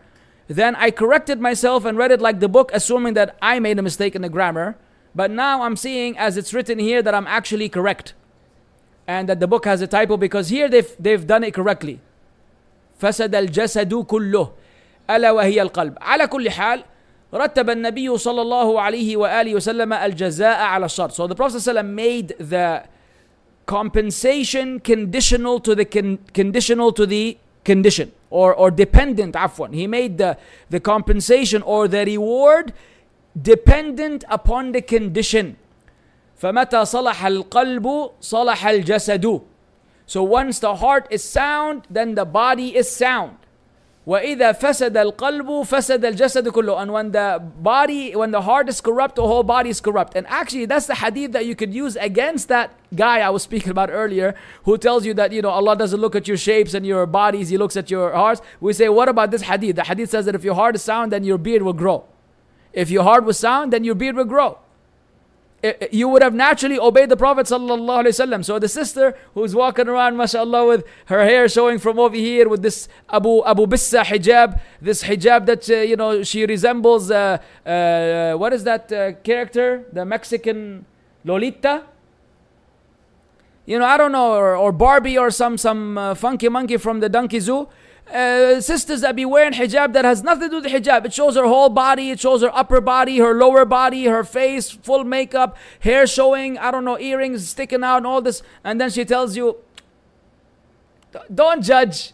Then 0.49 0.77
I 0.77 0.91
corrected 0.91 1.41
myself 1.41 1.85
and 1.85 1.97
read 1.97 2.11
it 2.11 2.21
like 2.21 2.41
the 2.41 2.49
book, 2.49 2.71
assuming 2.73 3.15
that 3.15 3.37
I 3.41 3.59
made 3.59 3.79
a 3.79 3.83
mistake 3.83 4.15
in 4.15 4.23
the 4.23 4.29
grammar. 4.29 4.77
But 5.15 5.31
now 5.31 5.63
I'm 5.63 5.77
seeing, 5.77 6.17
as 6.19 6.37
it's 6.37 6.53
written 6.55 6.79
here, 6.79 7.03
that 7.03 7.15
I'm 7.15 7.27
actually 7.27 7.69
correct. 7.69 8.15
And 9.07 9.29
that 9.29 9.41
the 9.41 9.47
book 9.47 9.65
has 9.65 9.81
a 9.81 9.87
typo 9.87 10.17
because 10.17 10.51
here 10.51 10.69
they've, 10.69 10.95
they've 10.99 11.27
done 11.27 11.45
it 11.45 11.55
correctly. 11.55 12.01
فسد 13.01 13.35
الجسد 13.35 13.95
كله 13.95 14.53
ألا 15.11 15.31
وهي 15.31 15.63
القلب 15.63 15.99
على 16.01 16.27
كل 16.27 16.51
حال 16.51 16.85
رتب 17.35 17.71
النبي 17.71 18.19
صلى 18.19 18.43
الله 18.43 18.81
عليه 18.81 19.17
وآله 19.17 19.55
وسلم 19.55 19.93
الجزاء 19.93 20.61
على 20.61 20.87
الشرط 20.87 21.13
so 21.13 21.27
the 21.27 21.35
Prophet 21.35 21.59
ﷺ 21.59 21.87
made 21.87 22.35
the 22.39 22.83
compensation 23.67 24.81
conditional 24.81 25.61
to 25.61 25.75
the 25.75 25.85
con- 25.85 26.19
conditional 26.33 26.91
to 26.93 27.05
the 27.07 27.37
condition 27.65 28.11
or 28.31 28.55
or 28.55 28.71
dependent 28.71 29.35
عفوا 29.35 29.69
he 29.75 29.87
made 29.87 30.17
the 30.19 30.37
the 30.71 30.81
compensation 30.81 31.61
or 31.63 31.87
the 31.89 32.05
reward 32.05 32.73
dependent 33.41 34.25
upon 34.29 34.73
the 34.73 34.81
condition 34.81 35.57
فمتى 36.41 36.85
صلح 36.85 37.25
القلب 37.27 38.11
صلح 38.21 38.67
الجسد 38.67 39.41
so 40.07 40.23
once 40.23 40.59
the 40.61 40.77
heart 40.77 41.07
is 41.11 41.23
sound 41.23 41.83
then 41.91 42.15
the 42.15 42.25
body 42.25 42.75
is 42.77 42.91
sound 42.91 43.37
وإذا 44.09 44.53
فسد 44.53 44.97
القلب 44.97 45.63
فسد 45.63 46.05
الجسد 46.05 46.49
كله 46.49 46.83
and 46.83 46.91
when 46.91 47.13
the 47.13 47.43
body 47.61 48.17
when 48.17 48.31
the 48.31 48.41
heart 48.41 48.67
is 48.67 48.81
corrupt 48.81 49.17
the 49.17 49.27
whole 49.27 49.43
body 49.43 49.69
is 49.69 49.83
corrupt 49.83 50.17
and 50.17 50.27
actually 50.29 50.65
that's 50.65 50.87
the 50.87 50.95
hadith 50.95 51.33
that 51.33 51.45
you 51.45 51.55
could 51.55 51.75
use 51.75 51.95
against 51.97 52.49
that 52.49 52.71
guy 52.95 53.21
I 53.21 53.29
was 53.29 53.43
speaking 53.43 53.71
about 53.71 53.91
earlier 53.91 54.35
who 54.63 54.79
tells 54.79 55.05
you 55.05 55.13
that 55.13 55.31
you 55.33 55.43
know 55.43 55.51
Allah 55.51 55.77
doesn't 55.77 56.01
look 56.01 56.17
at 56.17 56.27
your 56.27 56.39
shapes 56.39 56.73
and 56.73 56.87
your 56.87 57.05
bodies 57.05 57.51
he 57.51 57.59
looks 57.59 57.77
at 57.77 57.91
your 57.91 58.13
hearts 58.13 58.41
we 58.61 58.73
say 58.73 58.89
what 58.89 59.11
about 59.11 59.31
this 59.31 59.43
hadith 59.43 59.77
the 59.77 59.85
hadith 59.85 60.09
says 60.09 60.25
that 60.25 60.35
if 60.35 60.43
your 60.43 60.55
heart 60.55 60.75
is 60.75 60.81
sound 60.81 61.13
then 61.13 61.23
your 61.23 61.37
beard 61.37 61.61
will 61.61 61.75
grow 61.75 62.07
if 62.73 62.89
your 62.89 63.03
heart 63.03 63.25
was 63.25 63.39
sound 63.39 63.75
then 63.75 63.85
your 63.85 63.95
beard 63.95 64.17
will 64.17 64.25
grow 64.25 64.59
you 65.92 66.10
would 66.10 66.22
have 66.22 66.34
naturally 66.34 66.78
obeyed 66.78 67.10
the 67.10 67.16
Prophet 67.18 67.46
sallallahu. 67.46 68.44
So 68.44 68.60
the 68.60 68.68
sister 68.68 69.16
who's 69.34 69.56
walking 69.56 69.88
around, 69.88 70.18
mashallah, 70.18 70.68
with 70.68 70.86
her 71.06 71.24
hair 71.24 71.48
showing 71.48 71.80
from 71.80 72.00
over 72.00 72.16
here, 72.16 72.50
with 72.50 72.62
this 72.62 72.90
Abu 73.10 73.44
Abu 73.46 73.66
Bissa 73.66 74.04
hijab, 74.04 74.60
this 74.82 75.04
hijab 75.04 75.46
that 75.46 75.70
uh, 75.70 75.76
you 75.76 75.96
know 75.96 76.24
she 76.24 76.46
resembles. 76.46 77.10
Uh, 77.10 77.38
uh, 77.66 78.34
what 78.34 78.52
is 78.52 78.64
that 78.66 78.92
uh, 78.92 79.14
character? 79.24 79.86
The 79.94 80.06
Mexican 80.06 80.86
Lolita. 81.24 81.84
You 83.66 83.80
know, 83.80 83.86
I 83.86 83.96
don't 83.96 84.12
know, 84.12 84.34
or, 84.34 84.58
or 84.58 84.74
Barbie, 84.74 85.18
or 85.18 85.32
some 85.32 85.58
some 85.58 85.98
uh, 85.98 86.16
funky 86.16 86.50
monkey 86.50 86.76
from 86.76 87.00
the 87.00 87.08
Donkey 87.08 87.40
Zoo 87.40 87.70
uh, 88.14 88.62
sisters 88.62 89.02
that 89.02 89.16
be 89.16 89.26
wearing 89.26 89.54
hijab 89.54 89.94
that 89.94 90.06
has 90.06 90.22
nothing 90.22 90.50
to 90.50 90.62
do 90.62 90.62
with 90.62 90.72
hijab. 90.72 91.06
It 91.06 91.14
shows 91.14 91.36
her 91.36 91.46
whole 91.46 91.70
body, 91.70 92.12
it 92.12 92.20
shows 92.20 92.42
her 92.42 92.56
upper 92.56 92.80
body, 92.80 93.18
her 93.18 93.34
lower 93.34 93.66
body, 93.66 94.06
her 94.06 94.24
face, 94.24 94.70
full 94.70 95.04
makeup, 95.04 95.58
hair 95.80 96.06
showing, 96.06 96.58
I 96.58 96.70
don't 96.72 96.86
know, 96.86 97.00
earrings 97.00 97.50
sticking 97.50 97.84
out, 97.84 97.98
and 97.98 98.08
all 98.08 98.22
this. 98.22 98.44
And 98.64 98.80
then 98.80 98.92
she 98.92 99.04
tells 99.04 99.36
you, 99.36 99.58
Don't 101.34 101.64
judge. 101.64 102.14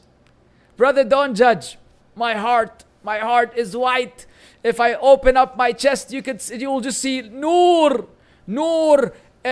Brother, 0.78 1.04
don't 1.04 1.36
judge. 1.36 1.78
My 2.16 2.36
heart, 2.36 2.86
my 3.04 3.20
heart 3.20 3.54
is 3.58 3.76
white. 3.76 4.26
If 4.64 4.80
I 4.80 4.93
open 4.93 5.36
up 5.36 5.58
my 5.58 5.74
chest, 5.74 6.12
you 6.12 6.22
could 6.22 6.41
you 6.50 6.70
will 6.72 6.82
just 6.82 7.00
see 7.00 7.22
Noor, 7.22 8.08
Noor 8.47 9.14
uh, 9.43 9.47
uh, 9.47 9.52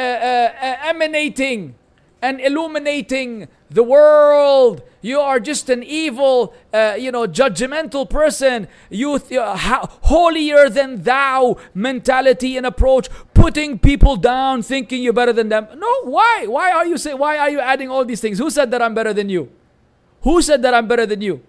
uh 0.61 0.75
emanating 0.83 1.75
and 2.21 2.39
illuminating 2.41 3.47
the 3.69 3.83
world. 3.83 4.81
You 5.01 5.19
are 5.19 5.39
just 5.39 5.69
an 5.69 5.83
evil, 5.83 6.53
uh, 6.73 6.95
you 6.97 7.11
know, 7.11 7.27
judgmental 7.27 8.09
person. 8.09 8.67
You 8.89 9.19
th- 9.19 9.39
uh, 9.39 9.55
holier 9.55 10.69
than 10.69 11.03
thou 11.03 11.57
mentality 11.73 12.57
and 12.57 12.65
approach, 12.65 13.09
putting 13.33 13.79
people 13.79 14.15
down, 14.15 14.63
thinking 14.63 15.01
you're 15.01 15.13
better 15.13 15.33
than 15.33 15.49
them. 15.49 15.67
No, 15.75 16.03
why? 16.03 16.45
Why 16.47 16.71
are 16.71 16.85
you 16.85 16.97
say? 16.97 17.13
Why 17.13 17.37
are 17.37 17.49
you 17.49 17.59
adding 17.59 17.89
all 17.89 18.03
these 18.03 18.21
things? 18.21 18.37
Who 18.39 18.49
said 18.49 18.71
that 18.71 18.81
I'm 18.81 18.93
better 18.93 19.13
than 19.13 19.29
you? 19.29 19.49
Who 20.21 20.41
said 20.41 20.61
that 20.63 20.73
I'm 20.73 20.87
better 20.87 21.05
than 21.05 21.21
you? 21.21 21.41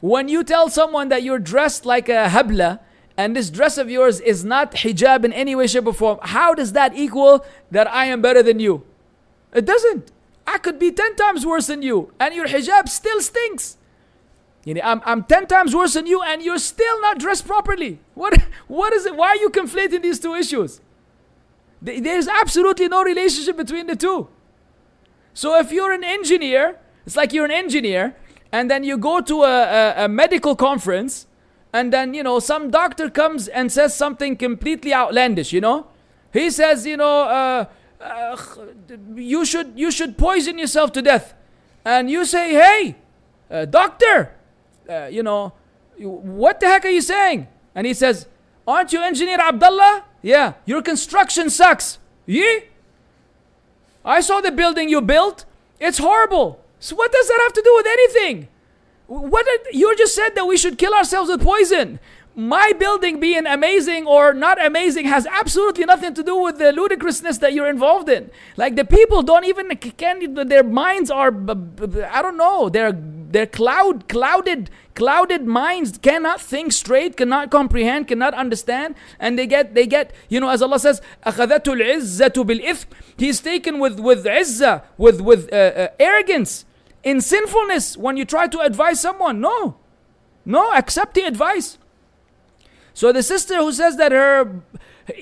When 0.00 0.28
you 0.28 0.42
tell 0.44 0.68
someone 0.68 1.08
that 1.08 1.22
you're 1.22 1.38
dressed 1.38 1.86
like 1.86 2.08
a 2.08 2.28
habla, 2.28 2.80
and 3.16 3.34
this 3.34 3.50
dress 3.50 3.78
of 3.78 3.90
yours 3.90 4.20
is 4.20 4.44
not 4.44 4.72
hijab 4.72 5.24
in 5.24 5.32
any 5.32 5.54
way, 5.54 5.66
shape, 5.66 5.86
or 5.86 5.94
form, 5.94 6.18
how 6.22 6.54
does 6.54 6.72
that 6.72 6.94
equal 6.94 7.44
that 7.70 7.90
I 7.90 8.06
am 8.06 8.20
better 8.20 8.42
than 8.42 8.60
you? 8.60 8.84
It 9.54 9.64
doesn't. 9.64 10.12
I 10.46 10.58
could 10.58 10.78
be 10.78 10.92
10 10.92 11.16
times 11.16 11.44
worse 11.44 11.66
than 11.66 11.82
you, 11.82 12.12
and 12.20 12.34
your 12.34 12.46
hijab 12.46 12.88
still 12.88 13.20
stinks. 13.20 13.76
You 14.64 14.74
know, 14.74 14.80
I'm, 14.84 15.00
I'm 15.04 15.24
10 15.24 15.46
times 15.46 15.74
worse 15.74 15.94
than 15.94 16.06
you, 16.06 16.22
and 16.22 16.42
you're 16.42 16.58
still 16.58 17.00
not 17.00 17.18
dressed 17.18 17.46
properly. 17.46 18.00
What, 18.14 18.42
what 18.68 18.92
is 18.92 19.06
it? 19.06 19.16
Why 19.16 19.28
are 19.28 19.36
you 19.36 19.50
conflating 19.50 20.02
these 20.02 20.18
two 20.18 20.34
issues? 20.34 20.80
There's 21.80 22.26
absolutely 22.26 22.88
no 22.88 23.02
relationship 23.02 23.56
between 23.56 23.86
the 23.86 23.96
two. 23.96 24.28
So 25.34 25.58
if 25.58 25.70
you're 25.70 25.92
an 25.92 26.02
engineer, 26.02 26.78
it's 27.04 27.16
like 27.16 27.32
you're 27.32 27.44
an 27.44 27.50
engineer, 27.50 28.16
and 28.50 28.70
then 28.70 28.82
you 28.82 28.96
go 28.98 29.20
to 29.20 29.42
a, 29.42 29.62
a, 29.62 30.04
a 30.04 30.08
medical 30.08 30.56
conference, 30.56 31.26
and 31.72 31.92
then, 31.92 32.14
you 32.14 32.22
know, 32.22 32.38
some 32.38 32.70
doctor 32.70 33.10
comes 33.10 33.48
and 33.48 33.70
says 33.70 33.94
something 33.94 34.36
completely 34.36 34.94
outlandish, 34.94 35.52
you 35.52 35.60
know? 35.60 35.86
He 36.32 36.50
says, 36.50 36.86
you 36.86 36.96
know, 36.96 37.22
uh, 37.22 37.66
uh, 38.00 38.36
you 39.14 39.44
should 39.44 39.72
you 39.76 39.90
should 39.90 40.18
poison 40.18 40.58
yourself 40.58 40.92
to 40.92 41.02
death. 41.02 41.34
And 41.84 42.10
you 42.10 42.24
say 42.24 42.52
hey 42.52 42.96
uh, 43.50 43.64
doctor 43.64 44.32
uh, 44.88 45.06
you 45.06 45.22
know 45.22 45.52
what 45.98 46.60
the 46.60 46.66
heck 46.66 46.84
are 46.84 46.90
you 46.90 47.00
saying? 47.02 47.48
And 47.74 47.86
he 47.86 47.94
says 47.94 48.26
aren't 48.66 48.92
you 48.92 49.02
engineer 49.02 49.38
abdullah? 49.40 50.04
Yeah 50.22 50.54
your 50.64 50.82
construction 50.82 51.50
sucks. 51.50 51.98
Yeah 52.26 52.60
i 54.04 54.20
saw 54.20 54.40
the 54.40 54.52
building 54.52 54.88
you 54.88 55.00
built. 55.00 55.44
It's 55.80 55.98
horrible. 55.98 56.60
So 56.78 56.94
what 56.96 57.12
does 57.12 57.26
that 57.28 57.40
have 57.42 57.52
to 57.54 57.62
do 57.62 57.72
with 57.76 57.86
anything? 57.86 58.48
What 59.08 59.44
did, 59.46 59.74
you 59.74 59.96
just 59.96 60.14
said 60.14 60.34
that 60.34 60.46
we 60.46 60.56
should 60.56 60.78
kill 60.78 60.94
ourselves 60.94 61.30
with 61.30 61.42
poison 61.42 62.00
my 62.36 62.70
building 62.78 63.18
being 63.18 63.46
amazing 63.46 64.06
or 64.06 64.34
not 64.34 64.62
amazing 64.64 65.06
has 65.06 65.26
absolutely 65.26 65.86
nothing 65.86 66.12
to 66.12 66.22
do 66.22 66.36
with 66.36 66.58
the 66.58 66.70
ludicrousness 66.70 67.38
that 67.38 67.54
you're 67.54 67.68
involved 67.68 68.10
in. 68.10 68.30
Like 68.58 68.76
the 68.76 68.84
people 68.84 69.22
don't 69.22 69.46
even 69.46 69.74
can 69.74 70.34
their 70.34 70.62
minds 70.62 71.10
are 71.10 71.28
I 71.28 72.20
don't 72.20 72.36
know. 72.36 72.68
They're 72.68 72.92
they're 72.92 73.46
cloud 73.46 74.06
clouded 74.08 74.68
clouded 74.94 75.46
minds 75.46 75.96
cannot 75.96 76.38
think 76.38 76.72
straight 76.72 77.16
cannot 77.16 77.50
comprehend 77.50 78.08
cannot 78.08 78.34
understand. 78.34 78.96
And 79.18 79.38
they 79.38 79.46
get 79.46 79.74
they 79.74 79.86
get 79.86 80.12
you 80.28 80.38
know 80.38 80.50
as 80.50 80.60
Allah 80.60 80.78
says 80.78 81.00
he's 83.16 83.40
taken 83.40 83.78
with 83.78 83.98
with 83.98 84.26
izzah 84.26 84.82
with 84.98 85.22
with 85.22 85.50
uh, 85.50 85.56
uh, 85.56 85.88
arrogance 85.98 86.66
in 87.02 87.22
sinfulness 87.22 87.96
when 87.96 88.18
you 88.18 88.26
try 88.26 88.46
to 88.46 88.60
advise 88.60 89.00
someone. 89.00 89.40
No. 89.40 89.78
No 90.44 90.72
accept 90.74 91.14
the 91.14 91.22
advice 91.22 91.78
so 92.95 93.11
the 93.11 93.23
sister 93.23 93.55
who 93.57 93.71
says 93.71 93.97
that 93.97 94.11
her 94.11 94.61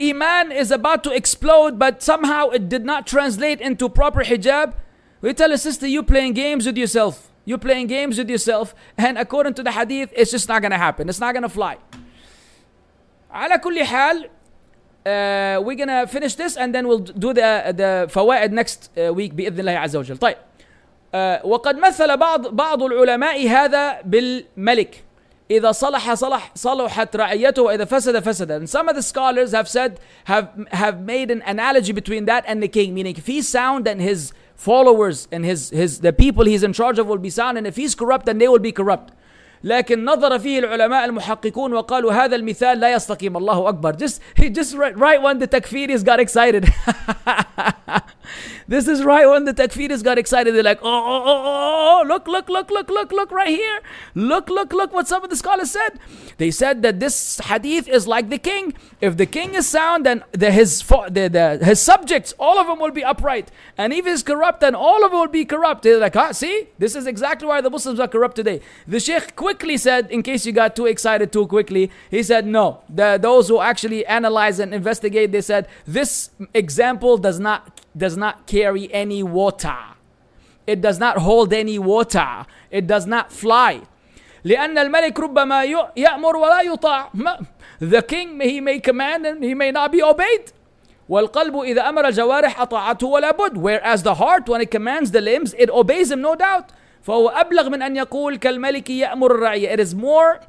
iman 0.02 0.52
is 0.52 0.72
about 0.72 1.04
to 1.04 1.12
explode, 1.12 1.78
but 1.78 2.02
somehow 2.02 2.50
it 2.50 2.70
did 2.70 2.86
not 2.86 3.08
translate 3.08 3.62
into 3.62 3.90
proper 3.90 4.24
hijab, 4.24 4.74
we 5.22 5.34
tell 5.34 5.52
a 5.52 5.58
sister, 5.58 5.86
you 5.88 6.02
playing 6.04 6.34
games 6.34 6.66
with 6.66 6.78
yourself. 6.78 7.30
You're 7.46 7.58
playing 7.58 7.88
games 7.88 8.18
with 8.18 8.30
yourself, 8.30 8.76
and 8.98 9.18
according 9.18 9.56
to 9.56 9.64
the 9.64 9.72
hadith, 9.72 10.12
it's 10.16 10.30
just 10.30 10.48
not 10.48 10.62
gonna 10.62 10.78
happen. 10.78 11.10
It's 11.10 11.20
not 11.20 11.34
gonna 11.34 11.50
fly. 11.50 11.78
على 13.34 13.62
كل 13.62 13.84
حال 13.84 14.30
uh, 15.06 15.62
we're 15.62 15.76
gonna 15.76 16.06
finish 16.08 16.36
this 16.36 16.58
and 16.58 16.74
then 16.76 16.88
we'll 16.88 17.00
do 17.00 17.34
the 17.34 17.74
the 17.76 18.08
فوائد 18.12 18.52
next 18.52 18.90
uh, 18.98 19.14
week 19.14 19.34
بإذن 19.34 19.60
الله 19.60 19.72
عز 19.72 19.96
وجل. 19.96 20.20
طيب 20.20 20.38
uh, 21.14 21.46
وقد 21.46 21.78
مثل 21.78 22.18
بعض 22.18 22.48
بعض 22.48 22.84
العلماء 22.84 23.48
هذا 23.48 24.02
بالملك 24.02 25.04
إذا 25.52 25.72
صلح 25.72 26.14
صلح 26.14 26.52
صلحت 26.56 27.16
رعيته 27.16 27.62
وإذا 27.62 27.86
فسد 27.86 28.20
فسد. 28.20 28.52
And 28.52 28.70
some 28.70 28.88
of 28.88 28.96
the 28.96 29.02
scholars 29.02 29.52
have 29.52 29.68
said, 29.68 30.00
have, 30.26 30.50
have 30.72 31.02
made 31.02 31.32
an 31.32 31.42
analogy 31.46 31.92
between 31.92 32.26
that 32.26 32.44
and 32.48 32.62
the 32.62 32.68
king, 32.68 32.94
meaning 32.94 33.16
if 33.18 33.26
he's 33.26 33.48
sound 33.48 33.86
then 33.86 34.00
his 34.00 34.32
followers 34.56 35.28
and 35.32 35.44
his, 35.44 35.72
his 35.72 36.02
the 36.02 36.14
people 36.14 36.46
he's 36.46 36.62
in 36.62 36.72
charge 36.74 37.00
of 37.00 37.08
will 37.08 37.18
be 37.18 37.32
sound 37.32 37.58
and 37.58 37.66
if 37.66 37.76
he's 37.78 37.96
corrupt 37.96 38.28
then 38.28 38.38
they 38.38 38.48
will 38.48 38.60
be 38.60 38.72
corrupt. 38.72 39.14
لكن 39.64 40.06
نظر 40.06 40.40
فيه 40.40 40.60
العلماء 40.60 41.06
المحققون 41.06 41.74
وقالوا 41.74 42.14
هذا 42.14 42.36
المثال 42.36 42.80
لا 42.80 42.94
يستقيم 42.94 43.38
الله 43.38 43.70
أكبر 43.70 43.94
just, 43.98 44.22
just 44.52 44.76
right, 44.76 44.98
right 44.98 45.22
when 45.22 45.40
the 45.40 45.48
takfiris 45.48 46.06
got 46.06 46.20
excited 46.20 46.66
this 48.69 48.89
is 48.89 49.05
right 49.05 49.27
when 49.29 49.45
the 49.45 49.55
takfiris 49.55 50.03
got 50.03 50.19
excited. 50.19 50.55
They're 50.55 50.63
like, 50.63 50.81
oh, 50.83 50.87
oh, 50.87 51.23
oh, 51.25 51.43
oh, 51.45 52.01
oh, 52.03 52.07
look, 52.07 52.27
look, 52.27 52.49
look, 52.49 52.71
look, 52.71 52.91
look, 52.91 53.13
look 53.13 53.31
right 53.31 53.49
here. 53.49 53.81
Look, 54.15 54.49
look, 54.49 54.73
look 54.73 54.93
what 54.93 55.09
some 55.09 55.25
of 55.25 55.31
the 55.31 55.37
scholars 55.37 55.71
said. 55.71 55.99
They 56.39 56.51
said 56.51 56.83
that 56.83 57.01
this 57.01 57.39
hadith 57.41 57.89
is 57.89 58.07
like 58.07 58.31
the 58.31 58.39
king. 58.39 58.75
If 59.01 59.17
the 59.17 59.27
king 59.27 59.55
is 59.55 59.69
sound, 59.69 60.07
then 60.07 60.25
the, 60.33 60.51
his, 60.51 60.83
the, 60.83 61.29
the, 61.33 61.65
his 61.65 61.81
subjects, 61.81 62.35
all 62.39 62.59
of 62.59 62.67
them 62.67 62.79
will 62.79 62.91
be 62.91 63.05
upright. 63.05 63.51
And 63.77 63.93
if 63.93 64.07
he's 64.07 64.23
corrupt, 64.23 64.61
then 64.61 64.75
all 64.75 65.05
of 65.05 65.11
them 65.11 65.21
will 65.21 65.29
be 65.29 65.45
corrupt. 65.45 65.83
They're 65.83 65.99
like, 65.99 66.17
ah, 66.17 66.33
see, 66.33 66.69
this 66.79 66.97
is 66.97 67.07
exactly 67.07 67.49
why 67.49 67.61
the 67.61 67.71
Muslims 67.71 68.01
are 68.01 68.09
corrupt 68.09 68.37
today. 68.37 68.61
The 68.87 69.01
Sheikh 69.01 69.37
quickly 69.37 69.77
said, 69.77 70.11
in 70.11 70.23
case 70.23 70.47
you 70.47 70.53
got 70.53 70.77
too 70.77 70.87
excited 70.87 71.33
too 71.33 71.47
quickly, 71.47 71.91
he 72.11 72.23
said, 72.23 72.47
no. 72.47 72.83
The, 72.89 73.19
those 73.21 73.49
who 73.49 73.61
actually 73.61 74.07
analyze 74.07 74.59
and 74.59 74.75
investigate, 74.75 75.33
they 75.33 75.41
said, 75.41 75.69
this 75.87 76.31
example 76.53 77.19
does 77.19 77.39
not 77.39 77.81
does 77.97 78.17
not 78.17 78.24
carry 78.46 78.94
any 78.94 79.24
water. 79.24 79.78
It 80.68 80.82
does 80.82 81.00
not 81.00 81.18
hold 81.18 81.52
any 81.54 81.80
water. 81.80 82.46
It 82.70 82.86
does 82.88 83.06
not 83.08 83.32
fly. 83.32 83.82
لأن 84.46 84.78
الملك 84.78 85.20
ربما 85.20 85.64
يأمر 85.98 86.36
ولا 86.38 86.62
يطاع 86.62 87.10
The 87.82 88.02
king 88.02 88.40
he 88.40 88.62
may 88.62 88.80
command 88.80 89.26
and 89.26 89.44
he 89.44 89.54
may 89.54 89.72
not 89.72 89.92
be 89.92 90.02
obeyed 90.02 90.54
والقلب 91.10 91.56
إذا 91.56 91.90
أمر 91.90 92.08
الجوارح 92.08 92.62
أطاعته 92.62 93.08
ولا 93.08 93.32
بد 93.32 93.58
whereas 93.58 94.04
the 94.04 94.16
heart 94.16 94.48
when 94.48 94.62
it 94.62 94.72
commands 94.72 95.12
the 95.12 95.22
limbs 95.22 95.54
it 95.58 95.70
obeys 95.70 96.12
him 96.12 96.22
no 96.22 96.36
doubt 96.36 96.72
فهو 97.02 97.30
أبلغ 97.30 97.70
من 97.70 97.82
أن 97.82 97.96
يقول 97.96 98.38
كالملك 98.38 98.90
يأمر 98.90 99.32
الرعية 99.32 99.74
it 99.74 99.80
is 99.80 99.96
more 99.96 100.40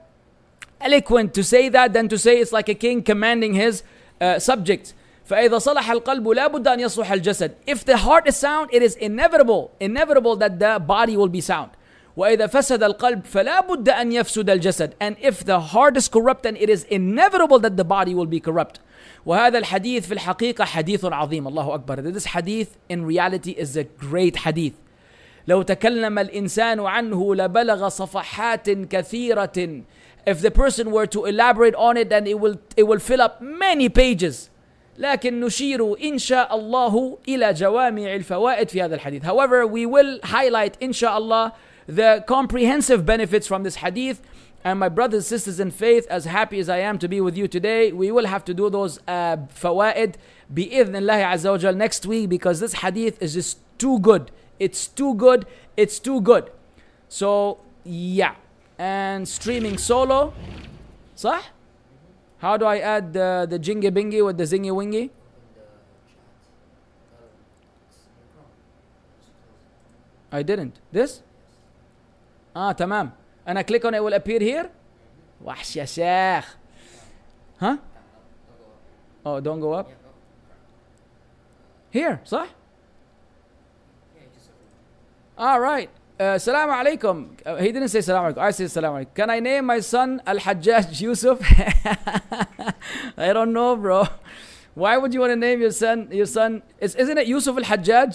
eloquent 0.81 1.33
to 1.35 1.43
say 1.43 1.69
that 1.69 1.93
than 1.93 2.09
to 2.09 2.19
say 2.19 2.39
it's 2.39 2.53
like 2.53 2.69
a 2.69 2.75
king 2.75 3.03
commanding 3.03 3.55
his 3.55 3.83
uh, 4.21 4.39
subjects 4.39 4.95
فإذا 5.26 5.58
صلح 5.58 5.92
القلب 5.92 6.28
لا 6.28 6.48
بد 6.48 6.68
أن 6.68 6.80
يصلح 6.80 7.12
الجسد 7.12 7.52
if 7.68 7.84
the 7.86 7.98
heart 7.98 8.28
is 8.28 8.36
sound 8.36 8.70
it 8.72 8.82
is 8.84 8.96
inevitable 8.96 9.72
inevitable 9.80 10.36
that 10.36 10.60
the 10.60 10.80
body 10.80 11.18
will 11.18 11.30
be 11.30 11.42
sound 11.42 11.70
وإذا 12.18 12.48
فسد 12.48 12.84
القلب 12.84 13.26
فلا 13.26 13.62
بد 13.62 13.90
أن 13.90 14.12
يفسد 14.12 14.50
الجسد 14.50 14.94
and 15.02 15.16
if 15.22 15.44
the 15.44 15.60
heart 15.60 15.98
is 15.98 16.08
corrupt 16.08 16.44
then 16.44 16.56
it 16.56 16.70
is 16.70 16.84
inevitable 16.84 17.60
that 17.60 17.76
the 17.76 17.84
body 17.84 18.14
will 18.16 18.26
be 18.28 18.40
corrupt 18.40 18.80
وهذا 19.26 19.58
الحديث 19.58 20.08
في 20.08 20.14
الحقيقة 20.14 20.66
حديث 20.66 21.06
عظيم 21.06 21.48
الله 21.48 21.76
أكبر 21.76 22.14
this 22.14 22.26
hadith 22.26 22.78
in 22.90 23.06
reality 23.06 23.52
is 23.52 23.76
a 23.76 23.84
great 23.84 24.36
hadith 24.38 24.74
لو 25.48 25.62
تكلم 25.62 26.20
الإنسان 26.20 26.80
عنه 26.80 27.36
لبلغ 27.36 27.90
صفحات 27.90 28.70
كثيرة 28.70 29.84
if 30.28 30.42
the 30.42 30.52
person 30.52 30.92
were 30.92 31.06
to 31.06 31.26
elaborate 31.26 31.76
on 31.76 31.98
it 31.98 32.10
then 32.10 32.26
it 32.28 32.40
will, 32.40 32.56
it 32.78 32.84
will 32.84 33.00
fill 33.00 33.22
up 33.22 33.42
many 33.42 33.90
pages 33.90 34.50
لكن 34.98 35.40
نشير 35.40 36.04
إن 36.04 36.18
شاء 36.18 36.56
الله 36.56 37.18
إلى 37.28 37.54
جوامع 37.54 38.16
الفوائد 38.16 38.70
في 38.70 38.82
هذا 38.82 38.96
الحديث 38.96 39.24
however 39.24 39.66
we 39.68 39.86
will 39.86 40.20
highlight 40.24 40.84
إن 40.84 40.94
شاء 40.94 41.18
الله 41.18 41.52
the 41.88 42.24
comprehensive 42.28 43.06
benefits 43.06 43.48
from 43.48 43.64
this 43.64 43.76
hadith 43.76 44.22
and 44.66 44.80
my 44.80 44.90
brothers 44.90 45.32
and 45.32 45.40
sisters 45.40 45.60
in 45.60 45.70
faith, 45.70 46.08
as 46.10 46.26
happy 46.26 46.60
as 46.60 46.70
I 46.70 46.80
am 46.80 46.98
to 46.98 47.08
be 47.08 47.22
with 47.22 47.38
you 47.38 47.48
today, 47.48 47.92
we 47.92 48.12
will 48.12 48.26
have 48.26 48.44
to 48.46 48.54
do 48.54 48.68
those 48.68 49.00
uh, 49.08 49.38
fawaid 49.54 50.16
بإذن 50.52 50.96
الله 50.96 51.24
عز 51.24 51.46
وجل 51.48 51.78
next 51.78 52.08
week 52.08 52.30
because 52.30 52.60
this 52.62 52.74
hadith 52.74 53.22
is 53.22 53.36
just 53.36 53.60
too 53.78 54.00
good. 54.00 54.32
It's 54.60 54.88
too 54.88 55.14
good. 55.14 55.46
It's 55.78 56.00
too 56.00 56.20
good. 56.20 56.50
So, 57.10 57.60
yeah. 57.84 58.34
And 58.80 59.28
streaming 59.28 59.78
solo. 59.78 60.34
صح? 61.16 61.42
How 62.38 62.58
do 62.58 62.66
I 62.66 62.80
add 62.80 63.14
the, 63.14 63.48
the 63.50 63.60
jingy 63.60 63.90
bingy 63.92 64.24
with 64.24 64.38
the 64.38 64.44
zingy 64.44 64.74
wingy? 64.74 65.12
I 70.32 70.44
didn't. 70.44 70.80
This? 70.92 71.24
Ah, 72.56 72.74
tamam. 72.74 73.14
And 73.46 73.58
I 73.58 73.64
click 73.64 73.86
on 73.86 73.94
it, 73.94 74.04
will 74.04 74.14
appear 74.14 74.40
here? 74.40 74.70
Wash 75.40 75.76
ya 75.76 75.86
sheikh. 75.86 76.46
Huh? 77.60 77.78
Oh, 79.26 79.40
don't 79.40 79.60
go 79.60 79.74
up? 79.74 79.90
Here, 81.92 82.20
صح? 82.26 82.48
All 85.38 85.60
right 85.60 85.90
uh, 86.20 86.38
salam 86.38 86.70
alaikum. 86.70 87.28
Uh, 87.46 87.58
he 87.58 87.72
didn't 87.72 87.90
say 87.90 88.02
salam 88.02 88.34
alaikum. 88.34 88.38
I 88.38 88.52
said 88.52 88.72
salam 88.72 88.94
alaikum. 88.94 89.14
Can 89.14 89.30
I 89.30 89.40
name 89.40 89.66
my 89.66 89.80
son 89.80 90.22
Al 90.26 90.38
Hajjaj 90.38 91.02
Yusuf? 91.06 91.40
I 93.18 93.34
don't 93.34 93.54
know, 93.54 93.76
bro. 93.76 94.08
Why 94.74 94.98
would 94.98 95.14
you 95.14 95.20
want 95.22 95.32
to 95.32 95.36
name 95.36 95.62
your 95.62 95.72
son 95.72 96.08
your 96.12 96.26
son? 96.26 96.62
Is, 96.80 96.96
isn't 96.96 97.18
it 97.18 97.28
Yusuf 97.28 97.58
Al 97.58 98.12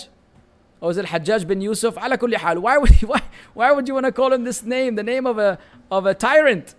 Or 0.81 0.91
is 0.91 0.97
it 0.97 1.07
Hajjaj 1.07 1.47
bin 1.47 1.61
Yusuf? 1.61 1.97
Ala 1.97 2.17
kulli 2.17 2.37
hal. 2.37 2.61
Why 2.61 2.79
would 2.79 2.91
why, 3.03 3.23
why 3.55 3.73
would 3.73 3.87
you 3.87 3.95
want 3.95 4.07
to 4.07 4.13
call 4.13 4.33
him 4.33 4.45
this 4.45 4.63
name? 4.63 4.95
The 4.95 5.03
name 5.03 5.27
of 5.27 5.39
a 5.39 5.59
of 5.91 6.07
a 6.07 6.15
tyrant. 6.15 6.75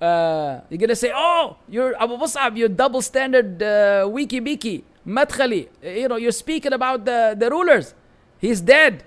Uh, 0.00 0.60
you're 0.68 0.78
gonna 0.78 0.94
say, 0.94 1.10
oh, 1.14 1.56
you're 1.68 1.94
Abu 2.00 2.16
Mus'ab, 2.18 2.58
you're 2.58 2.68
double 2.68 3.00
standard, 3.00 3.62
uh, 3.62 4.06
wiki 4.10 4.40
biki, 4.40 4.82
madkhali. 5.06 5.68
You 5.82 6.08
know, 6.08 6.16
you're 6.16 6.32
speaking 6.32 6.74
about 6.74 7.06
the 7.06 7.34
the 7.38 7.48
rulers. 7.48 7.94
He's 8.38 8.60
dead. 8.60 9.04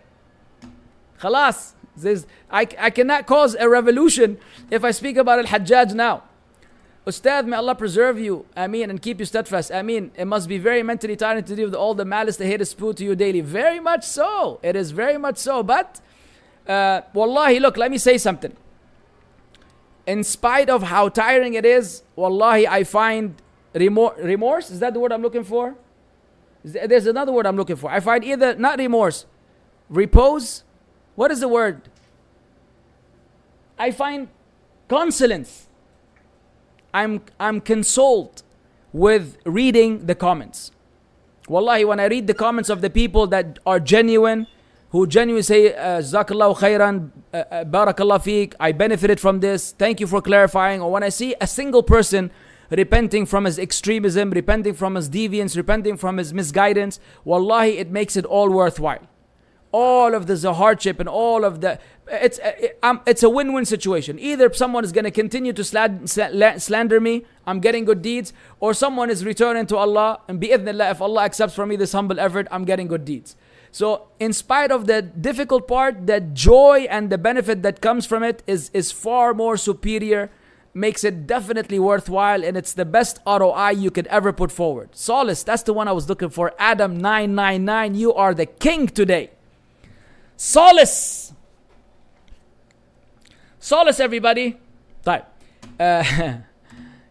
Khalas. 1.20 1.74
Says, 1.98 2.28
I, 2.52 2.68
I 2.78 2.92
cannot 2.92 3.26
cause 3.26 3.56
a 3.56 3.68
revolution 3.68 4.38
if 4.70 4.84
I 4.84 4.92
speak 4.92 5.18
about 5.18 5.40
Al 5.40 5.46
Hajjaj 5.46 5.96
now. 5.96 6.24
Ustad, 7.08 7.48
may 7.48 7.56
Allah 7.56 7.74
preserve 7.74 8.20
you, 8.20 8.46
Ameen, 8.56 8.90
and 8.90 9.02
keep 9.02 9.20
you 9.20 9.26
steadfast. 9.26 9.72
Ameen. 9.72 10.12
It 10.16 10.26
must 10.26 10.48
be 10.48 10.58
very 10.58 10.84
mentally 10.84 11.16
tiring 11.16 11.44
to 11.46 11.56
deal 11.56 11.66
with 11.66 11.74
all 11.74 11.96
the 11.96 12.06
malice 12.06 12.38
the 12.38 12.46
haters 12.46 12.70
spew 12.70 12.94
to 12.94 13.04
you 13.04 13.16
daily. 13.16 13.42
Very 13.42 13.80
much 13.80 14.04
so. 14.04 14.60
It 14.62 14.76
is 14.76 14.92
very 14.92 15.18
much 15.18 15.38
so. 15.38 15.64
But, 15.64 16.02
uh, 16.68 17.02
wallahi, 17.14 17.60
look, 17.60 17.78
let 17.78 17.90
me 17.90 17.98
say 17.98 18.18
something. 18.18 18.56
In 20.06 20.24
spite 20.24 20.70
of 20.70 20.84
how 20.84 21.10
tiring 21.10 21.54
it 21.56 21.66
is, 21.66 22.04
wallahi, 22.16 22.68
I 22.68 22.84
find 22.84 23.42
remor- 23.74 24.22
remorse. 24.24 24.70
Is 24.70 24.82
that 24.82 24.94
the 24.94 25.00
word 25.00 25.12
I'm 25.12 25.22
looking 25.22 25.46
for? 25.46 25.76
There's 26.64 27.08
another 27.08 27.32
word 27.32 27.48
I'm 27.48 27.56
looking 27.56 27.78
for. 27.78 27.90
I 27.90 28.02
find 28.02 28.24
either, 28.24 28.54
not 28.56 28.78
remorse, 28.80 29.26
repose. 29.90 30.64
What 31.18 31.32
is 31.32 31.40
the 31.40 31.48
word? 31.48 31.82
I 33.80 33.90
find 33.90 34.28
consolence 34.88 35.68
I'm 36.94 37.22
I'm 37.40 37.60
consoled 37.60 38.44
with 38.94 39.38
reading 39.44 40.06
the 40.06 40.14
comments. 40.14 40.72
Wallahi, 41.50 41.86
when 41.86 42.00
I 42.00 42.06
read 42.06 42.28
the 42.28 42.36
comments 42.36 42.70
of 42.70 42.82
the 42.82 42.92
people 42.92 43.26
that 43.28 43.58
are 43.66 43.80
genuine, 43.80 44.46
who 44.92 45.08
genuinely 45.08 45.42
say, 45.42 45.74
Zakallahu 45.74 46.58
khairan, 46.58 47.10
uh, 47.34 47.38
uh, 47.38 47.64
Barakallah 47.66 48.20
feek, 48.20 48.54
I 48.60 48.72
benefited 48.72 49.20
from 49.20 49.40
this, 49.40 49.72
thank 49.72 50.00
you 50.00 50.08
for 50.08 50.22
clarifying. 50.22 50.82
Or 50.82 50.92
when 50.92 51.04
I 51.04 51.10
see 51.10 51.36
a 51.42 51.48
single 51.48 51.84
person 51.84 52.32
repenting 52.70 53.26
from 53.26 53.46
his 53.46 53.58
extremism, 53.58 54.30
repenting 54.32 54.76
from 54.76 54.96
his 54.96 55.10
deviance, 55.10 55.58
repenting 55.58 55.98
from 55.98 56.18
his 56.18 56.32
misguidance, 56.32 57.00
Wallahi, 57.26 57.80
it 57.80 57.90
makes 57.90 58.16
it 58.16 58.26
all 58.26 58.50
worthwhile 58.50 59.08
all 59.72 60.14
of 60.14 60.28
the 60.28 60.54
hardship 60.54 61.00
and 61.00 61.10
all 61.10 61.44
of 61.44 61.62
the 61.62 61.80
it's 62.10 62.40
it, 62.42 62.80
um, 62.84 63.02
it's 63.06 63.22
a 63.22 63.30
win-win 63.30 63.66
situation 63.66 64.18
either 64.20 64.52
someone 64.54 64.84
is 64.84 64.92
going 64.92 65.04
to 65.04 65.12
continue 65.12 65.52
to 65.52 65.64
slander 65.64 67.00
me 67.02 67.26
i'm 67.46 67.60
getting 67.60 67.84
good 67.84 68.02
deeds 68.02 68.32
or 68.60 68.74
someone 68.74 69.10
is 69.10 69.26
returning 69.26 69.66
to 69.66 69.76
allah 69.76 70.20
and 70.28 70.42
bi'idhnillah 70.42 70.92
if 70.92 71.02
allah 71.02 71.24
accepts 71.24 71.54
from 71.54 71.70
me 71.70 71.76
this 71.76 71.92
humble 71.92 72.20
effort 72.20 72.48
i'm 72.50 72.64
getting 72.64 72.88
good 72.88 73.04
deeds 73.04 73.36
so 73.72 74.08
in 74.20 74.32
spite 74.32 74.72
of 74.72 74.88
the 74.88 75.02
difficult 75.02 75.68
part 75.68 76.08
the 76.08 76.22
joy 76.22 76.88
and 76.90 77.10
the 77.10 77.18
benefit 77.18 77.62
that 77.62 77.82
comes 77.82 78.06
from 78.06 78.24
it 78.24 78.42
is 78.48 78.72
is 78.74 78.92
far 78.92 79.34
more 79.34 79.58
superior 79.58 80.30
makes 80.74 81.04
it 81.04 81.28
definitely 81.28 81.80
worthwhile 81.80 82.44
and 82.44 82.56
it's 82.56 82.72
the 82.74 82.86
best 82.86 83.20
ROI 83.26 83.72
you 83.72 83.90
could 83.90 84.06
ever 84.08 84.32
put 84.32 84.52
forward. 84.52 84.96
Solace, 84.96 85.42
that's 85.42 85.64
the 85.64 85.74
one 85.74 85.88
I 85.88 85.92
was 85.92 86.08
looking 86.08 86.30
for. 86.30 86.54
Adam 86.60 86.98
999, 86.98 87.96
you 87.96 88.14
are 88.14 88.36
the 88.36 88.46
king 88.46 88.88
today. 88.88 89.32
Solace 90.37 91.33
Solace 93.59 94.01
everybody 94.01 94.57
طيب 95.05 95.25
uh, 95.79 96.05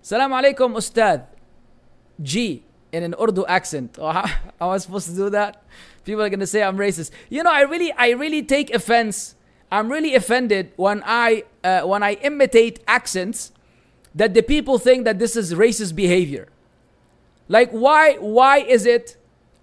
Salam 0.02 0.32
alaikum 0.32 0.76
Ustad 0.76 1.28
G 2.22 2.64
in 2.92 3.04
an 3.04 3.16
Urdu 3.20 3.46
accent. 3.46 3.98
Oh, 4.00 4.12
how, 4.12 4.26
how 4.26 4.68
am 4.68 4.70
I 4.72 4.78
supposed 4.78 5.08
to 5.08 5.16
do 5.16 5.30
that? 5.30 5.64
People 6.04 6.24
are 6.24 6.30
gonna 6.30 6.48
say 6.48 6.64
I'm 6.64 6.78
racist. 6.78 7.12
You 7.30 7.44
know, 7.44 7.52
I 7.52 7.62
really, 7.62 7.92
I 7.94 8.10
really 8.12 8.44
take 8.44 8.74
offense. 8.74 9.36
I'm 9.72 9.90
really 9.90 10.16
offended 10.16 10.74
when 10.76 11.02
I, 11.06 11.46
uh, 11.64 11.82
when 11.82 12.04
I 12.04 12.14
imitate 12.14 12.82
accents 12.88 13.52
that 14.14 14.34
the 14.34 14.44
people 14.44 14.78
think 14.78 15.06
that 15.06 15.20
this 15.20 15.36
is 15.36 15.54
racist 15.54 15.96
behavior. 15.96 16.50
Like, 17.48 17.72
why, 17.72 18.16
why 18.16 18.58
is 18.58 18.86
it 18.86 19.16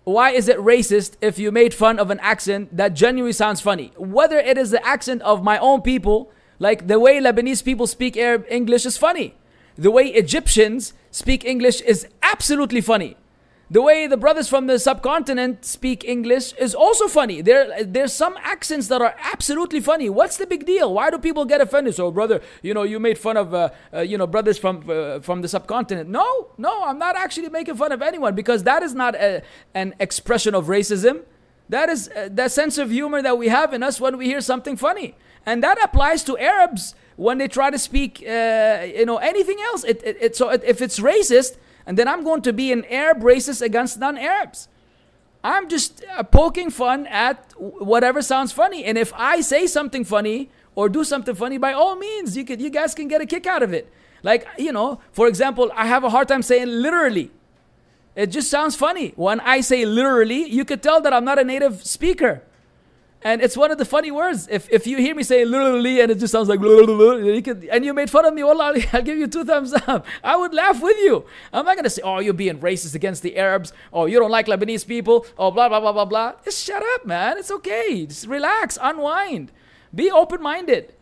why 0.03 0.31
is 0.31 0.49
it 0.49 0.57
racist 0.57 1.15
if 1.21 1.39
you 1.39 1.51
made 1.51 1.73
fun 1.73 1.97
of 1.97 2.11
an 2.11 2.19
accent 2.19 2.75
that 2.75 2.93
genuinely 2.93 3.33
sounds 3.33 3.61
funny? 3.61 3.93
Whether 3.97 4.37
it 4.37 4.57
is 4.57 4.71
the 4.71 4.85
accent 4.85 5.21
of 5.21 5.43
my 5.43 5.57
own 5.57 5.81
people, 5.81 6.31
like 6.59 6.87
the 6.87 6.99
way 6.99 7.19
Lebanese 7.19 7.63
people 7.63 7.87
speak 7.87 8.17
Arab 8.17 8.45
English 8.49 8.85
is 8.85 8.97
funny. 8.97 9.35
The 9.77 9.91
way 9.91 10.07
Egyptians 10.07 10.93
speak 11.09 11.45
English 11.45 11.81
is 11.81 12.07
absolutely 12.21 12.81
funny. 12.81 13.15
The 13.73 13.81
way 13.81 14.05
the 14.05 14.17
brothers 14.17 14.47
from 14.47 14.67
the 14.67 14.77
subcontinent 14.77 15.65
speak 15.65 16.05
English 16.05 16.53
is 16.59 16.75
also 16.75 17.07
funny. 17.07 17.41
There, 17.41 17.83
there's 17.83 18.13
some 18.13 18.35
accents 18.43 18.87
that 18.89 19.01
are 19.01 19.15
absolutely 19.19 19.79
funny. 19.79 20.11
What's 20.11 20.37
the 20.37 20.45
big 20.45 20.67
deal? 20.67 20.93
Why 20.93 21.09
do 21.09 21.17
people 21.17 21.43
get 21.43 21.59
offended? 21.59 21.95
So, 21.95 22.11
brother, 22.11 22.39
you 22.61 22.75
know, 22.75 22.83
you 22.83 22.99
made 22.99 23.17
fun 23.17 23.35
of, 23.35 23.51
uh, 23.51 23.71
uh, 23.91 24.01
you 24.01 24.15
know, 24.15 24.27
brothers 24.27 24.59
from 24.59 24.87
uh, 24.87 25.21
from 25.21 25.41
the 25.41 25.47
subcontinent. 25.47 26.07
No, 26.07 26.51
no, 26.59 26.83
I'm 26.83 26.99
not 26.99 27.15
actually 27.15 27.49
making 27.49 27.73
fun 27.73 27.91
of 27.91 28.03
anyone 28.03 28.35
because 28.35 28.61
that 28.61 28.83
is 28.83 28.93
not 28.93 29.15
a, 29.15 29.41
an 29.73 29.95
expression 29.99 30.53
of 30.53 30.67
racism. 30.67 31.23
That 31.67 31.89
is 31.89 32.09
uh, 32.09 32.29
that 32.33 32.51
sense 32.51 32.77
of 32.77 32.91
humor 32.91 33.23
that 33.23 33.39
we 33.39 33.47
have 33.47 33.73
in 33.73 33.81
us 33.81 33.99
when 33.99 34.19
we 34.19 34.27
hear 34.27 34.41
something 34.41 34.77
funny, 34.77 35.15
and 35.47 35.63
that 35.63 35.83
applies 35.83 36.23
to 36.25 36.37
Arabs 36.37 36.93
when 37.15 37.39
they 37.39 37.47
try 37.47 37.71
to 37.71 37.79
speak, 37.79 38.21
uh, 38.21 38.85
you 38.85 39.07
know, 39.07 39.17
anything 39.17 39.57
else. 39.61 39.83
It, 39.83 40.03
it, 40.03 40.17
it 40.21 40.35
so 40.35 40.49
it, 40.49 40.63
if 40.63 40.79
it's 40.79 40.99
racist 40.99 41.57
and 41.85 41.97
then 41.97 42.07
I'm 42.07 42.23
going 42.23 42.41
to 42.43 42.53
be 42.53 42.71
an 42.71 42.85
Arab 42.85 43.21
racist 43.21 43.61
against 43.61 43.99
non 43.99 44.17
Arabs. 44.17 44.67
I'm 45.43 45.67
just 45.67 46.03
uh, 46.05 46.23
poking 46.23 46.69
fun 46.69 47.05
at 47.07 47.53
whatever 47.57 48.21
sounds 48.21 48.53
funny. 48.53 48.85
And 48.85 48.97
if 48.97 49.11
I 49.13 49.41
say 49.41 49.67
something 49.67 50.05
funny, 50.05 50.49
or 50.75 50.89
do 50.89 51.03
something 51.03 51.35
funny, 51.35 51.57
by 51.57 51.73
all 51.73 51.95
means, 51.95 52.35
you 52.35 52.45
could 52.45 52.61
you 52.61 52.69
guys 52.69 52.95
can 52.95 53.07
get 53.07 53.21
a 53.21 53.25
kick 53.25 53.45
out 53.45 53.63
of 53.63 53.73
it. 53.73 53.91
Like, 54.23 54.47
you 54.57 54.71
know, 54.71 55.01
for 55.11 55.27
example, 55.27 55.71
I 55.75 55.85
have 55.85 56.03
a 56.03 56.09
hard 56.09 56.27
time 56.27 56.41
saying 56.41 56.67
literally. 56.67 57.31
It 58.15 58.27
just 58.27 58.49
sounds 58.49 58.75
funny. 58.75 59.13
When 59.15 59.39
I 59.39 59.61
say 59.61 59.85
literally, 59.85 60.47
you 60.49 60.65
could 60.65 60.83
tell 60.83 61.01
that 61.01 61.13
I'm 61.13 61.25
not 61.25 61.39
a 61.39 61.43
native 61.43 61.83
speaker. 61.83 62.43
And 63.23 63.41
it's 63.41 63.55
one 63.55 63.71
of 63.71 63.77
the 63.77 63.85
funny 63.85 64.11
words. 64.11 64.47
If, 64.51 64.69
if 64.69 64.85
you 64.85 64.97
hear 64.97 65.15
me 65.15 65.23
say 65.23 65.45
literally 65.45 66.01
and 66.01 66.11
it 66.11 66.19
just 66.19 66.31
sounds 66.31 66.49
like 66.49 66.59
you 66.59 67.41
could, 67.41 67.63
and 67.65 67.85
you 67.85 67.93
made 67.93 68.09
fun 68.09 68.25
of 68.25 68.33
me, 68.33 68.43
wallah, 68.43 68.75
I'll 68.93 69.01
give 69.01 69.17
you 69.17 69.27
two 69.27 69.45
thumbs 69.45 69.73
up. 69.73 70.05
I 70.23 70.35
would 70.35 70.53
laugh 70.53 70.81
with 70.81 70.97
you. 70.97 71.25
I'm 71.53 71.65
not 71.65 71.75
going 71.75 71.85
to 71.85 71.89
say, 71.89 72.01
oh, 72.03 72.19
you're 72.19 72.33
being 72.33 72.59
racist 72.59 72.95
against 72.95 73.23
the 73.23 73.37
Arabs. 73.37 73.71
Oh, 73.91 74.05
you 74.05 74.19
don't 74.19 74.31
like 74.31 74.47
Lebanese 74.47 74.85
people. 74.85 75.25
Oh, 75.37 75.51
blah, 75.51 75.69
blah, 75.69 75.79
blah, 75.79 75.93
blah, 75.93 76.05
blah. 76.05 76.33
Just 76.43 76.63
shut 76.63 76.83
up, 76.95 77.05
man. 77.05 77.37
It's 77.37 77.51
okay. 77.51 78.05
Just 78.05 78.27
relax, 78.27 78.77
unwind. 78.81 79.51
Be 79.95 80.11
open 80.11 80.41
minded. 80.41 80.93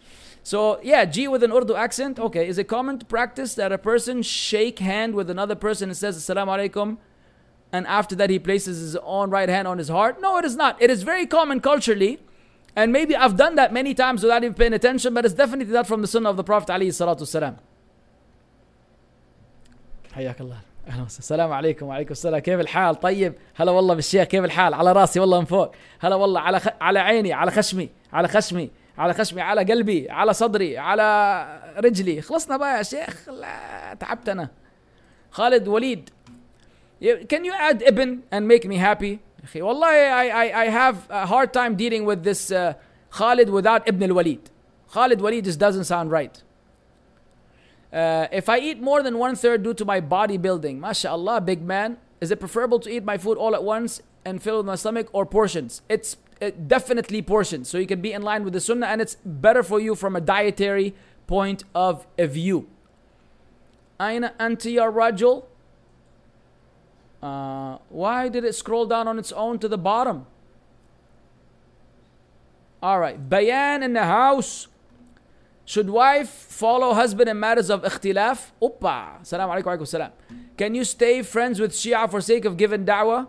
So, 0.44 0.80
yeah, 0.82 1.06
G 1.06 1.28
with 1.28 1.44
an 1.44 1.52
Urdu 1.52 1.76
accent. 1.76 2.20
Okay, 2.20 2.48
is 2.48 2.58
it 2.58 2.66
common 2.66 2.98
to 3.00 3.06
practice 3.06 3.54
that 3.56 3.72
a 3.72 3.78
person 3.78 4.24
shake 4.24 4.80
hand 4.80 5.14
with 5.14 5.30
another 5.30 5.56
person 5.56 5.90
and 5.90 5.98
says, 5.98 6.18
Assalamu 6.18 6.70
alaikum? 6.70 6.98
And 7.74 7.88
after 7.88 8.16
that 8.16 8.30
he 8.30 8.40
places 8.40 8.76
his 8.86 8.96
own 9.18 9.30
right 9.30 9.50
hand 9.50 9.68
on 9.68 9.78
his 9.78 9.90
heart. 9.90 10.22
No, 10.22 10.38
it 10.40 10.46
is 10.46 10.56
not. 10.56 10.82
It 10.82 10.90
is 10.90 11.04
very 11.04 11.26
common 11.26 11.60
culturally. 11.62 12.20
And 12.76 12.92
maybe 12.98 13.14
I've 13.16 13.36
done 13.36 13.56
that 13.56 13.74
many 13.74 13.94
times 13.94 14.24
without 14.24 14.44
even 14.44 14.54
paying 14.54 14.74
attention, 14.74 15.14
but 15.14 15.26
it's 15.26 15.34
definitely 15.34 15.74
not 15.74 15.88
from 15.88 16.02
the 16.02 16.08
sunnah 16.08 16.30
of 16.30 16.38
the 16.38 16.44
Prophet 16.44 16.70
عليه 16.70 16.88
الصلاة 16.90 17.18
والسلام. 17.20 17.56
حياك 20.14 20.42
الله 20.42 20.58
أهلا 20.88 21.04
وسهلا 21.04 21.20
السلام 21.20 21.52
عليكم 21.54 21.86
وعليكم 21.86 22.12
السلام 22.12 22.40
كيف 22.40 22.60
الحال 22.60 23.00
طيب 23.00 23.34
هلا 23.56 23.72
والله 23.72 23.94
بالشيخ 23.96 24.24
كيف 24.24 24.44
الحال 24.46 24.74
على 24.74 24.92
راسي 24.92 25.20
والله 25.20 25.40
من 25.40 25.46
فوق 25.46 25.72
هلا 26.00 26.16
والله 26.16 26.40
على 26.40 26.60
خ... 26.60 26.68
على 26.82 27.00
عيني 27.00 27.34
على 27.34 27.52
خشمي 27.52 27.90
على 28.14 28.28
خشمي 28.28 28.72
على 28.98 29.14
خشمي 29.14 29.42
على 29.42 29.64
قلبي 29.64 30.10
على 30.10 30.34
صدري 30.34 30.78
على 30.78 31.46
رجلي 31.78 32.22
خلصنا 32.22 32.58
بقى 32.58 32.78
يا 32.78 32.84
شيخ 32.84 33.30
لا 33.30 33.94
تعبت 34.00 34.30
أنا 34.30 34.50
خالد 35.32 35.68
وليد 35.68 36.10
can 37.29 37.45
you 37.45 37.53
add 37.53 37.83
Ibn 37.83 38.23
and 38.31 38.49
make 38.49 38.67
me 38.67 38.77
happy? 38.77 39.21
Wallahi, 39.55 39.97
I, 39.97 40.29
I, 40.29 40.63
I 40.63 40.65
have 40.67 41.07
a 41.09 41.27
hard 41.27 41.53
time 41.53 41.77
dealing 41.77 42.05
with 42.05 42.25
this 42.25 42.51
uh, 42.51 42.75
Khalid 43.11 43.49
without 43.51 43.87
Ibn 43.87 44.03
al-Walid. 44.11 44.51
Khalid 44.93 45.21
Walid 45.21 45.45
just 45.45 45.59
doesn't 45.59 45.85
sound 45.85 46.11
right. 46.11 46.43
Uh, 47.93 48.27
if 48.33 48.49
I 48.49 48.59
eat 48.59 48.81
more 48.81 49.03
than 49.03 49.19
one 49.19 49.37
third 49.37 49.63
due 49.63 49.75
to 49.75 49.85
my 49.85 50.01
bodybuilding, 50.01 50.79
mashallah, 50.79 51.41
big 51.41 51.63
man, 51.63 51.99
is 52.21 52.31
it 52.31 52.41
preferable 52.41 52.81
to 52.81 52.91
eat 52.91 53.05
my 53.05 53.17
food 53.17 53.39
all 53.39 53.55
at 53.55 53.63
once 53.63 54.03
and 54.25 54.43
fill 54.43 54.63
my 54.63 54.75
stomach 54.75 55.09
or 55.13 55.25
portions? 55.25 55.83
It's 55.89 56.17
it 56.41 56.55
uh, 56.55 56.57
definitely 56.67 57.23
portions. 57.23 57.69
So 57.69 57.79
you 57.79 57.87
can 57.87 58.01
be 58.01 58.13
in 58.13 58.23
line 58.23 58.45
with 58.45 58.53
the 58.53 58.61
sunnah 58.61 58.87
and 58.87 59.01
it's 59.01 59.17
better 59.25 59.63
for 59.63 59.81
you 59.81 59.95
from 59.95 60.17
a 60.17 60.21
dietary 60.21 60.95
point 61.27 61.65
of 61.75 62.07
view. 62.19 62.69
أين 64.01 64.31
أنت 64.39 64.67
يا 64.67 64.91
رجل؟ 64.93 65.43
uh, 67.22 67.78
why 67.90 68.30
did 68.30 68.44
it 68.44 68.56
scroll 68.56 68.86
down 68.86 69.08
on 69.08 69.20
its 69.20 69.32
own 69.32 69.60
to 69.60 69.68
the 69.68 69.78
bottom? 69.78 70.26
All 72.82 73.00
right. 73.00 73.30
Bayan 73.30 73.84
in 73.84 73.94
the 73.94 74.06
house. 74.06 74.68
Should 75.66 75.90
wife 75.90 76.30
follow 76.30 76.94
husband 76.94 77.30
in 77.30 77.40
matters 77.40 77.70
of 77.70 77.84
ikhtilaf? 77.84 78.52
Uppa. 78.62 79.26
Salam 79.26 79.50
alaikum 79.50 79.88
salam. 79.88 80.12
Can 80.58 80.74
you 80.76 80.84
stay 80.84 81.22
friends 81.22 81.60
with 81.60 81.72
Shia 81.72 82.10
for 82.10 82.20
sake 82.20 82.46
of 82.46 82.58
giving 82.58 82.86
da'wah? 82.86 83.28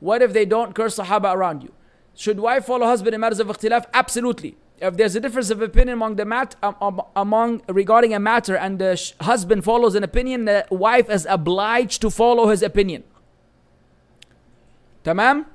What 0.00 0.20
if 0.20 0.32
they 0.32 0.44
don't 0.44 0.74
curse 0.74 0.98
Sahaba 0.98 1.34
around 1.34 1.62
you? 1.62 1.72
Should 2.14 2.40
wife 2.40 2.66
follow 2.66 2.86
husband 2.86 3.14
in 3.14 3.20
matters 3.20 3.38
of 3.38 3.46
ikhtilaf? 3.46 3.86
Absolutely. 3.94 4.56
If 4.80 4.96
there's 4.96 5.16
a 5.16 5.20
difference 5.20 5.50
of 5.50 5.62
opinion 5.62 5.94
among 5.94 6.16
the 6.16 6.24
mat 6.24 6.54
um, 6.62 6.76
um, 6.80 7.02
among 7.16 7.62
regarding 7.68 8.14
a 8.14 8.20
matter 8.20 8.56
and 8.56 8.78
the 8.78 9.12
husband 9.20 9.64
follows 9.64 9.94
an 9.94 10.04
opinion, 10.04 10.44
the 10.44 10.66
wife 10.70 11.08
is 11.08 11.26
obliged 11.28 12.00
to 12.02 12.10
follow 12.10 12.48
his 12.48 12.62
opinion. 12.62 13.04
تمام 15.07 15.45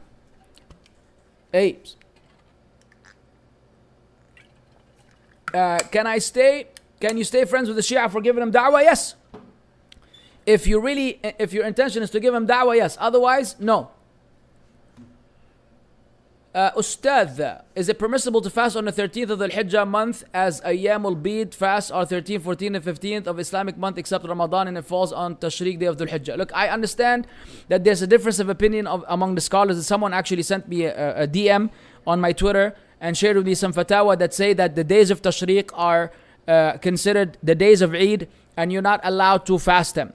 اي 1.55 1.79
uh, 5.55 5.79
can 5.91 6.07
I 6.07 6.19
stay 6.19 6.67
can 7.01 7.17
you 7.17 7.25
stay 7.25 7.45
friends 7.45 7.69
with 7.69 7.77
the 7.77 7.83
Shia 7.83 8.11
for 8.11 8.21
giving 8.21 8.41
them 8.41 8.53
da'wah 8.53 8.83
yes 8.83 9.15
if 10.47 10.67
you 10.67 10.81
really 10.81 11.21
if 11.39 11.53
your 11.53 11.65
intention 11.65 12.03
is 12.03 12.11
to 12.11 12.21
give 12.21 12.33
them 12.33 12.47
da'wah 12.47 12.77
yes 12.77 12.97
otherwise 13.01 13.57
no 13.59 13.91
uh, 16.54 16.72
Ustad, 16.78 17.64
is 17.76 17.90
it 17.90 17.98
permissible 17.98 18.40
to 18.40 18.50
fast 18.50 18.76
on 18.76 18.86
the 18.86 18.92
13th 18.92 19.32
of 19.32 19.40
the 19.40 19.50
Hijjah 19.50 19.88
month 19.88 20.24
as 20.34 20.62
Ayyamul 20.62 21.22
Bid 21.22 21.56
fast 21.56 21.92
are 21.92 22.06
13, 22.06 22.42
14, 22.42 22.76
and 22.76 22.86
15th 22.86 23.26
of 23.26 23.40
Islamic 23.40 23.76
month 23.76 23.98
except 23.98 24.28
Ramadan 24.28 24.68
and 24.68 24.78
it 24.78 24.86
falls 24.86 25.12
on 25.12 25.36
Tashriq 25.36 25.80
day 25.80 25.88
of 25.88 25.98
the 25.98 26.06
Hijjah? 26.06 26.38
Look, 26.38 26.52
I 26.54 26.70
understand 26.70 27.26
that 27.70 27.84
there's 27.84 28.04
a 28.04 28.08
difference 28.08 28.38
of 28.38 28.50
opinion 28.50 28.86
of, 28.86 29.04
among 29.08 29.34
the 29.34 29.42
scholars. 29.42 29.84
Someone 29.88 30.14
actually 30.14 30.44
sent 30.44 30.68
me 30.68 30.86
a, 30.86 31.24
a 31.24 31.28
DM 31.28 31.72
on 32.06 32.22
my 32.22 32.32
Twitter 32.32 32.76
and 33.02 33.18
shared 33.18 33.36
with 33.36 33.48
me 33.48 33.56
some 33.56 33.74
fatwa 33.74 34.18
that 34.20 34.34
say 34.34 34.54
that 34.54 34.76
the 34.76 34.84
days 34.84 35.10
of 35.10 35.24
Tashriq 35.24 35.72
are 35.74 36.12
uh, 36.48 36.74
considered 36.78 37.38
the 37.42 37.56
days 37.56 37.82
of 37.82 37.96
Eid 37.96 38.28
and 38.56 38.72
you're 38.72 38.84
not 38.84 39.02
allowed 39.04 39.48
to 39.48 39.58
fast 39.58 39.96
them. 39.96 40.14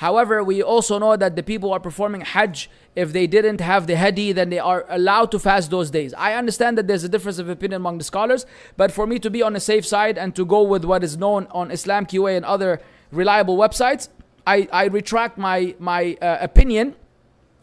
However, 0.00 0.42
we 0.42 0.62
also 0.62 0.98
know 0.98 1.14
that 1.14 1.36
the 1.36 1.42
people 1.42 1.68
who 1.68 1.74
are 1.74 1.78
performing 1.90 2.22
Hajj, 2.22 2.70
if 2.96 3.12
they 3.12 3.26
didn't 3.26 3.60
have 3.60 3.86
the 3.86 3.98
Hadi, 3.98 4.32
then 4.32 4.48
they 4.48 4.58
are 4.58 4.86
allowed 4.88 5.30
to 5.32 5.38
fast 5.38 5.70
those 5.70 5.90
days. 5.90 6.14
I 6.14 6.32
understand 6.32 6.78
that 6.78 6.86
there's 6.88 7.04
a 7.04 7.08
difference 7.10 7.38
of 7.38 7.50
opinion 7.50 7.82
among 7.82 7.98
the 7.98 8.04
scholars, 8.04 8.46
but 8.78 8.90
for 8.90 9.06
me 9.06 9.18
to 9.18 9.28
be 9.28 9.42
on 9.42 9.52
the 9.52 9.60
safe 9.60 9.84
side 9.84 10.16
and 10.16 10.34
to 10.36 10.46
go 10.46 10.62
with 10.62 10.86
what 10.86 11.04
is 11.04 11.18
known 11.18 11.46
on 11.50 11.70
Islam 11.70 12.06
QA 12.06 12.34
and 12.34 12.46
other 12.46 12.80
reliable 13.12 13.58
websites, 13.58 14.08
I, 14.46 14.66
I 14.72 14.86
retract 14.86 15.36
my, 15.36 15.74
my 15.78 16.16
uh, 16.22 16.38
opinion, 16.40 16.96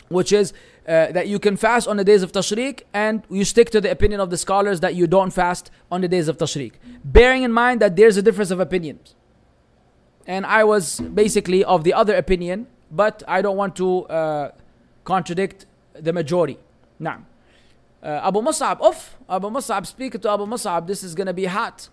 which 0.09 0.31
is 0.31 0.53
uh, 0.87 1.11
that 1.13 1.27
you 1.27 1.39
can 1.39 1.57
fast 1.57 1.87
on 1.87 1.97
the 1.97 2.03
days 2.03 2.21
of 2.21 2.33
Tashriq 2.33 2.83
and 2.93 3.23
you 3.31 3.45
stick 3.45 3.71
to 3.71 3.81
the 3.81 3.89
opinion 3.89 4.19
of 4.19 4.29
the 4.29 4.37
scholars 4.37 4.81
that 4.81 4.93
you 4.93 5.07
don't 5.07 5.31
fast 5.31 5.71
on 5.91 6.01
the 6.01 6.07
days 6.07 6.27
of 6.27 6.37
Tashriq. 6.37 6.73
Bearing 7.03 7.41
in 7.41 7.51
mind 7.51 7.81
that 7.81 7.95
there's 7.95 8.15
a 8.15 8.21
difference 8.21 8.51
of 8.51 8.59
opinions 8.59 9.15
and 10.27 10.45
I 10.45 10.65
was 10.65 10.99
basically 10.99 11.63
of 11.63 11.83
the 11.85 11.93
other 11.93 12.15
opinion, 12.15 12.67
but 12.91 13.23
I 13.27 13.41
don't 13.41 13.55
want 13.55 13.75
to 13.77 14.05
uh, 14.05 14.51
contradict 15.05 15.65
the 15.93 16.11
majority. 16.11 16.59
Now, 16.99 17.25
uh, 18.03 18.21
Abu 18.23 18.41
Mus'ab, 18.41 18.81
off. 18.81 19.17
Abu 19.29 19.49
Mus'ab, 19.49 19.87
speaking 19.87 20.21
to 20.21 20.29
Abu 20.29 20.45
Mus'ab, 20.45 20.85
this 20.85 21.01
is 21.01 21.15
going 21.15 21.27
to 21.27 21.33
be 21.33 21.45
hot. 21.45 21.89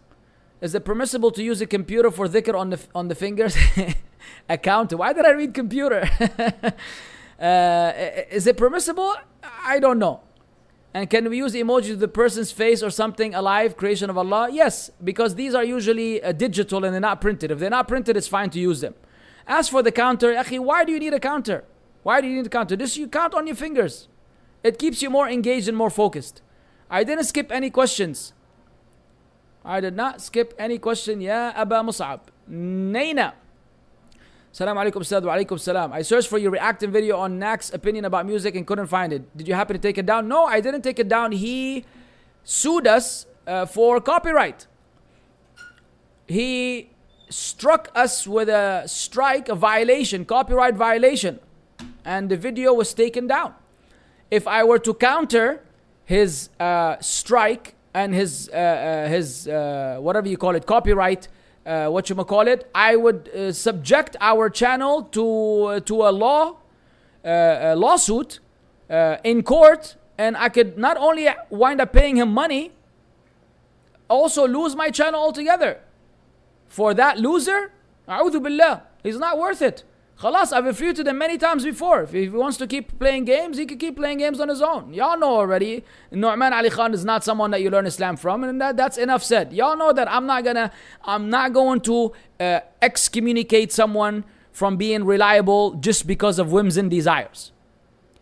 Is 0.60 0.74
it 0.74 0.84
permissible 0.84 1.30
to 1.30 1.42
use 1.42 1.60
a 1.60 1.66
computer 1.66 2.10
for 2.10 2.28
dhikr 2.28 2.54
on 2.54 2.70
the, 2.70 2.80
on 2.94 3.08
the 3.08 3.14
fingers? 3.14 3.56
Account. 4.48 4.92
Why 4.92 5.12
did 5.12 5.24
I 5.24 5.30
read 5.30 5.54
computer? 5.54 6.08
uh, 7.40 7.92
is 8.30 8.46
it 8.46 8.56
permissible? 8.56 9.14
I 9.42 9.78
don't 9.78 9.98
know. 9.98 10.20
And 10.94 11.10
can 11.10 11.28
we 11.28 11.38
use 11.38 11.54
emojis 11.54 11.94
of 11.94 11.98
the 11.98 12.06
person's 12.06 12.52
face 12.52 12.80
or 12.80 12.88
something 12.88 13.34
alive, 13.34 13.76
creation 13.76 14.08
of 14.08 14.16
Allah? 14.16 14.48
Yes, 14.52 14.90
because 15.02 15.34
these 15.34 15.52
are 15.52 15.64
usually 15.64 16.22
uh, 16.22 16.30
digital 16.30 16.84
and 16.84 16.94
they're 16.94 17.00
not 17.00 17.20
printed. 17.20 17.50
If 17.50 17.58
they're 17.58 17.68
not 17.68 17.88
printed, 17.88 18.16
it's 18.16 18.28
fine 18.28 18.48
to 18.50 18.60
use 18.60 18.80
them. 18.80 18.94
As 19.46 19.68
for 19.68 19.82
the 19.82 19.90
counter, 19.90 20.32
akhi, 20.34 20.60
why 20.60 20.84
do 20.84 20.92
you 20.92 21.00
need 21.00 21.12
a 21.12 21.18
counter? 21.18 21.64
Why 22.04 22.20
do 22.20 22.28
you 22.28 22.36
need 22.36 22.46
a 22.46 22.50
counter? 22.50 22.76
This 22.76 22.96
you 22.96 23.08
count 23.08 23.34
on 23.34 23.48
your 23.48 23.56
fingers. 23.56 24.06
It 24.62 24.78
keeps 24.78 25.02
you 25.02 25.10
more 25.10 25.28
engaged 25.28 25.66
and 25.66 25.76
more 25.76 25.90
focused. 25.90 26.42
I 26.88 27.02
didn't 27.02 27.24
skip 27.24 27.50
any 27.50 27.70
questions. 27.70 28.32
I 29.64 29.80
did 29.80 29.96
not 29.96 30.22
skip 30.22 30.54
any 30.58 30.78
question. 30.78 31.20
Ya 31.20 31.52
Aba 31.56 31.76
Mus'ab. 31.76 32.20
Naina. 32.48 33.32
Salam 34.54 34.76
alaikum 34.76 35.02
Ustad 35.02 35.24
wa 35.24 35.56
salam. 35.56 35.92
I 35.92 36.02
searched 36.02 36.28
for 36.28 36.38
your 36.38 36.52
reacting 36.52 36.92
video 36.92 37.16
on 37.16 37.40
Nak's 37.40 37.74
opinion 37.74 38.04
about 38.04 38.24
music 38.24 38.54
and 38.54 38.64
couldn't 38.64 38.86
find 38.86 39.12
it. 39.12 39.36
Did 39.36 39.48
you 39.48 39.54
happen 39.54 39.74
to 39.74 39.82
take 39.82 39.98
it 39.98 40.06
down? 40.06 40.28
No, 40.28 40.44
I 40.44 40.60
didn't 40.60 40.82
take 40.82 41.00
it 41.00 41.08
down. 41.08 41.32
He 41.32 41.84
sued 42.44 42.86
us 42.86 43.26
uh, 43.48 43.66
for 43.66 44.00
copyright. 44.00 44.68
He 46.28 46.90
struck 47.28 47.90
us 47.96 48.28
with 48.28 48.48
a 48.48 48.84
strike, 48.86 49.48
a 49.48 49.56
violation, 49.56 50.24
copyright 50.24 50.76
violation, 50.76 51.40
and 52.04 52.28
the 52.28 52.36
video 52.36 52.72
was 52.72 52.94
taken 52.94 53.26
down. 53.26 53.54
If 54.30 54.46
I 54.46 54.62
were 54.62 54.78
to 54.78 54.94
counter 54.94 55.64
his 56.04 56.50
uh, 56.60 56.94
strike 57.00 57.74
and 57.92 58.14
his 58.14 58.48
uh, 58.52 58.56
uh 58.56 59.08
his 59.08 59.48
uh, 59.48 59.96
whatever 59.98 60.28
you 60.28 60.36
call 60.36 60.54
it, 60.54 60.64
copyright 60.64 61.26
uh, 61.66 61.88
what 61.88 62.08
you 62.10 62.16
call 62.16 62.46
it, 62.46 62.70
I 62.74 62.96
would 62.96 63.28
uh, 63.28 63.52
subject 63.52 64.16
our 64.20 64.50
channel 64.50 65.02
to 65.12 65.64
uh, 65.64 65.80
to 65.80 66.02
a 66.02 66.10
law, 66.10 66.56
uh, 67.24 67.28
a 67.28 67.76
lawsuit 67.76 68.40
uh, 68.90 69.16
in 69.24 69.42
court, 69.42 69.96
and 70.18 70.36
I 70.36 70.48
could 70.48 70.76
not 70.76 70.96
only 70.96 71.28
wind 71.50 71.80
up 71.80 71.92
paying 71.92 72.16
him 72.16 72.32
money, 72.32 72.72
also 74.08 74.46
lose 74.46 74.76
my 74.76 74.90
channel 74.90 75.20
altogether. 75.20 75.80
For 76.68 76.92
that 76.94 77.18
loser, 77.18 77.72
billah, 78.06 78.82
he's 79.02 79.18
not 79.18 79.38
worth 79.38 79.62
it. 79.62 79.84
Khalas, 80.20 80.52
I've 80.52 80.64
refuted 80.64 81.08
him 81.08 81.18
many 81.18 81.36
times 81.36 81.64
before. 81.64 82.02
If 82.02 82.12
he 82.12 82.28
wants 82.28 82.56
to 82.58 82.68
keep 82.68 82.98
playing 83.00 83.24
games, 83.24 83.58
he 83.58 83.66
can 83.66 83.78
keep 83.78 83.96
playing 83.96 84.18
games 84.18 84.38
on 84.38 84.48
his 84.48 84.62
own. 84.62 84.94
Y'all 84.94 85.18
know 85.18 85.34
already. 85.34 85.84
Nouman 86.12 86.52
Ali 86.52 86.70
Khan 86.70 86.94
is 86.94 87.04
not 87.04 87.24
someone 87.24 87.50
that 87.50 87.62
you 87.62 87.68
learn 87.68 87.84
Islam 87.84 88.16
from, 88.16 88.44
and 88.44 88.60
that, 88.60 88.76
that's 88.76 88.96
enough 88.96 89.24
said. 89.24 89.52
Y'all 89.52 89.76
know 89.76 89.92
that 89.92 90.08
I'm 90.08 90.26
not 90.26 90.44
gonna, 90.44 90.70
I'm 91.02 91.30
not 91.30 91.52
going 91.52 91.80
to 91.82 92.12
uh, 92.38 92.60
excommunicate 92.80 93.72
someone 93.72 94.24
from 94.52 94.76
being 94.76 95.04
reliable 95.04 95.74
just 95.74 96.06
because 96.06 96.38
of 96.38 96.52
whims 96.52 96.76
and 96.76 96.88
desires. 96.88 97.50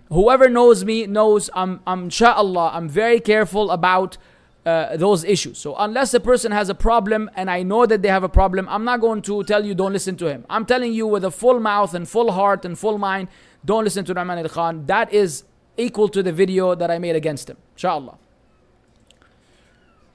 Whoever 0.09 0.49
knows 0.49 0.85
me 0.85 1.07
knows 1.07 1.51
I'm, 1.55 1.81
I'm 1.87 2.05
inshallah, 2.05 2.71
I'm 2.73 2.89
very 2.89 3.21
careful 3.21 3.71
about 3.71 4.17
uh, 4.65 4.97
those 4.97 5.25
issues. 5.25 5.59
So 5.59 5.75
unless 5.77 6.15
a 6.15 6.21
person 6.21 6.53
has 6.53 6.69
a 6.69 6.75
problem 6.75 7.31
and 7.35 7.51
I 7.51 7.63
know 7.63 7.87
that 7.87 8.03
they 8.03 8.09
have 8.09 8.23
a 8.23 8.29
problem, 8.29 8.69
I'm 8.69 8.85
not 8.85 9.01
going 9.01 9.23
to 9.23 9.43
tell 9.45 9.65
you 9.65 9.75
don't 9.75 9.93
listen 9.93 10.17
to 10.17 10.27
him. 10.27 10.45
I'm 10.49 10.67
telling 10.67 10.93
you 10.93 11.07
with 11.07 11.25
a 11.25 11.31
full 11.31 11.61
mouth 11.61 11.95
and 11.95 12.09
full 12.09 12.33
heart 12.33 12.65
and 12.65 12.79
full 12.79 12.99
mind, 12.99 13.29
don't 13.65 13.85
listen 13.85 14.05
to 14.05 14.15
Rahman 14.15 14.39
al 14.39 14.49
Khan. 14.49 14.87
That 14.87 15.13
is 15.13 15.45
equal 15.77 16.09
to 16.11 16.23
the 16.23 16.33
video 16.33 16.75
that 16.75 16.91
I 16.91 16.99
made 16.99 17.17
against 17.17 17.51
him. 17.51 17.57
Inshallah. 17.75 18.19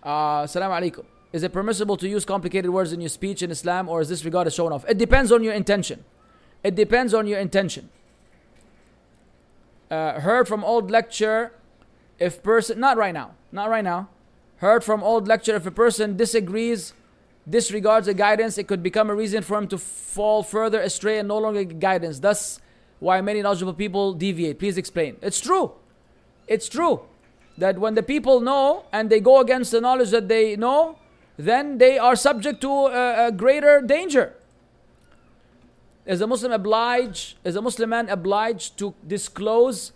Uh, 0.03 0.43
alaikum. 0.45 1.05
Is 1.33 1.43
it 1.43 1.51
permissible 1.51 1.97
to 1.97 2.07
use 2.07 2.23
complicated 2.23 2.71
words 2.71 2.93
in 2.93 3.01
your 3.01 3.09
speech 3.09 3.41
in 3.41 3.51
Islam 3.51 3.89
or 3.89 3.99
is 3.99 4.07
this 4.09 4.23
regarded 4.23 4.47
as 4.47 4.53
showing 4.55 4.71
off? 4.71 4.85
It 4.87 4.97
depends 4.97 5.31
on 5.31 5.43
your 5.43 5.53
intention. 5.53 6.05
It 6.63 6.75
depends 6.75 7.13
on 7.13 7.27
your 7.27 7.39
intention. 7.39 7.89
Uh, 9.91 10.19
heard 10.21 10.47
from 10.47 10.63
old 10.63 10.89
lecture 10.89 11.53
if 12.19 12.43
person 12.43 12.79
not 12.79 12.97
right 12.97 13.13
now 13.13 13.31
not 13.51 13.69
right 13.69 13.83
now 13.83 14.09
heard 14.57 14.83
from 14.83 15.03
old 15.03 15.27
lecture 15.27 15.55
if 15.55 15.65
a 15.65 15.71
person 15.71 16.17
disagrees 16.17 16.93
disregards 17.49 18.07
the 18.07 18.13
guidance 18.13 18.57
it 18.57 18.67
could 18.67 18.83
become 18.83 19.09
a 19.09 19.15
reason 19.15 19.41
for 19.41 19.57
him 19.57 19.67
to 19.67 19.77
fall 19.77 20.43
further 20.43 20.81
astray 20.81 21.19
and 21.19 21.27
no 21.27 21.37
longer 21.37 21.63
guidance. 21.63 22.19
Thus 22.19 22.59
why 22.99 23.21
many 23.21 23.41
knowledgeable 23.41 23.73
people 23.73 24.13
deviate. 24.13 24.59
Please 24.59 24.77
explain. 24.77 25.17
It's 25.21 25.39
true. 25.39 25.71
It's 26.47 26.67
true 26.67 27.01
that 27.57 27.79
when 27.79 27.95
the 27.95 28.03
people 28.03 28.39
know 28.41 28.85
and 28.91 29.09
they 29.09 29.19
go 29.19 29.39
against 29.39 29.71
the 29.71 29.81
knowledge 29.81 30.11
that 30.11 30.27
they 30.27 30.55
know 30.55 30.97
then 31.37 31.77
they 31.77 31.99
are 31.99 32.15
subject 32.15 32.61
to 32.61 32.69
a, 32.69 33.27
a 33.27 33.31
greater 33.31 33.81
danger. 33.81 34.33
Is 36.05 36.21
a 36.21 36.27
muslim 36.27 36.51
obliged 36.51 37.35
is 37.43 37.55
a 37.55 37.61
muslim 37.61 37.89
man 37.89 38.09
obliged 38.09 38.77
to 38.79 38.95
disclose 39.05 39.91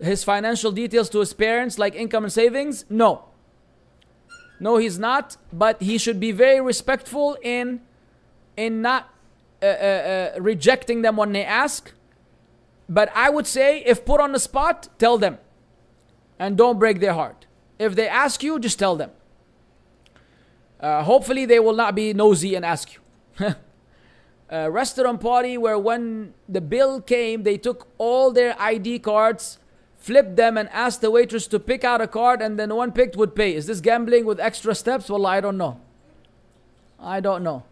his 0.00 0.22
financial 0.22 0.70
details 0.70 1.08
to 1.10 1.20
his 1.20 1.32
parents 1.32 1.78
like 1.78 1.94
income 1.94 2.24
and 2.24 2.32
savings? 2.32 2.84
No 2.88 3.24
no, 4.58 4.76
he's 4.76 4.98
not, 4.98 5.36
but 5.52 5.80
he 5.82 5.98
should 5.98 6.18
be 6.18 6.32
very 6.32 6.60
respectful 6.60 7.36
in 7.42 7.80
in 8.56 8.80
not 8.80 9.10
uh, 9.62 9.66
uh, 9.66 9.70
uh, 10.36 10.40
rejecting 10.40 11.02
them 11.02 11.16
when 11.16 11.32
they 11.32 11.44
ask. 11.44 11.92
But 12.88 13.10
I 13.14 13.30
would 13.30 13.46
say, 13.46 13.82
if 13.84 14.04
put 14.04 14.20
on 14.20 14.32
the 14.32 14.38
spot, 14.38 14.88
tell 14.98 15.18
them, 15.18 15.38
and 16.38 16.56
don't 16.56 16.78
break 16.78 17.00
their 17.00 17.14
heart. 17.14 17.46
If 17.78 17.94
they 17.94 18.08
ask 18.08 18.42
you, 18.42 18.58
just 18.58 18.78
tell 18.78 18.96
them. 18.96 19.10
Uh, 20.80 21.02
hopefully, 21.02 21.46
they 21.46 21.58
will 21.58 21.74
not 21.74 21.94
be 21.94 22.14
nosy 22.14 22.54
and 22.54 22.64
ask 22.64 22.94
you. 22.94 23.54
restaurant 24.50 25.20
party 25.20 25.58
where 25.58 25.78
when 25.78 26.32
the 26.48 26.60
bill 26.60 27.00
came, 27.00 27.42
they 27.42 27.58
took 27.58 27.88
all 27.98 28.30
their 28.30 28.54
ID 28.60 29.00
cards 29.00 29.58
flip 30.06 30.36
them 30.36 30.56
and 30.56 30.68
ask 30.68 31.00
the 31.00 31.10
waitress 31.10 31.48
to 31.48 31.58
pick 31.58 31.82
out 31.82 32.00
a 32.00 32.06
card 32.06 32.40
and 32.40 32.60
then 32.60 32.68
the 32.68 32.76
one 32.76 32.92
picked 32.92 33.16
would 33.16 33.34
pay. 33.34 33.52
Is 33.56 33.66
this 33.66 33.80
gambling 33.80 34.24
with 34.24 34.38
extra 34.38 34.72
steps? 34.72 35.10
Well, 35.10 35.26
I 35.26 35.40
don't 35.40 35.58
know. 35.58 35.80
I 37.00 37.18
don't 37.18 37.42
know. 37.42 37.64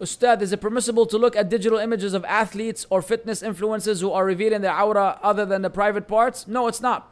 Ustad, 0.00 0.40
is 0.40 0.52
it 0.52 0.60
permissible 0.60 1.06
to 1.06 1.18
look 1.18 1.34
at 1.34 1.48
digital 1.48 1.80
images 1.80 2.14
of 2.14 2.24
athletes 2.24 2.86
or 2.88 3.02
fitness 3.02 3.42
influencers 3.42 4.00
who 4.00 4.12
are 4.12 4.24
revealing 4.24 4.60
their 4.60 4.80
aura 4.80 5.18
other 5.24 5.44
than 5.44 5.62
the 5.62 5.70
private 5.70 6.06
parts? 6.06 6.46
No, 6.46 6.68
it's 6.68 6.80
not. 6.80 7.10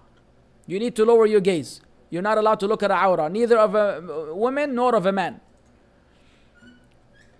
You 0.68 0.78
need 0.78 0.94
to 0.94 1.04
lower 1.04 1.26
your 1.26 1.40
gaze. 1.40 1.80
You're 2.10 2.22
not 2.22 2.38
allowed 2.38 2.60
to 2.60 2.68
look 2.68 2.84
at 2.84 2.92
aura, 2.92 3.28
neither 3.28 3.58
of 3.58 3.74
a 3.74 4.32
woman 4.34 4.76
nor 4.76 4.94
of 4.94 5.04
a 5.04 5.10
man 5.10 5.40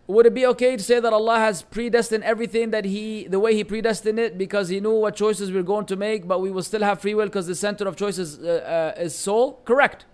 Would 0.08 0.26
it 0.26 0.34
be 0.34 0.46
okay 0.48 0.76
to 0.76 0.84
say 0.84 1.00
that 1.00 1.14
Allah 1.14 1.38
has 1.38 1.62
predestined 1.62 2.24
everything 2.24 2.72
that 2.72 2.84
He, 2.84 3.28
the 3.28 3.40
way 3.40 3.56
He 3.56 3.64
predestined 3.64 4.20
it, 4.20 4.38
because 4.38 4.68
He 4.70 4.80
knew 4.80 4.96
what 5.00 5.16
choices 5.16 5.52
we're 5.52 5.64
going 5.64 5.86
to 5.86 5.96
make, 5.96 6.28
but 6.28 6.42
we 6.42 6.52
will 6.52 6.64
still 6.64 6.82
have 6.84 7.00
free 7.00 7.14
will 7.14 7.28
because 7.28 7.48
the 7.48 7.56
center 7.56 7.88
of 7.88 7.96
choices 7.96 8.40
uh, 8.40 8.94
uh, 8.98 9.02
is 9.02 9.16
soul? 9.16 9.62
Correct. 9.64 10.06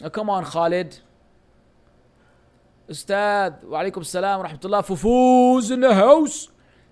Now 0.00 0.08
come 0.08 0.30
on, 0.30 0.44
Khalid. 0.44 0.98
Ustad, 2.88 3.62
wa 3.64 3.82
alaikum 3.82 4.06
salam 4.06 4.40
wa 4.40 4.48
rahmatullah. 4.48 4.86
Fufuz 4.86 5.70
in 5.70 5.80
the 5.80 5.94
house. 5.94 6.48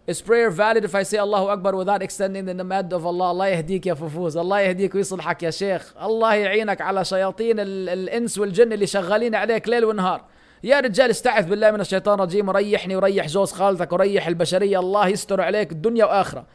Is 0.07 0.23
prayer 0.23 0.51
valid 0.51 0.85
if 0.85 0.95
I 0.95 1.03
say 1.03 1.19
Allahu 1.19 1.49
Akbar 1.49 1.77
without 1.77 2.03
extending 2.03 2.47
the 2.47 2.55
namad 2.55 2.93
of 2.93 3.05
Allah? 3.05 3.27
Allah 3.27 3.47
يهديك 3.47 3.87
يا 3.87 3.95
ففوز 3.95 4.37
الله 4.37 4.61
يهديك 4.61 4.95
ويصلحك 4.95 5.43
يا 5.43 5.51
شيخ 5.51 5.95
الله 6.03 6.35
يعينك 6.35 6.81
على 6.81 7.05
شياطين 7.05 7.61
الإنس 7.61 8.39
والجن 8.39 8.73
اللي 8.73 8.87
شغالين 8.87 9.35
عليك 9.35 9.69
ليل 9.69 9.85
ونهار 9.85 10.25
يا 10.64 10.80
رجال 10.80 11.10
استعذ 11.10 11.50
بالله 11.50 11.72
من 11.72 11.82
الشيطان 11.82 12.14
الرجيم 12.20 12.50
وريحني 12.50 12.96
وريح 12.96 13.28
جوز 13.28 13.52
خالتك 13.52 13.94
وريح 13.94 14.28
البشرية. 14.28 14.80
الله 14.80 15.08
يستر 15.08 15.42
عليك 15.42 15.72
الدنيا 15.72 16.06
وآخرة. 16.06 16.46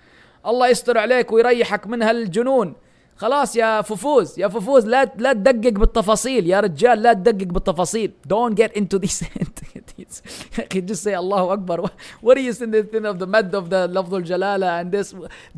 الله 0.46 0.68
يستر 0.68 0.98
عليك 0.98 1.32
ويريحك 1.32 1.86
من 1.86 2.02
هالجنون. 2.02 2.74
خلاص 3.16 3.56
يا 3.56 3.82
ففوز 3.82 4.38
يا 4.38 4.48
ففوز 4.48 4.86
لا 4.86 5.12
لا 5.16 5.32
تدقق 5.32 5.72
بالتفاصيل 5.72 6.46
يا 6.46 6.60
رجال 6.60 7.02
لا 7.02 7.12
تدقق 7.12 7.46
بالتفاصيل. 7.46 8.12
Don't 8.28 8.54
get 8.54 8.72
into 8.80 8.98
يا 10.58 10.66
أخي 10.66 10.86
just 10.86 11.02
say 11.02 11.18
الله 11.18 11.52
اكبر 11.52 11.86
what 12.24 12.36
are 12.36 12.40
you 12.40 12.52
saying 12.52 12.70
the 12.70 12.82
thing 12.82 13.04
of 13.04 13.18
the 13.18 13.26
mad 13.26 13.54
of 13.54 13.68
the 13.70 13.86
لفظ 13.86 14.14
الجلاله 14.14 14.82
and 14.82 14.92
this? 14.92 15.14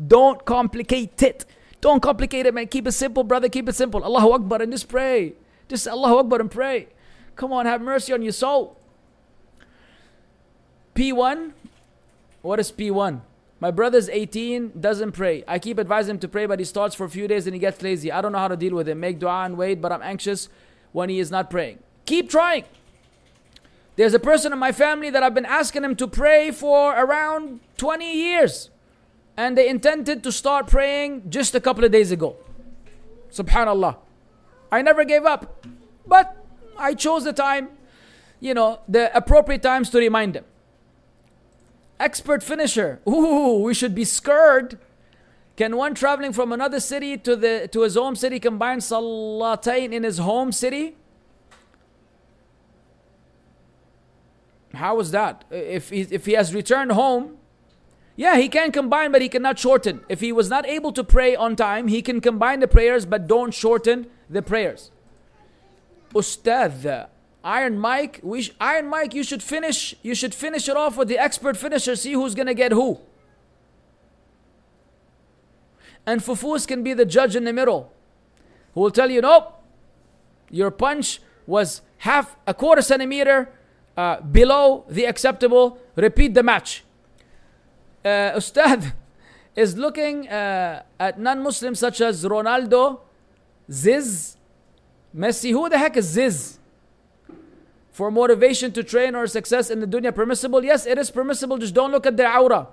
Don't 0.07 0.45
complicate 0.45 1.23
it. 1.23 1.45
Don't 1.81 2.01
complicate 2.01 2.45
it 2.45 2.53
man. 2.53 2.67
Keep 2.67 2.87
it 2.87 2.93
simple 2.93 3.23
brother. 3.23 3.49
Keep 3.49 3.69
it 3.69 3.75
simple. 3.75 4.03
الله 4.03 4.35
اكبر 4.35 4.65
and 4.65 4.73
just 4.73 4.89
pray. 4.89 5.33
Just 5.73 5.87
الله 5.87 6.19
اكبر 6.19 6.43
and 6.43 6.51
pray. 6.51 7.00
Come 7.35 7.53
on, 7.53 7.65
have 7.65 7.81
mercy 7.81 8.13
on 8.13 8.21
your 8.21 8.33
soul. 8.33 8.77
P1. 10.95 11.53
What 12.41 12.59
is 12.59 12.71
P1? 12.71 13.21
My 13.59 13.69
brother's 13.69 14.09
18, 14.09 14.73
doesn't 14.79 15.11
pray. 15.11 15.43
I 15.47 15.59
keep 15.59 15.79
advising 15.79 16.15
him 16.15 16.19
to 16.19 16.27
pray, 16.27 16.47
but 16.47 16.57
he 16.57 16.65
starts 16.65 16.95
for 16.95 17.05
a 17.05 17.09
few 17.09 17.27
days 17.27 17.45
and 17.45 17.53
he 17.53 17.59
gets 17.59 17.81
lazy. 17.83 18.11
I 18.11 18.19
don't 18.21 18.31
know 18.31 18.39
how 18.39 18.47
to 18.47 18.57
deal 18.57 18.73
with 18.73 18.89
him. 18.89 18.99
Make 18.99 19.19
dua 19.19 19.43
and 19.45 19.55
wait, 19.55 19.81
but 19.81 19.91
I'm 19.91 20.01
anxious 20.01 20.49
when 20.91 21.09
he 21.09 21.19
is 21.19 21.29
not 21.29 21.51
praying. 21.51 21.77
Keep 22.05 22.31
trying. 22.31 22.65
There's 23.97 24.15
a 24.15 24.19
person 24.19 24.51
in 24.51 24.57
my 24.57 24.71
family 24.71 25.11
that 25.11 25.21
I've 25.21 25.35
been 25.35 25.45
asking 25.45 25.83
him 25.83 25.95
to 25.97 26.07
pray 26.07 26.49
for 26.49 26.93
around 26.95 27.59
20 27.77 28.11
years. 28.11 28.71
And 29.37 29.55
they 29.55 29.69
intended 29.69 30.23
to 30.23 30.31
start 30.31 30.65
praying 30.65 31.29
just 31.29 31.53
a 31.53 31.59
couple 31.59 31.83
of 31.83 31.91
days 31.91 32.11
ago. 32.11 32.37
Subhanallah. 33.31 33.97
I 34.71 34.81
never 34.81 35.05
gave 35.05 35.23
up. 35.25 35.65
But 36.07 36.40
I 36.77 36.93
chose 36.93 37.23
the 37.23 37.33
time, 37.33 37.69
you 38.39 38.53
know, 38.53 38.79
the 38.87 39.15
appropriate 39.15 39.61
times 39.61 39.89
to 39.91 39.99
remind 39.99 40.33
them. 40.33 40.45
Expert 41.99 42.41
finisher. 42.41 42.99
Ooh, 43.07 43.61
we 43.63 43.73
should 43.73 43.93
be 43.93 44.05
scared. 44.05 44.79
Can 45.55 45.77
one 45.77 45.93
traveling 45.93 46.33
from 46.33 46.51
another 46.51 46.79
city 46.79 47.17
to 47.17 47.35
the 47.35 47.69
to 47.71 47.81
his 47.81 47.95
home 47.95 48.15
city 48.15 48.39
combine 48.39 48.79
salatain 48.79 49.91
in 49.93 50.03
his 50.03 50.17
home 50.17 50.51
city? 50.51 50.95
How 54.73 54.99
is 54.99 55.11
that? 55.11 55.43
If 55.51 55.89
he, 55.89 56.01
if 56.01 56.25
he 56.25 56.33
has 56.33 56.55
returned 56.55 56.93
home, 56.93 57.37
yeah, 58.15 58.37
he 58.37 58.49
can 58.49 58.71
combine, 58.71 59.11
but 59.11 59.21
he 59.21 59.29
cannot 59.29 59.59
shorten. 59.59 60.01
If 60.09 60.21
he 60.21 60.31
was 60.31 60.49
not 60.49 60.65
able 60.65 60.91
to 60.93 61.03
pray 61.03 61.35
on 61.35 61.55
time, 61.55 61.87
he 61.87 62.01
can 62.01 62.21
combine 62.21 62.59
the 62.59 62.67
prayers, 62.67 63.05
but 63.05 63.27
don't 63.27 63.53
shorten 63.53 64.07
the 64.29 64.41
prayers. 64.41 64.91
Ustad, 66.13 67.07
Iron 67.43 67.79
Mike, 67.79 68.19
we 68.23 68.43
sh- 68.43 68.51
Iron 68.59 68.87
Mike, 68.87 69.13
you 69.13 69.23
should 69.23 69.41
finish. 69.41 69.95
You 70.03 70.13
should 70.13 70.33
finish 70.35 70.69
it 70.69 70.77
off 70.77 70.97
with 70.97 71.07
the 71.07 71.17
expert 71.17 71.57
finisher. 71.57 71.95
See 71.95 72.13
who's 72.13 72.35
gonna 72.35 72.53
get 72.53 72.71
who. 72.71 72.99
And 76.05 76.21
Fufus 76.21 76.67
can 76.67 76.83
be 76.83 76.93
the 76.93 77.05
judge 77.05 77.35
in 77.35 77.43
the 77.43 77.53
middle, 77.53 77.91
who 78.73 78.81
will 78.81 78.91
tell 78.91 79.09
you, 79.09 79.21
nope, 79.21 79.53
your 80.49 80.71
punch 80.71 81.21
was 81.47 81.81
half 81.99 82.35
a 82.47 82.53
quarter 82.53 82.81
centimeter 82.81 83.49
uh, 83.95 84.21
below 84.21 84.85
the 84.89 85.05
acceptable. 85.05 85.77
Repeat 85.95 86.33
the 86.33 86.43
match. 86.43 86.83
Uh, 88.03 88.33
Ustad 88.35 88.93
is 89.55 89.77
looking 89.77 90.27
uh, 90.27 90.83
at 90.99 91.19
non-Muslims 91.19 91.79
such 91.79 92.01
as 92.01 92.23
Ronaldo, 92.23 93.01
Zyzz, 93.69 94.37
Messi, 95.15 95.51
who 95.51 95.67
the 95.69 95.77
heck 95.77 95.97
is 95.97 96.15
Zyzz? 96.15 96.57
For 97.91 98.09
motivation 98.09 98.71
to 98.71 98.83
train 98.83 99.15
or 99.15 99.27
success 99.27 99.69
in 99.69 99.79
the 99.81 99.87
dunya 99.87 100.15
permissible? 100.15 100.63
Yes, 100.63 100.85
it 100.85 100.97
is 100.97 101.11
permissible. 101.11 101.57
Just 101.57 101.73
don't 101.73 101.91
look 101.91 102.05
at 102.05 102.15
their 102.15 102.31
aura. 102.31 102.67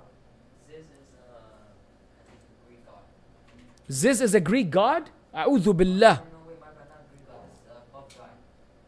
This 0.67 0.81
is 0.81 0.83
a 0.93 2.39
Greek 2.69 2.85
god. 2.85 3.89
Zyzz 3.89 4.21
is 4.21 4.35
a 4.35 4.39
Greek 4.39 4.69
god? 4.69 5.09
A'udhu 5.35 5.75
billah. 5.75 6.23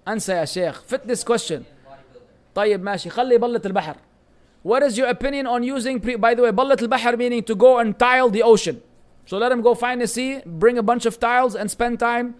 انسى 0.07 0.33
يا 0.33 0.45
شيخ 0.45 0.83
fit 0.87 1.07
this 1.07 1.23
question 1.23 1.63
طيب 2.55 2.83
ماشي 2.83 3.09
خلي 3.09 3.37
بلة 3.37 3.61
البحر 3.65 3.95
what 4.63 4.81
is 4.83 4.97
your 4.97 5.07
opinion 5.07 5.45
on 5.45 5.63
using 5.63 5.99
pre- 5.99 6.15
by 6.15 6.33
the 6.33 6.41
way 6.41 6.49
بلة 6.51 6.77
البحر 6.81 7.17
meaning 7.17 7.43
to 7.43 7.55
go 7.55 7.77
and 7.77 7.99
tile 7.99 8.29
the 8.29 8.41
ocean 8.41 8.81
so 9.27 9.37
let 9.37 9.51
him 9.51 9.61
go 9.61 9.75
find 9.75 10.01
a 10.01 10.07
sea 10.07 10.41
bring 10.45 10.77
a 10.79 10.83
bunch 10.83 11.05
of 11.05 11.19
tiles 11.19 11.55
and 11.55 11.69
spend 11.69 11.99
time 11.99 12.33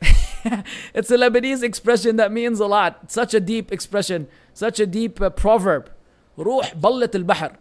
it's 0.94 1.10
a 1.10 1.16
Lebanese 1.16 1.62
expression 1.62 2.16
that 2.16 2.32
means 2.32 2.60
a 2.60 2.66
lot. 2.66 3.10
Such 3.10 3.34
a 3.34 3.40
deep 3.40 3.72
expression, 3.72 4.28
such 4.54 4.80
a 4.80 4.86
deep 4.86 5.20
uh, 5.20 5.30
proverb. 5.30 5.90
روح 6.38 6.74
بلت 6.74 7.16
البحر. 7.16 7.56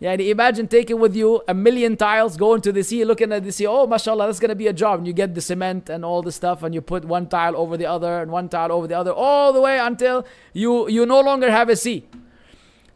Yeah, 0.00 0.14
imagine 0.14 0.66
taking 0.66 0.98
with 0.98 1.14
you 1.14 1.42
a 1.46 1.52
million 1.52 1.94
tiles, 1.94 2.38
going 2.38 2.62
to 2.62 2.72
the 2.72 2.82
sea, 2.82 3.04
looking 3.04 3.32
at 3.32 3.44
the 3.44 3.52
sea, 3.52 3.66
oh 3.66 3.86
mashallah, 3.86 4.26
that's 4.26 4.40
gonna 4.40 4.54
be 4.54 4.66
a 4.66 4.72
job. 4.72 5.00
And 5.00 5.06
you 5.06 5.12
get 5.12 5.34
the 5.34 5.42
cement 5.42 5.90
and 5.90 6.06
all 6.06 6.22
the 6.22 6.32
stuff, 6.32 6.62
and 6.62 6.74
you 6.74 6.80
put 6.80 7.04
one 7.04 7.26
tile 7.26 7.54
over 7.54 7.76
the 7.76 7.84
other 7.84 8.22
and 8.22 8.30
one 8.30 8.48
tile 8.48 8.72
over 8.72 8.86
the 8.86 8.96
other, 8.96 9.12
all 9.12 9.52
the 9.52 9.60
way 9.60 9.78
until 9.78 10.26
you 10.54 10.88
you 10.88 11.04
no 11.04 11.20
longer 11.20 11.50
have 11.50 11.68
a 11.68 11.76
sea. 11.76 12.08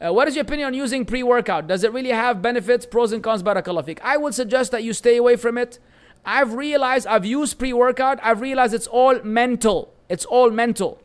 Uh, 0.01 0.13
what 0.13 0.29
is 0.29 0.35
your 0.35 0.43
opinion 0.43 0.69
on 0.69 0.75
using 0.75 1.05
pre-workout? 1.05 1.67
Does 1.67 1.85
it 1.85 1.93
really 1.93 2.11
have 2.11 2.43
benefits, 2.43 2.85
pros 2.87 3.13
and 3.13 3.23
cons, 3.23 3.43
barakallah 3.43 3.85
feek? 3.85 4.01
I 4.03 4.17
would 4.17 4.35
suggest 4.35 4.73
that 4.73 4.83
you 4.83 4.93
stay 4.93 5.17
away 5.17 5.37
from 5.37 5.59
it. 5.59 5.79
I've 6.25 6.55
realized 6.55 7.07
I've 7.07 7.25
used 7.25 7.59
pre-workout. 7.59 8.19
I've 8.23 8.41
realized 8.41 8.75
it's 8.75 8.87
all 8.87 9.21
mental. 9.23 9.93
It's 10.09 10.25
all 10.25 10.51
mental. 10.51 11.01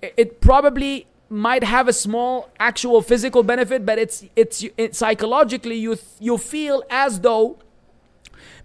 It, 0.00 0.40
probably 0.40 1.06
might 1.28 1.64
have 1.64 1.88
a 1.88 1.92
small 1.92 2.50
actual 2.58 3.02
physical 3.02 3.42
benefit, 3.42 3.84
but 3.84 3.98
it's 3.98 4.24
it's 4.36 4.64
it, 4.76 4.94
psychologically 4.94 5.74
you 5.76 5.98
you 6.20 6.38
feel 6.38 6.82
as 6.88 7.20
though 7.20 7.58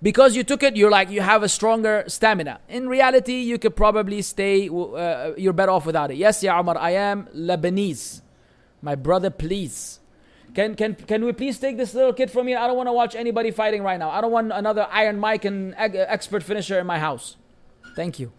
because 0.02 0.36
you 0.36 0.44
took 0.44 0.64
it, 0.64 0.76
you're 0.76 0.92
like 0.92 1.10
you 1.10 1.22
have 1.22 1.44
a 1.44 1.50
stronger 1.50 2.04
stamina. 2.08 2.60
In 2.70 2.88
reality, 2.88 3.42
you 3.42 3.58
could 3.58 3.76
probably 3.76 4.22
stay. 4.22 4.70
Uh, 4.70 5.34
you're 5.38 5.54
better 5.54 5.72
off 5.72 5.86
without 5.86 6.12
it. 6.12 6.18
Yes, 6.18 6.44
Ya 6.44 6.60
Omar, 6.60 6.78
I 6.78 6.92
am 6.92 7.28
Lebanese. 7.36 8.22
My 8.82 8.96
brother, 8.96 9.30
please. 9.30 10.00
Can, 10.54 10.76
can, 10.76 10.94
can 10.94 11.26
we 11.26 11.34
please 11.34 11.58
take 11.58 11.78
this 11.78 11.94
little 11.96 12.14
kid 12.14 12.30
from 12.30 12.46
me? 12.46 12.56
I 12.56 12.68
don't 12.68 12.78
want 12.78 12.88
to 12.88 12.94
watch 12.94 13.16
anybody 13.16 13.50
fighting 13.50 13.82
right 13.82 13.98
now. 13.98 14.12
I 14.12 14.22
don't 14.22 14.32
want 14.32 14.52
another 14.52 14.88
Iron 14.92 15.20
Mike 15.20 15.46
and 15.46 15.74
expert 15.78 16.44
finisher 16.44 16.80
in 16.80 16.86
my 16.86 17.00
house. 17.00 17.38
Thank 17.96 18.20
you. 18.20 18.32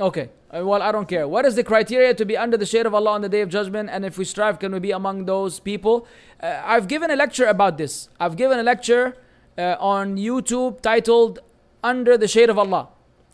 Okay. 0.00 0.30
Uh, 0.50 0.64
well, 0.64 0.80
I 0.80 0.92
don't 0.92 1.06
care. 1.08 1.28
What 1.28 1.44
is 1.44 1.56
the 1.56 1.64
criteria 1.64 2.14
to 2.14 2.24
be 2.24 2.36
under 2.36 2.56
the 2.56 2.64
shade 2.64 2.86
of 2.86 2.94
Allah 2.94 3.10
on 3.10 3.20
the 3.20 3.28
day 3.28 3.42
of 3.42 3.50
judgment? 3.50 3.90
And 3.90 4.04
if 4.04 4.16
we 4.16 4.24
strive, 4.24 4.58
can 4.58 4.72
we 4.72 4.78
be 4.78 4.92
among 4.92 5.26
those 5.26 5.60
people? 5.60 6.06
Uh, 6.40 6.62
I've 6.64 6.88
given 6.88 7.10
a 7.10 7.16
lecture 7.16 7.46
about 7.46 7.76
this. 7.76 8.08
I've 8.18 8.36
given 8.36 8.58
a 8.58 8.62
lecture 8.62 9.16
uh, 9.58 9.76
on 9.78 10.16
YouTube 10.16 10.80
titled 10.80 11.40
Under 11.82 12.16
the 12.16 12.28
Shade 12.28 12.48
of 12.48 12.58
Allah. 12.58 12.88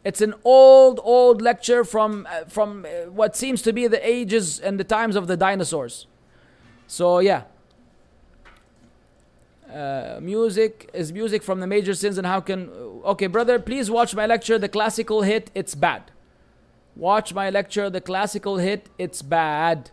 It's 0.05 0.21
an 0.21 0.35
old, 0.45 1.01
old 1.03 1.41
lecture 1.41 1.83
from, 1.83 2.27
uh, 2.31 2.45
from 2.45 2.85
uh, 2.85 3.11
what 3.11 3.37
seems 3.37 3.63
to 3.63 3.73
be 3.73 3.87
the 3.87 4.07
ages 4.07 4.61
and 4.61 4.79
the 4.79 4.85
times 4.85 5.17
of 5.17 5.27
the 5.27 5.37
dinosaurs. 5.37 6.07
So, 6.87 7.19
yeah. 7.21 7.45
Uh, 9.73 10.21
music 10.21 10.89
is 10.93 11.13
music 11.13 11.43
from 11.43 11.59
the 11.59 11.67
major 11.67 11.95
sins 11.95 12.17
and 12.17 12.25
how 12.25 12.39
can 12.39 12.69
okay 13.05 13.27
brother 13.27 13.59
please 13.59 13.91
watch 13.91 14.15
my 14.15 14.25
lecture 14.25 14.57
the 14.57 14.69
classical 14.69 15.23
hit 15.23 15.51
it's 15.53 15.75
bad 15.75 16.13
Watch 16.97 17.35
my 17.35 17.51
lecture, 17.51 17.91
The 17.91 18.01
Classical 18.01 18.59
Hit, 18.59 18.89
It's 18.99 19.21
Bad. 19.21 19.91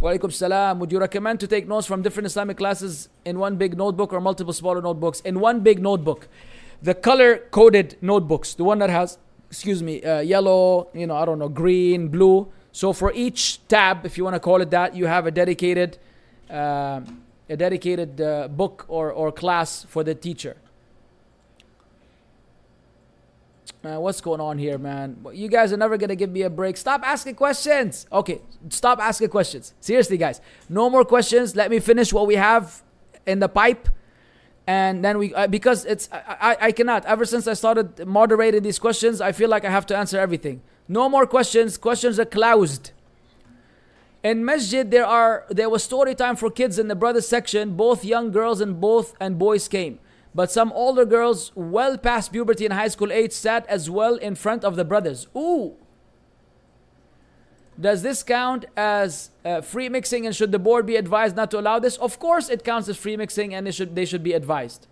Walaikum 0.00 0.32
salam. 0.32 0.80
Would 0.80 0.90
you 0.90 0.98
recommend 0.98 1.38
to 1.40 1.46
take 1.46 1.68
notes 1.68 1.86
from 1.86 2.02
different 2.02 2.26
Islamic 2.26 2.56
classes 2.56 3.08
in 3.24 3.38
one 3.38 3.56
big 3.56 3.76
notebook 3.76 4.12
or 4.12 4.20
multiple 4.20 4.52
smaller 4.52 4.82
notebooks? 4.82 5.20
In 5.20 5.38
one 5.38 5.60
big 5.60 5.80
notebook. 5.80 6.26
The 6.82 6.94
color 6.94 7.38
coded 7.50 7.96
notebooks, 8.00 8.54
the 8.54 8.64
one 8.64 8.78
that 8.78 8.90
has, 8.90 9.18
excuse 9.50 9.82
me, 9.82 10.02
uh, 10.02 10.20
yellow, 10.20 10.88
you 10.94 11.06
know, 11.06 11.16
I 11.16 11.24
don't 11.24 11.38
know, 11.38 11.48
green, 11.48 12.08
blue. 12.08 12.48
So 12.72 12.92
for 12.92 13.12
each 13.14 13.66
tab, 13.68 14.04
if 14.04 14.18
you 14.18 14.24
want 14.24 14.34
to 14.34 14.40
call 14.40 14.60
it 14.60 14.70
that, 14.70 14.94
you 14.94 15.06
have 15.06 15.26
a 15.26 15.30
dedicated, 15.30 15.98
uh, 16.50 17.00
a 17.48 17.56
dedicated 17.56 18.20
uh, 18.20 18.48
book 18.48 18.84
or, 18.88 19.10
or 19.10 19.32
class 19.32 19.84
for 19.88 20.04
the 20.04 20.14
teacher. 20.14 20.56
Man, 23.82 24.00
what's 24.00 24.20
going 24.20 24.40
on 24.40 24.58
here, 24.58 24.78
man? 24.78 25.24
You 25.32 25.48
guys 25.48 25.72
are 25.72 25.76
never 25.76 25.96
gonna 25.96 26.16
give 26.16 26.30
me 26.30 26.42
a 26.42 26.50
break. 26.50 26.76
Stop 26.76 27.02
asking 27.04 27.36
questions. 27.36 28.06
Okay, 28.10 28.40
stop 28.68 28.98
asking 28.98 29.28
questions. 29.28 29.74
Seriously, 29.80 30.16
guys, 30.16 30.40
no 30.68 30.90
more 30.90 31.04
questions. 31.04 31.54
Let 31.54 31.70
me 31.70 31.78
finish 31.78 32.12
what 32.12 32.26
we 32.26 32.34
have 32.34 32.82
in 33.26 33.38
the 33.38 33.48
pipe, 33.48 33.88
and 34.66 35.04
then 35.04 35.18
we 35.18 35.32
uh, 35.34 35.46
because 35.46 35.84
it's 35.84 36.08
I, 36.12 36.56
I 36.60 36.72
cannot. 36.72 37.04
Ever 37.04 37.24
since 37.24 37.46
I 37.46 37.54
started 37.54 38.06
moderating 38.06 38.62
these 38.62 38.78
questions, 38.78 39.20
I 39.20 39.32
feel 39.32 39.48
like 39.48 39.64
I 39.64 39.70
have 39.70 39.86
to 39.86 39.96
answer 39.96 40.18
everything. 40.18 40.62
No 40.88 41.08
more 41.08 41.26
questions. 41.26 41.78
Questions 41.78 42.18
are 42.18 42.24
closed. 42.24 42.90
In 44.24 44.44
masjid, 44.44 44.90
there 44.90 45.06
are 45.06 45.44
there 45.48 45.70
was 45.70 45.84
story 45.84 46.14
time 46.16 46.34
for 46.34 46.50
kids 46.50 46.78
in 46.78 46.88
the 46.88 46.96
brothers 46.96 47.28
section. 47.28 47.76
Both 47.76 48.04
young 48.04 48.32
girls 48.32 48.60
and 48.60 48.80
both 48.80 49.14
and 49.20 49.38
boys 49.38 49.68
came. 49.68 50.00
But 50.34 50.50
some 50.50 50.72
older 50.72 51.06
girls, 51.06 51.52
well 51.54 51.96
past 51.96 52.32
puberty 52.32 52.64
and 52.66 52.74
high 52.74 52.88
school 52.88 53.12
age, 53.12 53.32
sat 53.32 53.66
as 53.68 53.88
well 53.88 54.16
in 54.16 54.34
front 54.34 54.64
of 54.64 54.76
the 54.76 54.84
brothers. 54.84 55.28
Ooh! 55.36 55.76
Does 57.78 58.02
this 58.02 58.22
count 58.22 58.64
as 58.76 59.30
uh, 59.44 59.60
free 59.60 59.88
mixing 59.90 60.26
and 60.26 60.34
should 60.34 60.50
the 60.50 60.58
board 60.58 60.86
be 60.86 60.96
advised 60.96 61.36
not 61.36 61.50
to 61.50 61.58
allow 61.58 61.78
this? 61.78 61.98
Of 61.98 62.18
course 62.18 62.48
it 62.48 62.64
counts 62.64 62.88
as 62.88 62.96
free 62.96 63.16
mixing 63.16 63.54
and 63.54 63.66
they 63.66 63.70
should, 63.70 63.94
they 63.94 64.06
should 64.06 64.22
be 64.22 64.32
advised. 64.32 64.86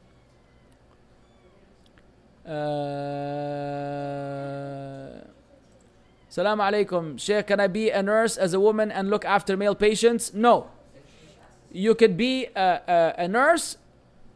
Uh, 2.47 2.51
Salam 6.29 6.59
alaikum. 6.59 7.19
Sheikh, 7.19 7.47
can 7.47 7.59
I 7.59 7.69
be 7.69 7.89
a 7.91 8.03
nurse 8.03 8.37
as 8.37 8.53
a 8.53 8.61
woman 8.61 8.91
and 8.93 9.09
look 9.09 9.25
after 9.25 9.57
male 9.57 9.75
patients? 9.75 10.35
No. 10.35 10.69
You 11.73 11.95
could 11.95 12.19
be 12.19 12.49
a, 12.55 12.81
a, 12.87 13.15
a 13.23 13.29
nurse 13.29 13.79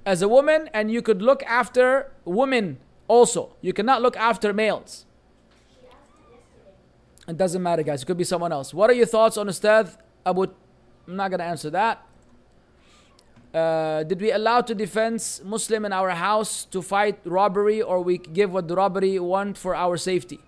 as 0.07 0.23
a 0.23 0.29
woman 0.29 0.71
and 0.73 0.91
you 0.91 1.03
could 1.03 1.21
look 1.21 1.43
after 1.43 2.13
women 2.25 2.79
also. 3.09 3.57
You 3.61 3.75
cannot 3.75 4.01
look 4.01 4.17
after 4.17 4.55
males. 4.55 5.05
It 7.29 7.37
doesn't 7.37 7.63
matter, 7.63 7.83
guys. 7.83 8.03
It 8.03 8.07
could 8.07 8.17
be 8.17 8.25
someone 8.25 8.53
else. 8.53 8.73
What 8.73 8.89
are 8.89 8.95
your 8.95 9.07
thoughts 9.07 9.37
on 9.37 9.49
Ustad 9.49 9.95
Abu? 10.25 10.45
I'm 11.07 11.17
not 11.17 11.29
going 11.31 11.41
to 11.41 11.45
answer 11.45 11.69
that. 11.71 12.05
Uh, 13.53 14.03
did 14.03 14.21
we 14.21 14.33
allow 14.33 14.61
to 14.63 14.75
defense 14.75 15.43
Muslim 15.45 15.85
in 15.85 15.93
our 15.93 16.11
house 16.11 16.65
to 16.67 16.83
fight 16.83 17.19
robbery 17.25 17.81
or 17.83 18.01
we 18.03 18.19
give 18.19 18.53
what 18.53 18.69
the 18.69 18.75
robbery 18.75 19.19
want 19.19 19.59
for 19.59 19.75
our 19.75 19.97
safety? 19.97 20.41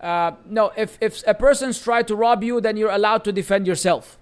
Uh, 0.00 0.32
no, 0.46 0.72
if, 0.76 0.98
if 1.00 1.22
a 1.26 1.34
person's 1.34 1.80
tried 1.80 2.06
to 2.08 2.14
rob 2.14 2.42
you, 2.44 2.60
then 2.60 2.76
you're 2.76 2.90
allowed 2.90 3.24
to 3.24 3.32
defend 3.32 3.66
yourself 3.66 4.18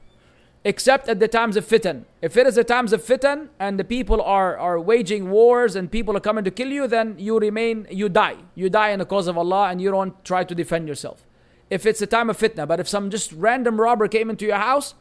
except 0.64 1.08
at 1.08 1.20
the 1.20 1.28
times 1.28 1.56
of 1.56 1.64
fitan. 1.64 2.04
If 2.20 2.36
it 2.36 2.46
is 2.46 2.56
the 2.56 2.64
times 2.64 2.92
of 2.92 3.02
fitan 3.02 3.48
and 3.60 3.78
the 3.78 3.84
people 3.84 4.20
are, 4.20 4.56
are 4.58 4.80
waging 4.80 5.30
wars 5.30 5.76
and 5.76 5.90
people 5.90 6.16
are 6.16 6.20
coming 6.20 6.42
to 6.44 6.50
kill 6.50 6.68
you, 6.68 6.88
then 6.88 7.14
you 7.18 7.38
remain, 7.38 7.86
you 7.90 8.08
die. 8.08 8.36
You 8.54 8.68
die 8.68 8.90
in 8.90 8.98
the 8.98 9.06
cause 9.06 9.28
of 9.28 9.38
Allah 9.38 9.68
and 9.68 9.80
you 9.80 9.90
don't 9.90 10.24
try 10.24 10.42
to 10.42 10.54
defend 10.54 10.88
yourself. 10.88 11.25
If 11.68 11.86
it's 11.86 12.00
a 12.00 12.06
time 12.06 12.30
of 12.30 12.38
fitna, 12.38 12.66
but 12.66 12.80
if 12.80 12.88
some 12.88 13.10
just 13.10 13.32
random 13.32 13.80
robber 13.80 14.08
came 14.08 14.30
into 14.30 14.46
your 14.46 14.56
house, 14.56 14.94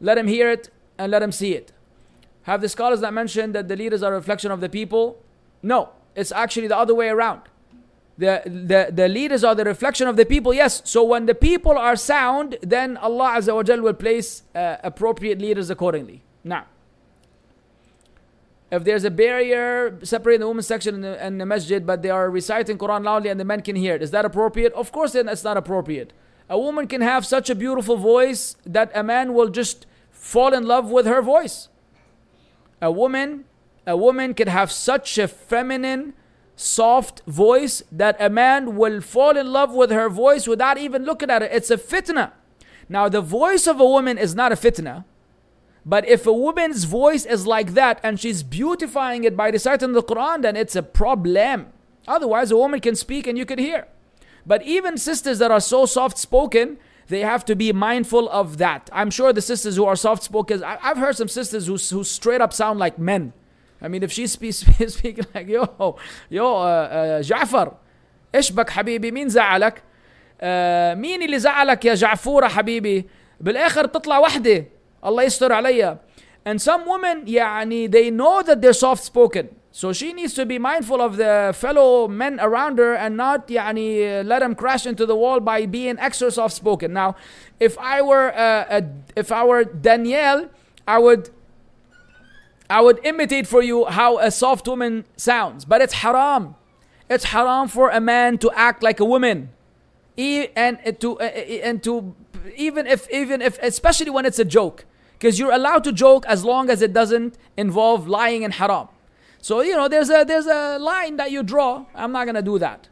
let 0.00 0.18
him 0.18 0.26
hear 0.26 0.50
it 0.50 0.70
and 0.98 1.10
let 1.10 1.22
him 1.22 1.32
see 1.32 1.54
it. 1.54 1.72
Have 2.42 2.60
the 2.60 2.68
scholars 2.68 3.00
that 3.00 3.12
mentioned 3.12 3.54
that 3.54 3.68
the 3.68 3.76
leaders 3.76 4.02
are 4.02 4.12
a 4.12 4.16
reflection 4.16 4.50
of 4.50 4.60
the 4.60 4.68
people? 4.68 5.22
No, 5.62 5.90
it's 6.14 6.32
actually 6.32 6.66
the 6.68 6.76
other 6.76 6.94
way 6.94 7.08
around 7.08 7.42
the, 8.20 8.42
the, 8.44 8.92
the 8.92 9.08
leaders 9.08 9.42
are 9.42 9.54
the 9.54 9.64
reflection 9.64 10.06
of 10.06 10.16
the 10.16 10.26
people. 10.26 10.52
Yes, 10.52 10.82
so 10.84 11.02
when 11.02 11.24
the 11.24 11.34
people 11.34 11.76
are 11.76 11.96
sound, 11.96 12.58
then 12.60 12.98
Allah 12.98 13.36
Azza 13.38 13.54
wa 13.54 13.82
will 13.82 13.94
place 13.94 14.42
uh, 14.54 14.76
appropriate 14.84 15.40
leaders 15.40 15.70
accordingly. 15.70 16.22
Now, 16.44 16.66
if 18.70 18.84
there's 18.84 19.04
a 19.04 19.10
barrier 19.10 19.98
separating 20.02 20.40
the 20.40 20.48
women's 20.48 20.66
section 20.66 20.94
and 20.96 21.04
the, 21.04 21.22
and 21.22 21.40
the 21.40 21.46
masjid, 21.46 21.84
but 21.84 22.02
they 22.02 22.10
are 22.10 22.30
reciting 22.30 22.78
Quran 22.78 23.04
loudly 23.04 23.28
and 23.28 23.40
the 23.40 23.44
men 23.44 23.62
can 23.62 23.76
hear 23.76 23.96
it, 23.96 24.02
is 24.02 24.12
that 24.12 24.24
appropriate? 24.24 24.72
Of 24.74 24.92
course, 24.92 25.12
then 25.12 25.28
it's 25.28 25.44
not 25.44 25.56
appropriate. 25.56 26.12
A 26.48 26.58
woman 26.58 26.86
can 26.86 27.00
have 27.00 27.26
such 27.26 27.50
a 27.50 27.54
beautiful 27.54 27.96
voice 27.96 28.56
that 28.64 28.90
a 28.94 29.02
man 29.02 29.34
will 29.34 29.48
just 29.48 29.86
fall 30.10 30.52
in 30.52 30.66
love 30.66 30.90
with 30.90 31.06
her 31.06 31.22
voice. 31.22 31.68
A 32.80 32.90
woman, 32.90 33.44
a 33.86 33.96
woman 33.96 34.34
can 34.34 34.48
have 34.48 34.70
such 34.70 35.18
a 35.18 35.28
feminine, 35.28 36.14
soft 36.56 37.22
voice 37.26 37.82
that 37.90 38.16
a 38.20 38.28
man 38.28 38.76
will 38.76 39.00
fall 39.00 39.36
in 39.36 39.52
love 39.52 39.72
with 39.74 39.90
her 39.90 40.08
voice 40.08 40.46
without 40.46 40.78
even 40.78 41.04
looking 41.04 41.30
at 41.30 41.42
it. 41.42 41.50
It's 41.52 41.70
a 41.70 41.76
fitna. 41.76 42.32
Now, 42.88 43.08
the 43.08 43.20
voice 43.20 43.66
of 43.66 43.80
a 43.80 43.84
woman 43.84 44.18
is 44.18 44.34
not 44.34 44.52
a 44.52 44.56
fitna. 44.56 45.04
But 45.85 46.07
if 46.07 46.25
a 46.25 46.33
woman's 46.33 46.85
voice 46.85 47.25
is 47.25 47.45
like 47.45 47.73
that 47.73 47.99
and 48.03 48.19
she's 48.19 48.41
beautifying 48.41 49.23
it 49.23 49.37
by 49.37 49.49
reciting 49.49 49.93
the 49.93 50.01
Quran, 50.01 50.41
then 50.41 50.55
it's 50.55 50.75
a 50.75 50.81
problem. 50.83 51.67
Otherwise, 52.07 52.51
a 52.51 52.57
woman 52.57 52.79
can 52.79 52.95
speak 52.95 53.27
and 53.27 53.37
you 53.37 53.45
can 53.45 53.59
hear. 53.59 53.87
But 54.45 54.63
even 54.63 54.97
sisters 54.97 55.39
that 55.39 55.51
are 55.51 55.59
so 55.59 55.85
soft 55.85 56.17
spoken, 56.17 56.77
they 57.07 57.21
have 57.21 57.45
to 57.45 57.55
be 57.55 57.71
mindful 57.71 58.27
of 58.29 58.57
that. 58.57 58.89
I'm 58.91 59.11
sure 59.11 59.31
the 59.31 59.41
sisters 59.41 59.75
who 59.75 59.85
are 59.85 59.95
soft 59.95 60.23
spoken, 60.23 60.63
I've 60.63 60.97
heard 60.97 61.15
some 61.15 61.27
sisters 61.27 61.67
who, 61.67 61.77
who 61.95 62.03
straight 62.03 62.41
up 62.41 62.51
sound 62.51 62.79
like 62.79 62.97
men 62.97 63.33
I 63.81 63.87
mean, 63.87 64.03
if 64.03 64.11
she's 64.11 64.31
speak, 64.31 64.53
speaking 64.53 65.25
like, 65.33 65.47
yo, 65.47 65.97
yo, 66.29 66.55
uh, 66.55 67.19
uh, 67.19 67.21
جعفر, 67.21 67.73
ايش 68.35 68.51
بك 68.51 68.69
حبيبي؟ 68.69 69.11
مين 69.11 69.29
زعلك؟ 69.29 69.77
uh, 69.77 70.43
مين 70.97 71.23
اللي 71.23 71.39
زعلك 71.39 71.85
يا 71.85 71.93
جعفورة 71.93 72.47
حبيبي؟ 72.47 73.05
بالاخر 73.39 73.85
تطلع 73.85 74.19
وحدة 74.19 74.65
الله 75.03 75.23
يستر 75.23 75.51
عليا. 75.51 75.99
And 76.45 76.61
some 76.61 76.85
women, 76.85 77.25
يعني, 77.25 77.89
they 77.89 78.11
know 78.11 78.41
that 78.43 78.61
they're 78.61 78.73
soft 78.73 79.03
spoken. 79.03 79.49
So 79.71 79.91
she 79.91 80.13
needs 80.13 80.33
to 80.35 80.45
be 80.45 80.57
mindful 80.57 81.01
of 81.01 81.17
the 81.17 81.53
fellow 81.53 82.07
men 82.07 82.39
around 82.39 82.77
her 82.77 82.93
and 82.93 83.17
not 83.17 83.47
يعني, 83.47 84.25
let 84.25 84.39
them 84.39 84.55
crash 84.55 84.85
into 84.85 85.05
the 85.05 85.15
wall 85.15 85.39
by 85.39 85.65
being 85.65 85.99
extra 85.99 86.31
soft 86.31 86.55
spoken. 86.55 86.93
Now, 86.93 87.15
if 87.59 87.77
I 87.77 88.01
were 88.01 88.31
uh, 88.33 88.65
a, 88.69 88.83
if 89.17 89.31
I 89.31 89.43
were 89.43 89.65
Danielle, 89.65 90.49
I 90.87 90.99
would 90.99 91.29
I 92.69 92.81
would 92.81 92.99
imitate 93.03 93.47
for 93.47 93.61
you 93.61 93.85
how 93.85 94.17
a 94.17 94.31
soft 94.31 94.67
woman 94.67 95.05
sounds, 95.17 95.65
but 95.65 95.81
it's 95.81 95.95
haram. 95.95 96.55
It's 97.09 97.25
haram 97.25 97.67
for 97.67 97.89
a 97.89 97.99
man 97.99 98.37
to 98.39 98.51
act 98.55 98.81
like 98.81 98.99
a 98.99 99.05
woman, 99.05 99.49
e- 100.17 100.47
and 100.55 100.79
to 101.01 101.19
and 101.19 101.83
to 101.83 102.15
even 102.55 102.87
if 102.87 103.09
even 103.11 103.41
if 103.41 103.59
especially 103.61 104.09
when 104.09 104.25
it's 104.25 104.39
a 104.39 104.45
joke, 104.45 104.85
Because 105.20 105.38
you're 105.38 105.52
allowed 105.52 105.84
to 105.84 105.92
joke 105.92 106.24
as 106.26 106.46
long 106.46 106.70
as 106.70 106.80
it 106.80 106.94
doesn't 106.94 107.36
involve 107.54 108.08
lying 108.08 108.42
and 108.42 108.54
haram. 108.54 108.88
So, 109.42 109.60
you 109.60 109.76
know, 109.76 109.86
there's 109.86 110.08
a, 110.08 110.24
there's 110.26 110.46
a 110.46 110.78
line 110.78 111.16
that 111.16 111.30
you 111.30 111.42
draw. 111.42 111.84
I'm 111.94 112.10
not 112.10 112.24
going 112.24 112.36
to 112.36 112.42
do 112.42 112.58
that. 112.58 112.88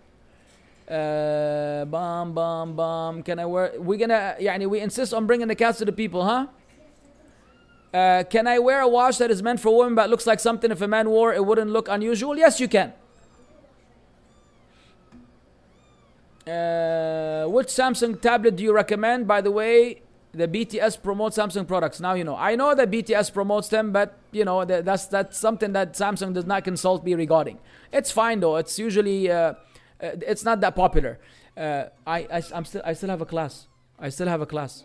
Uh, 0.87 1.87
bomb, 1.87 2.35
bomb, 2.35 2.77
bomb. 2.77 3.23
Can 3.23 3.39
I 3.39 3.47
wear? 3.47 3.73
We're 3.79 3.99
gonna, 3.99 4.37
Yeah, 4.39 4.59
we 4.67 4.81
insist 4.81 5.15
on 5.15 5.27
bringing 5.27 5.49
the 5.49 5.55
cats 5.55 5.79
to 5.79 5.87
the 5.87 5.93
people, 5.93 6.23
huh? 6.23 6.49
Uh, 7.95 8.25
can 8.25 8.47
I 8.47 8.59
wear 8.59 8.81
a 8.81 8.89
watch 8.89 9.17
that 9.19 9.31
is 9.31 9.43
meant 9.43 9.61
for 9.61 9.75
women 9.75 9.95
but 9.95 10.11
looks 10.11 10.27
like 10.27 10.41
something 10.41 10.71
if 10.71 10.83
a 10.83 10.89
man 10.89 11.09
wore 11.09 11.33
it 11.33 11.45
wouldn't 11.45 11.71
look 11.71 11.89
unusual? 11.89 12.37
Yes, 12.37 12.61
you 12.61 12.69
can. 12.69 12.93
Uh, 16.47 17.47
which 17.49 17.69
Samsung 17.69 18.21
tablet 18.21 18.57
do 18.57 18.63
you 18.65 18.73
recommend? 18.75 19.27
By 19.27 19.41
the 19.41 19.51
way, 19.51 20.03
the 20.39 20.49
BTS 20.49 21.03
promotes 21.03 21.37
Samsung 21.37 21.67
products. 21.67 22.01
Now 22.01 22.15
you 22.15 22.25
know. 22.25 22.37
I 22.37 22.55
know 22.57 22.75
that 22.75 22.91
BTS 22.91 23.33
promotes 23.33 23.69
them, 23.69 23.93
but 23.93 24.19
you 24.33 24.45
know 24.45 24.65
that, 24.65 24.85
that's 24.85 25.07
that's 25.07 25.37
something 25.37 25.73
that 25.73 25.95
Samsung 25.95 26.33
does 26.33 26.47
not 26.47 26.65
consult 26.65 27.05
me 27.05 27.15
regarding. 27.15 27.59
It's 27.93 28.11
fine 28.11 28.41
though. 28.41 28.57
It's 28.57 28.79
usually 28.79 29.31
uh, 29.31 29.37
uh, 29.37 29.55
it's 30.01 30.45
not 30.45 30.61
that 30.61 30.77
popular. 30.77 31.19
Uh, 31.57 31.87
I, 32.07 32.19
I 32.33 32.43
I'm 32.55 32.65
still 32.65 32.83
I 32.85 32.93
still 32.93 33.11
have 33.11 33.21
a 33.21 33.27
class. 33.27 33.67
I 33.99 34.09
still 34.11 34.29
have 34.29 34.41
a 34.41 34.47
class. 34.47 34.85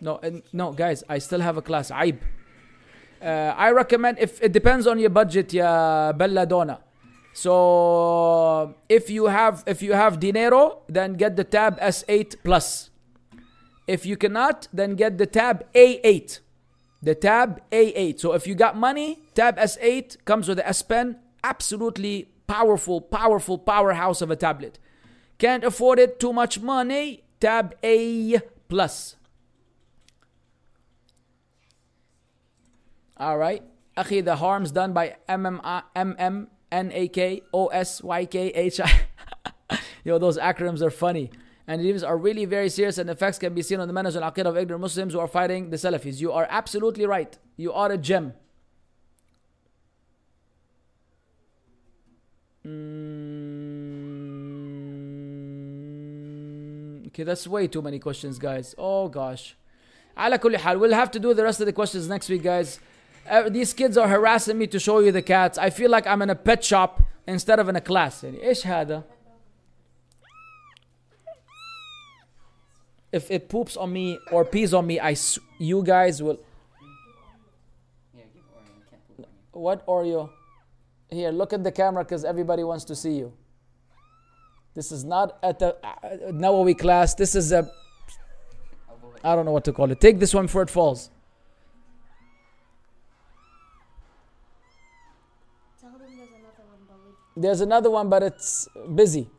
No, 0.00 0.16
uh, 0.16 0.30
no, 0.52 0.72
guys, 0.72 1.04
I 1.08 1.18
still 1.18 1.40
have 1.40 1.56
a 1.56 1.62
class. 1.62 1.90
Aib. 1.90 2.18
Uh, 3.20 3.54
I 3.56 3.70
recommend 3.70 4.18
if 4.18 4.42
it 4.42 4.52
depends 4.52 4.86
on 4.86 4.98
your 4.98 5.10
budget, 5.10 5.52
ya 5.52 6.12
Belladonna. 6.12 6.80
So 7.32 8.74
if 8.88 9.10
you 9.10 9.26
have 9.26 9.62
if 9.66 9.82
you 9.82 9.92
have 9.92 10.18
dinero, 10.18 10.80
then 10.88 11.14
get 11.14 11.36
the 11.36 11.44
tab 11.44 11.78
S8 11.80 12.36
Plus. 12.42 12.90
If 13.86 14.04
you 14.04 14.16
cannot, 14.16 14.68
then 14.72 14.96
get 14.96 15.18
the 15.18 15.26
tab 15.26 15.64
A8. 15.72 16.40
The 17.02 17.14
tab 17.14 17.62
A8. 17.70 18.18
So 18.18 18.32
if 18.32 18.46
you 18.46 18.54
got 18.54 18.76
money, 18.76 19.20
tab 19.34 19.56
S8 19.58 20.24
comes 20.24 20.48
with 20.48 20.58
the 20.58 20.66
S 20.68 20.82
Pen. 20.82 21.18
Absolutely 21.44 22.28
powerful, 22.46 23.00
powerful 23.00 23.58
powerhouse 23.58 24.20
of 24.22 24.30
a 24.30 24.36
tablet. 24.36 24.78
Can't 25.38 25.64
afford 25.64 25.98
it, 25.98 26.18
too 26.18 26.32
much 26.32 26.60
money, 26.60 27.24
tab 27.40 27.74
A 27.84 28.40
plus. 28.68 29.16
All 33.16 33.38
right. 33.38 33.62
Akhi, 33.96 34.22
the 34.24 34.36
harms 34.36 34.72
done 34.72 34.92
by 34.92 35.16
M-M-N-A-K-O-S-Y-K-H-I. 35.28 36.20
Yo, 40.04 40.18
those 40.18 40.36
acronyms 40.38 40.82
are 40.82 40.90
funny 40.90 41.30
And 41.67 41.81
these 41.81 42.03
are 42.03 42.17
really 42.17 42.45
very 42.45 42.69
serious 42.69 42.97
and 42.97 43.09
effects 43.09 43.37
can 43.37 43.53
be 43.53 43.61
seen 43.61 43.79
on 43.79 43.87
the 43.87 43.93
manners 43.93 44.15
and 44.15 44.25
aqidah 44.25 44.47
of 44.47 44.57
ignorant 44.57 44.81
Muslims 44.81 45.13
who 45.13 45.19
are 45.19 45.27
fighting 45.27 45.69
the 45.69 45.77
Salafis. 45.77 46.19
You 46.19 46.31
are 46.31 46.47
absolutely 46.49 47.05
right. 47.05 47.37
You 47.55 47.71
are 47.71 47.91
a 47.91 47.97
gem. 47.97 48.33
Mm, 52.65 52.77
okay, 57.07 57.23
that's 57.23 57.47
way 57.47 57.67
too 57.67 57.81
many 57.81 57.99
questions, 57.99 58.37
guys. 58.37 58.75
Oh 58.77 59.07
gosh. 59.07 59.55
على 60.17 60.37
كل 60.37 60.57
حال, 60.57 60.79
we'll 60.79 60.93
have 60.93 61.11
to 61.11 61.19
do 61.19 61.33
the 61.33 61.43
rest 61.43 61.61
of 61.61 61.65
the 61.65 61.73
questions 61.73 62.07
next 62.07 62.29
week, 62.29 62.43
guys. 62.43 62.79
Uh, 63.29 63.49
these 63.49 63.73
kids 63.73 63.97
are 63.97 64.07
harassing 64.07 64.57
me 64.57 64.67
to 64.67 64.79
show 64.79 64.99
you 64.99 65.11
the 65.11 65.21
cats. 65.21 65.57
I 65.57 65.69
feel 65.69 65.89
like 65.89 66.07
I'm 66.07 66.21
in 66.21 66.29
a 66.29 66.35
pet 66.35 66.63
shop 66.63 67.01
instead 67.27 67.59
of 67.59 67.69
in 67.69 67.75
a 67.75 67.81
class. 67.81 68.23
يعني 68.23 68.43
ايش 68.43 68.67
هذا؟ 68.67 69.03
If 73.16 73.30
it 73.30 73.48
poops 73.48 73.76
on 73.76 73.92
me 73.92 74.18
or 74.30 74.44
pees 74.44 74.74
on 74.74 74.86
me, 74.86 75.00
I 75.00 75.12
s- 75.12 75.38
you 75.58 75.82
guys 75.82 76.22
will. 76.22 76.38
Yeah, 78.14 78.22
give 78.34 78.42
Oreo. 78.54 78.76
You 78.76 78.84
can't 78.90 79.02
poop 79.08 79.26
on 79.26 79.32
you. 79.54 79.60
What 79.66 79.86
Oreo? 79.86 80.30
Here, 81.10 81.30
look 81.30 81.52
at 81.54 81.64
the 81.64 81.72
camera 81.72 82.04
because 82.04 82.24
everybody 82.24 82.62
wants 82.62 82.84
to 82.84 82.94
see 82.96 83.12
you. 83.22 83.32
This 84.74 84.92
is 84.92 85.04
not 85.04 85.38
at 85.42 85.58
the 85.58 85.74
uh, 85.82 86.30
Nawawi 86.42 86.78
class. 86.78 87.14
This 87.14 87.34
is 87.34 87.52
a 87.52 87.60
I'll 88.88 88.96
go 89.00 89.08
with 89.14 89.24
I 89.24 89.34
don't 89.34 89.46
know 89.46 89.52
what 89.52 89.64
to 89.64 89.72
call 89.72 89.90
it. 89.90 90.00
Take 90.00 90.18
this 90.18 90.34
one 90.34 90.44
before 90.46 90.62
it 90.62 90.68
falls. 90.70 91.10
Tell 95.80 95.90
them 95.90 96.00
there's 96.02 96.20
another 96.20 96.60
one, 96.68 96.80
but 96.88 96.98
we 97.36 97.42
There's 97.42 97.60
another 97.60 97.90
one, 97.90 98.08
but 98.10 98.22
it's 98.22 98.68
busy. 98.94 99.30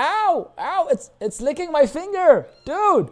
Ow! 0.00 0.52
Ow! 0.58 0.88
It's 0.90 1.10
it's 1.20 1.40
licking 1.42 1.70
my 1.70 1.84
finger, 1.84 2.46
dude. 2.64 3.10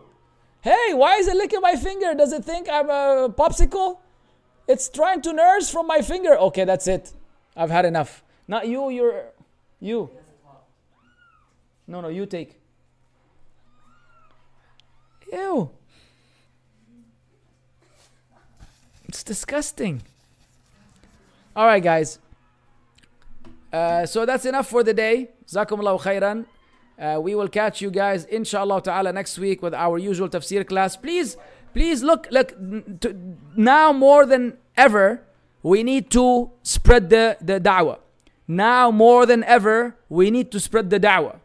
Hey, 0.63 0.95
why 0.95 1.17
is 1.17 1.29
it 1.29 1.37
licking 1.37 1.61
my 1.61 1.77
finger? 1.77 2.15
Does 2.15 2.33
it 2.33 2.45
think 2.45 2.67
I'm 2.69 2.89
a 2.89 3.29
popsicle? 3.29 3.99
It's 4.67 4.89
trying 4.89 5.21
to 5.23 5.33
nurse 5.33 5.71
from 5.71 5.87
my 5.87 6.01
finger. 6.01 6.39
Okay, 6.49 6.65
that's 6.65 6.87
it. 6.89 7.13
I've 7.55 7.71
had 7.71 7.85
enough. 7.85 8.23
Not 8.47 8.67
you. 8.67 8.89
You're 8.89 9.25
you. 9.81 10.11
No, 11.87 12.01
no, 12.01 12.09
you 12.09 12.25
take. 12.27 12.59
Ew. 15.33 15.71
It's 19.09 19.23
disgusting. 19.23 20.03
All 21.55 21.67
right, 21.67 21.83
guys. 21.83 22.19
Uh, 23.73 24.07
so 24.07 24.25
that's 24.25 24.47
enough 24.47 24.69
for 24.69 24.83
the 24.83 24.95
day. 24.95 25.29
Zakumullahu 25.47 26.01
khairan. 26.01 26.47
Uh, 26.99 27.21
we 27.21 27.35
will 27.35 27.49
catch 27.49 27.81
you 27.81 27.91
guys, 27.91 28.25
inshallah 28.25 28.83
ta'ala, 28.83 29.13
next 29.13 29.39
week 29.39 29.63
with 29.63 29.73
our 29.73 29.99
usual 29.99 30.29
tafsir 30.29 30.67
class. 30.67 30.97
Please, 30.97 31.37
please 31.73 32.03
look, 32.03 32.27
look, 32.33 32.49
to, 33.01 33.17
now 33.57 33.93
more 33.93 34.27
than 34.27 34.59
ever, 34.77 35.23
we 35.63 35.85
need 35.85 36.11
to 36.11 36.51
spread 36.63 37.09
the, 37.09 37.37
the 37.41 37.61
da'wah. 37.61 37.99
Now 38.49 38.91
more 38.91 39.27
than 39.27 39.45
ever, 39.45 39.97
we 40.09 40.31
need 40.31 40.51
to 40.51 40.59
spread 40.59 40.91
the 40.91 40.99
da'wah. 40.99 41.39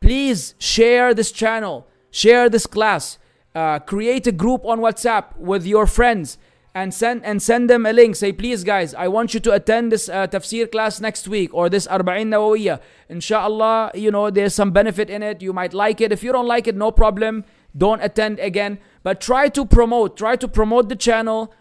Please 0.00 0.54
share 0.58 1.14
this 1.14 1.32
channel, 1.32 1.86
share 2.10 2.50
this 2.50 2.66
class, 2.66 3.18
uh, 3.54 3.78
create 3.78 4.26
a 4.26 4.32
group 4.32 4.66
on 4.66 4.80
WhatsApp 4.80 5.36
with 5.36 5.66
your 5.66 5.86
friends 5.86 6.36
and 6.74 6.94
send 6.94 7.24
and 7.24 7.42
send 7.42 7.68
them 7.68 7.84
a 7.86 7.92
link. 7.92 8.16
Say, 8.16 8.32
please, 8.32 8.64
guys, 8.64 8.94
I 8.94 9.08
want 9.08 9.34
you 9.34 9.40
to 9.40 9.52
attend 9.52 9.92
this 9.92 10.08
uh, 10.08 10.26
tafsir 10.26 10.70
class 10.70 11.00
next 11.00 11.26
week 11.28 11.52
or 11.52 11.68
this 11.68 11.86
Arba'in 11.86 12.28
Nawawiyah. 12.28 12.80
Inshallah, 13.08 13.92
you 13.94 14.10
know, 14.10 14.30
there's 14.30 14.54
some 14.54 14.70
benefit 14.70 15.10
in 15.10 15.22
it. 15.22 15.42
You 15.42 15.52
might 15.52 15.74
like 15.74 16.00
it. 16.00 16.12
If 16.12 16.22
you 16.22 16.32
don't 16.32 16.46
like 16.46 16.66
it, 16.66 16.76
no 16.76 16.90
problem. 16.90 17.44
Don't 17.76 18.02
attend 18.02 18.38
again. 18.38 18.78
But 19.02 19.20
try 19.20 19.48
to 19.50 19.64
promote, 19.64 20.16
try 20.16 20.36
to 20.36 20.48
promote 20.48 20.88
the 20.88 20.96
channel. 20.96 21.52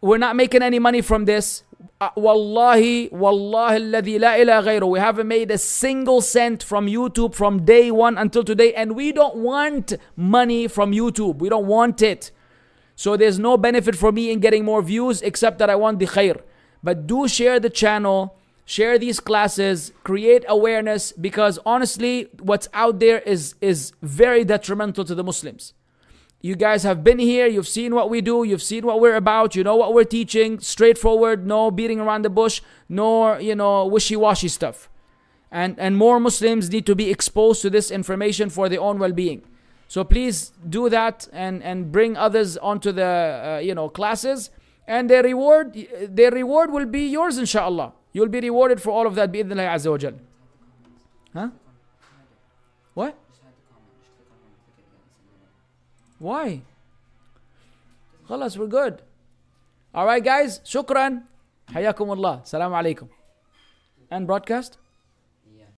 We're 0.00 0.18
not 0.18 0.36
making 0.36 0.62
any 0.62 0.78
money 0.78 1.00
from 1.00 1.24
this. 1.24 1.64
Uh, 2.00 2.10
wallahi, 2.16 3.08
wallahi, 3.12 3.78
alladhi 3.78 4.20
la 4.20 4.34
ilaha 4.34 4.68
ghayru. 4.68 4.90
We 4.90 4.98
haven't 4.98 5.28
made 5.28 5.50
a 5.52 5.58
single 5.58 6.20
cent 6.20 6.62
from 6.62 6.86
YouTube 6.86 7.34
from 7.34 7.64
day 7.64 7.90
one 7.92 8.18
until 8.18 8.42
today, 8.42 8.74
and 8.74 8.96
we 8.96 9.12
don't 9.12 9.36
want 9.36 9.92
money 10.16 10.66
from 10.66 10.92
YouTube. 10.92 11.38
We 11.38 11.48
don't 11.48 11.66
want 11.66 12.02
it. 12.02 12.32
So 12.96 13.16
there's 13.16 13.38
no 13.38 13.56
benefit 13.56 13.96
for 13.96 14.12
me 14.12 14.30
in 14.30 14.40
getting 14.40 14.64
more 14.64 14.82
views 14.82 15.22
except 15.22 15.58
that 15.58 15.70
I 15.70 15.76
want 15.76 15.98
the 15.98 16.06
khair. 16.06 16.40
But 16.82 17.06
do 17.06 17.28
share 17.28 17.60
the 17.60 17.70
channel, 17.70 18.36
share 18.64 18.98
these 18.98 19.20
classes, 19.20 19.92
create 20.04 20.44
awareness 20.48 21.12
because 21.12 21.58
honestly, 21.64 22.28
what's 22.40 22.68
out 22.74 22.98
there 23.00 23.20
is 23.20 23.54
is 23.60 23.92
very 24.02 24.44
detrimental 24.44 25.04
to 25.04 25.14
the 25.14 25.24
Muslims. 25.24 25.74
You 26.40 26.56
guys 26.56 26.82
have 26.82 27.04
been 27.04 27.20
here, 27.20 27.46
you've 27.46 27.68
seen 27.68 27.94
what 27.94 28.10
we 28.10 28.20
do, 28.20 28.42
you've 28.42 28.64
seen 28.64 28.84
what 28.84 29.00
we're 29.00 29.14
about, 29.14 29.54
you 29.54 29.62
know 29.62 29.76
what 29.76 29.94
we're 29.94 30.02
teaching, 30.02 30.58
straightforward, 30.58 31.46
no 31.46 31.70
beating 31.70 32.00
around 32.00 32.22
the 32.22 32.30
bush, 32.30 32.60
nor, 32.88 33.40
you 33.40 33.54
know, 33.54 33.86
wishy-washy 33.86 34.48
stuff. 34.48 34.88
And 35.52 35.78
and 35.78 35.96
more 35.96 36.18
Muslims 36.18 36.68
need 36.68 36.86
to 36.86 36.96
be 36.96 37.10
exposed 37.10 37.62
to 37.62 37.70
this 37.70 37.90
information 37.92 38.50
for 38.50 38.68
their 38.68 38.80
own 38.80 38.98
well-being. 38.98 39.42
So 39.92 40.04
please 40.04 40.52
do 40.70 40.88
that 40.88 41.28
and, 41.34 41.62
and 41.62 41.92
bring 41.92 42.16
others 42.16 42.56
onto 42.56 42.92
the 42.92 43.04
uh, 43.06 43.60
you 43.62 43.74
know 43.74 43.90
classes 43.90 44.48
and 44.86 45.10
their 45.10 45.22
reward 45.22 45.76
their 46.08 46.30
reward 46.30 46.72
will 46.72 46.86
be 46.86 47.08
yours 47.08 47.36
inshallah. 47.36 47.92
You'll 48.14 48.30
be 48.36 48.40
rewarded 48.40 48.80
for 48.80 48.90
all 48.90 49.06
of 49.06 49.16
that 49.16 49.30
bi'idhnillah. 49.30 50.14
Huh? 51.34 51.48
What? 52.94 53.18
Why? 56.18 56.62
Khalas, 58.30 58.56
we're 58.56 58.68
good. 58.68 59.02
All 59.94 60.06
right, 60.06 60.24
guys. 60.24 60.60
Shukran. 60.60 61.24
Hayakumullah. 61.68 62.46
Salam 62.46 62.72
alaikum. 62.72 63.10
And 64.10 64.26
broadcast. 64.26 64.78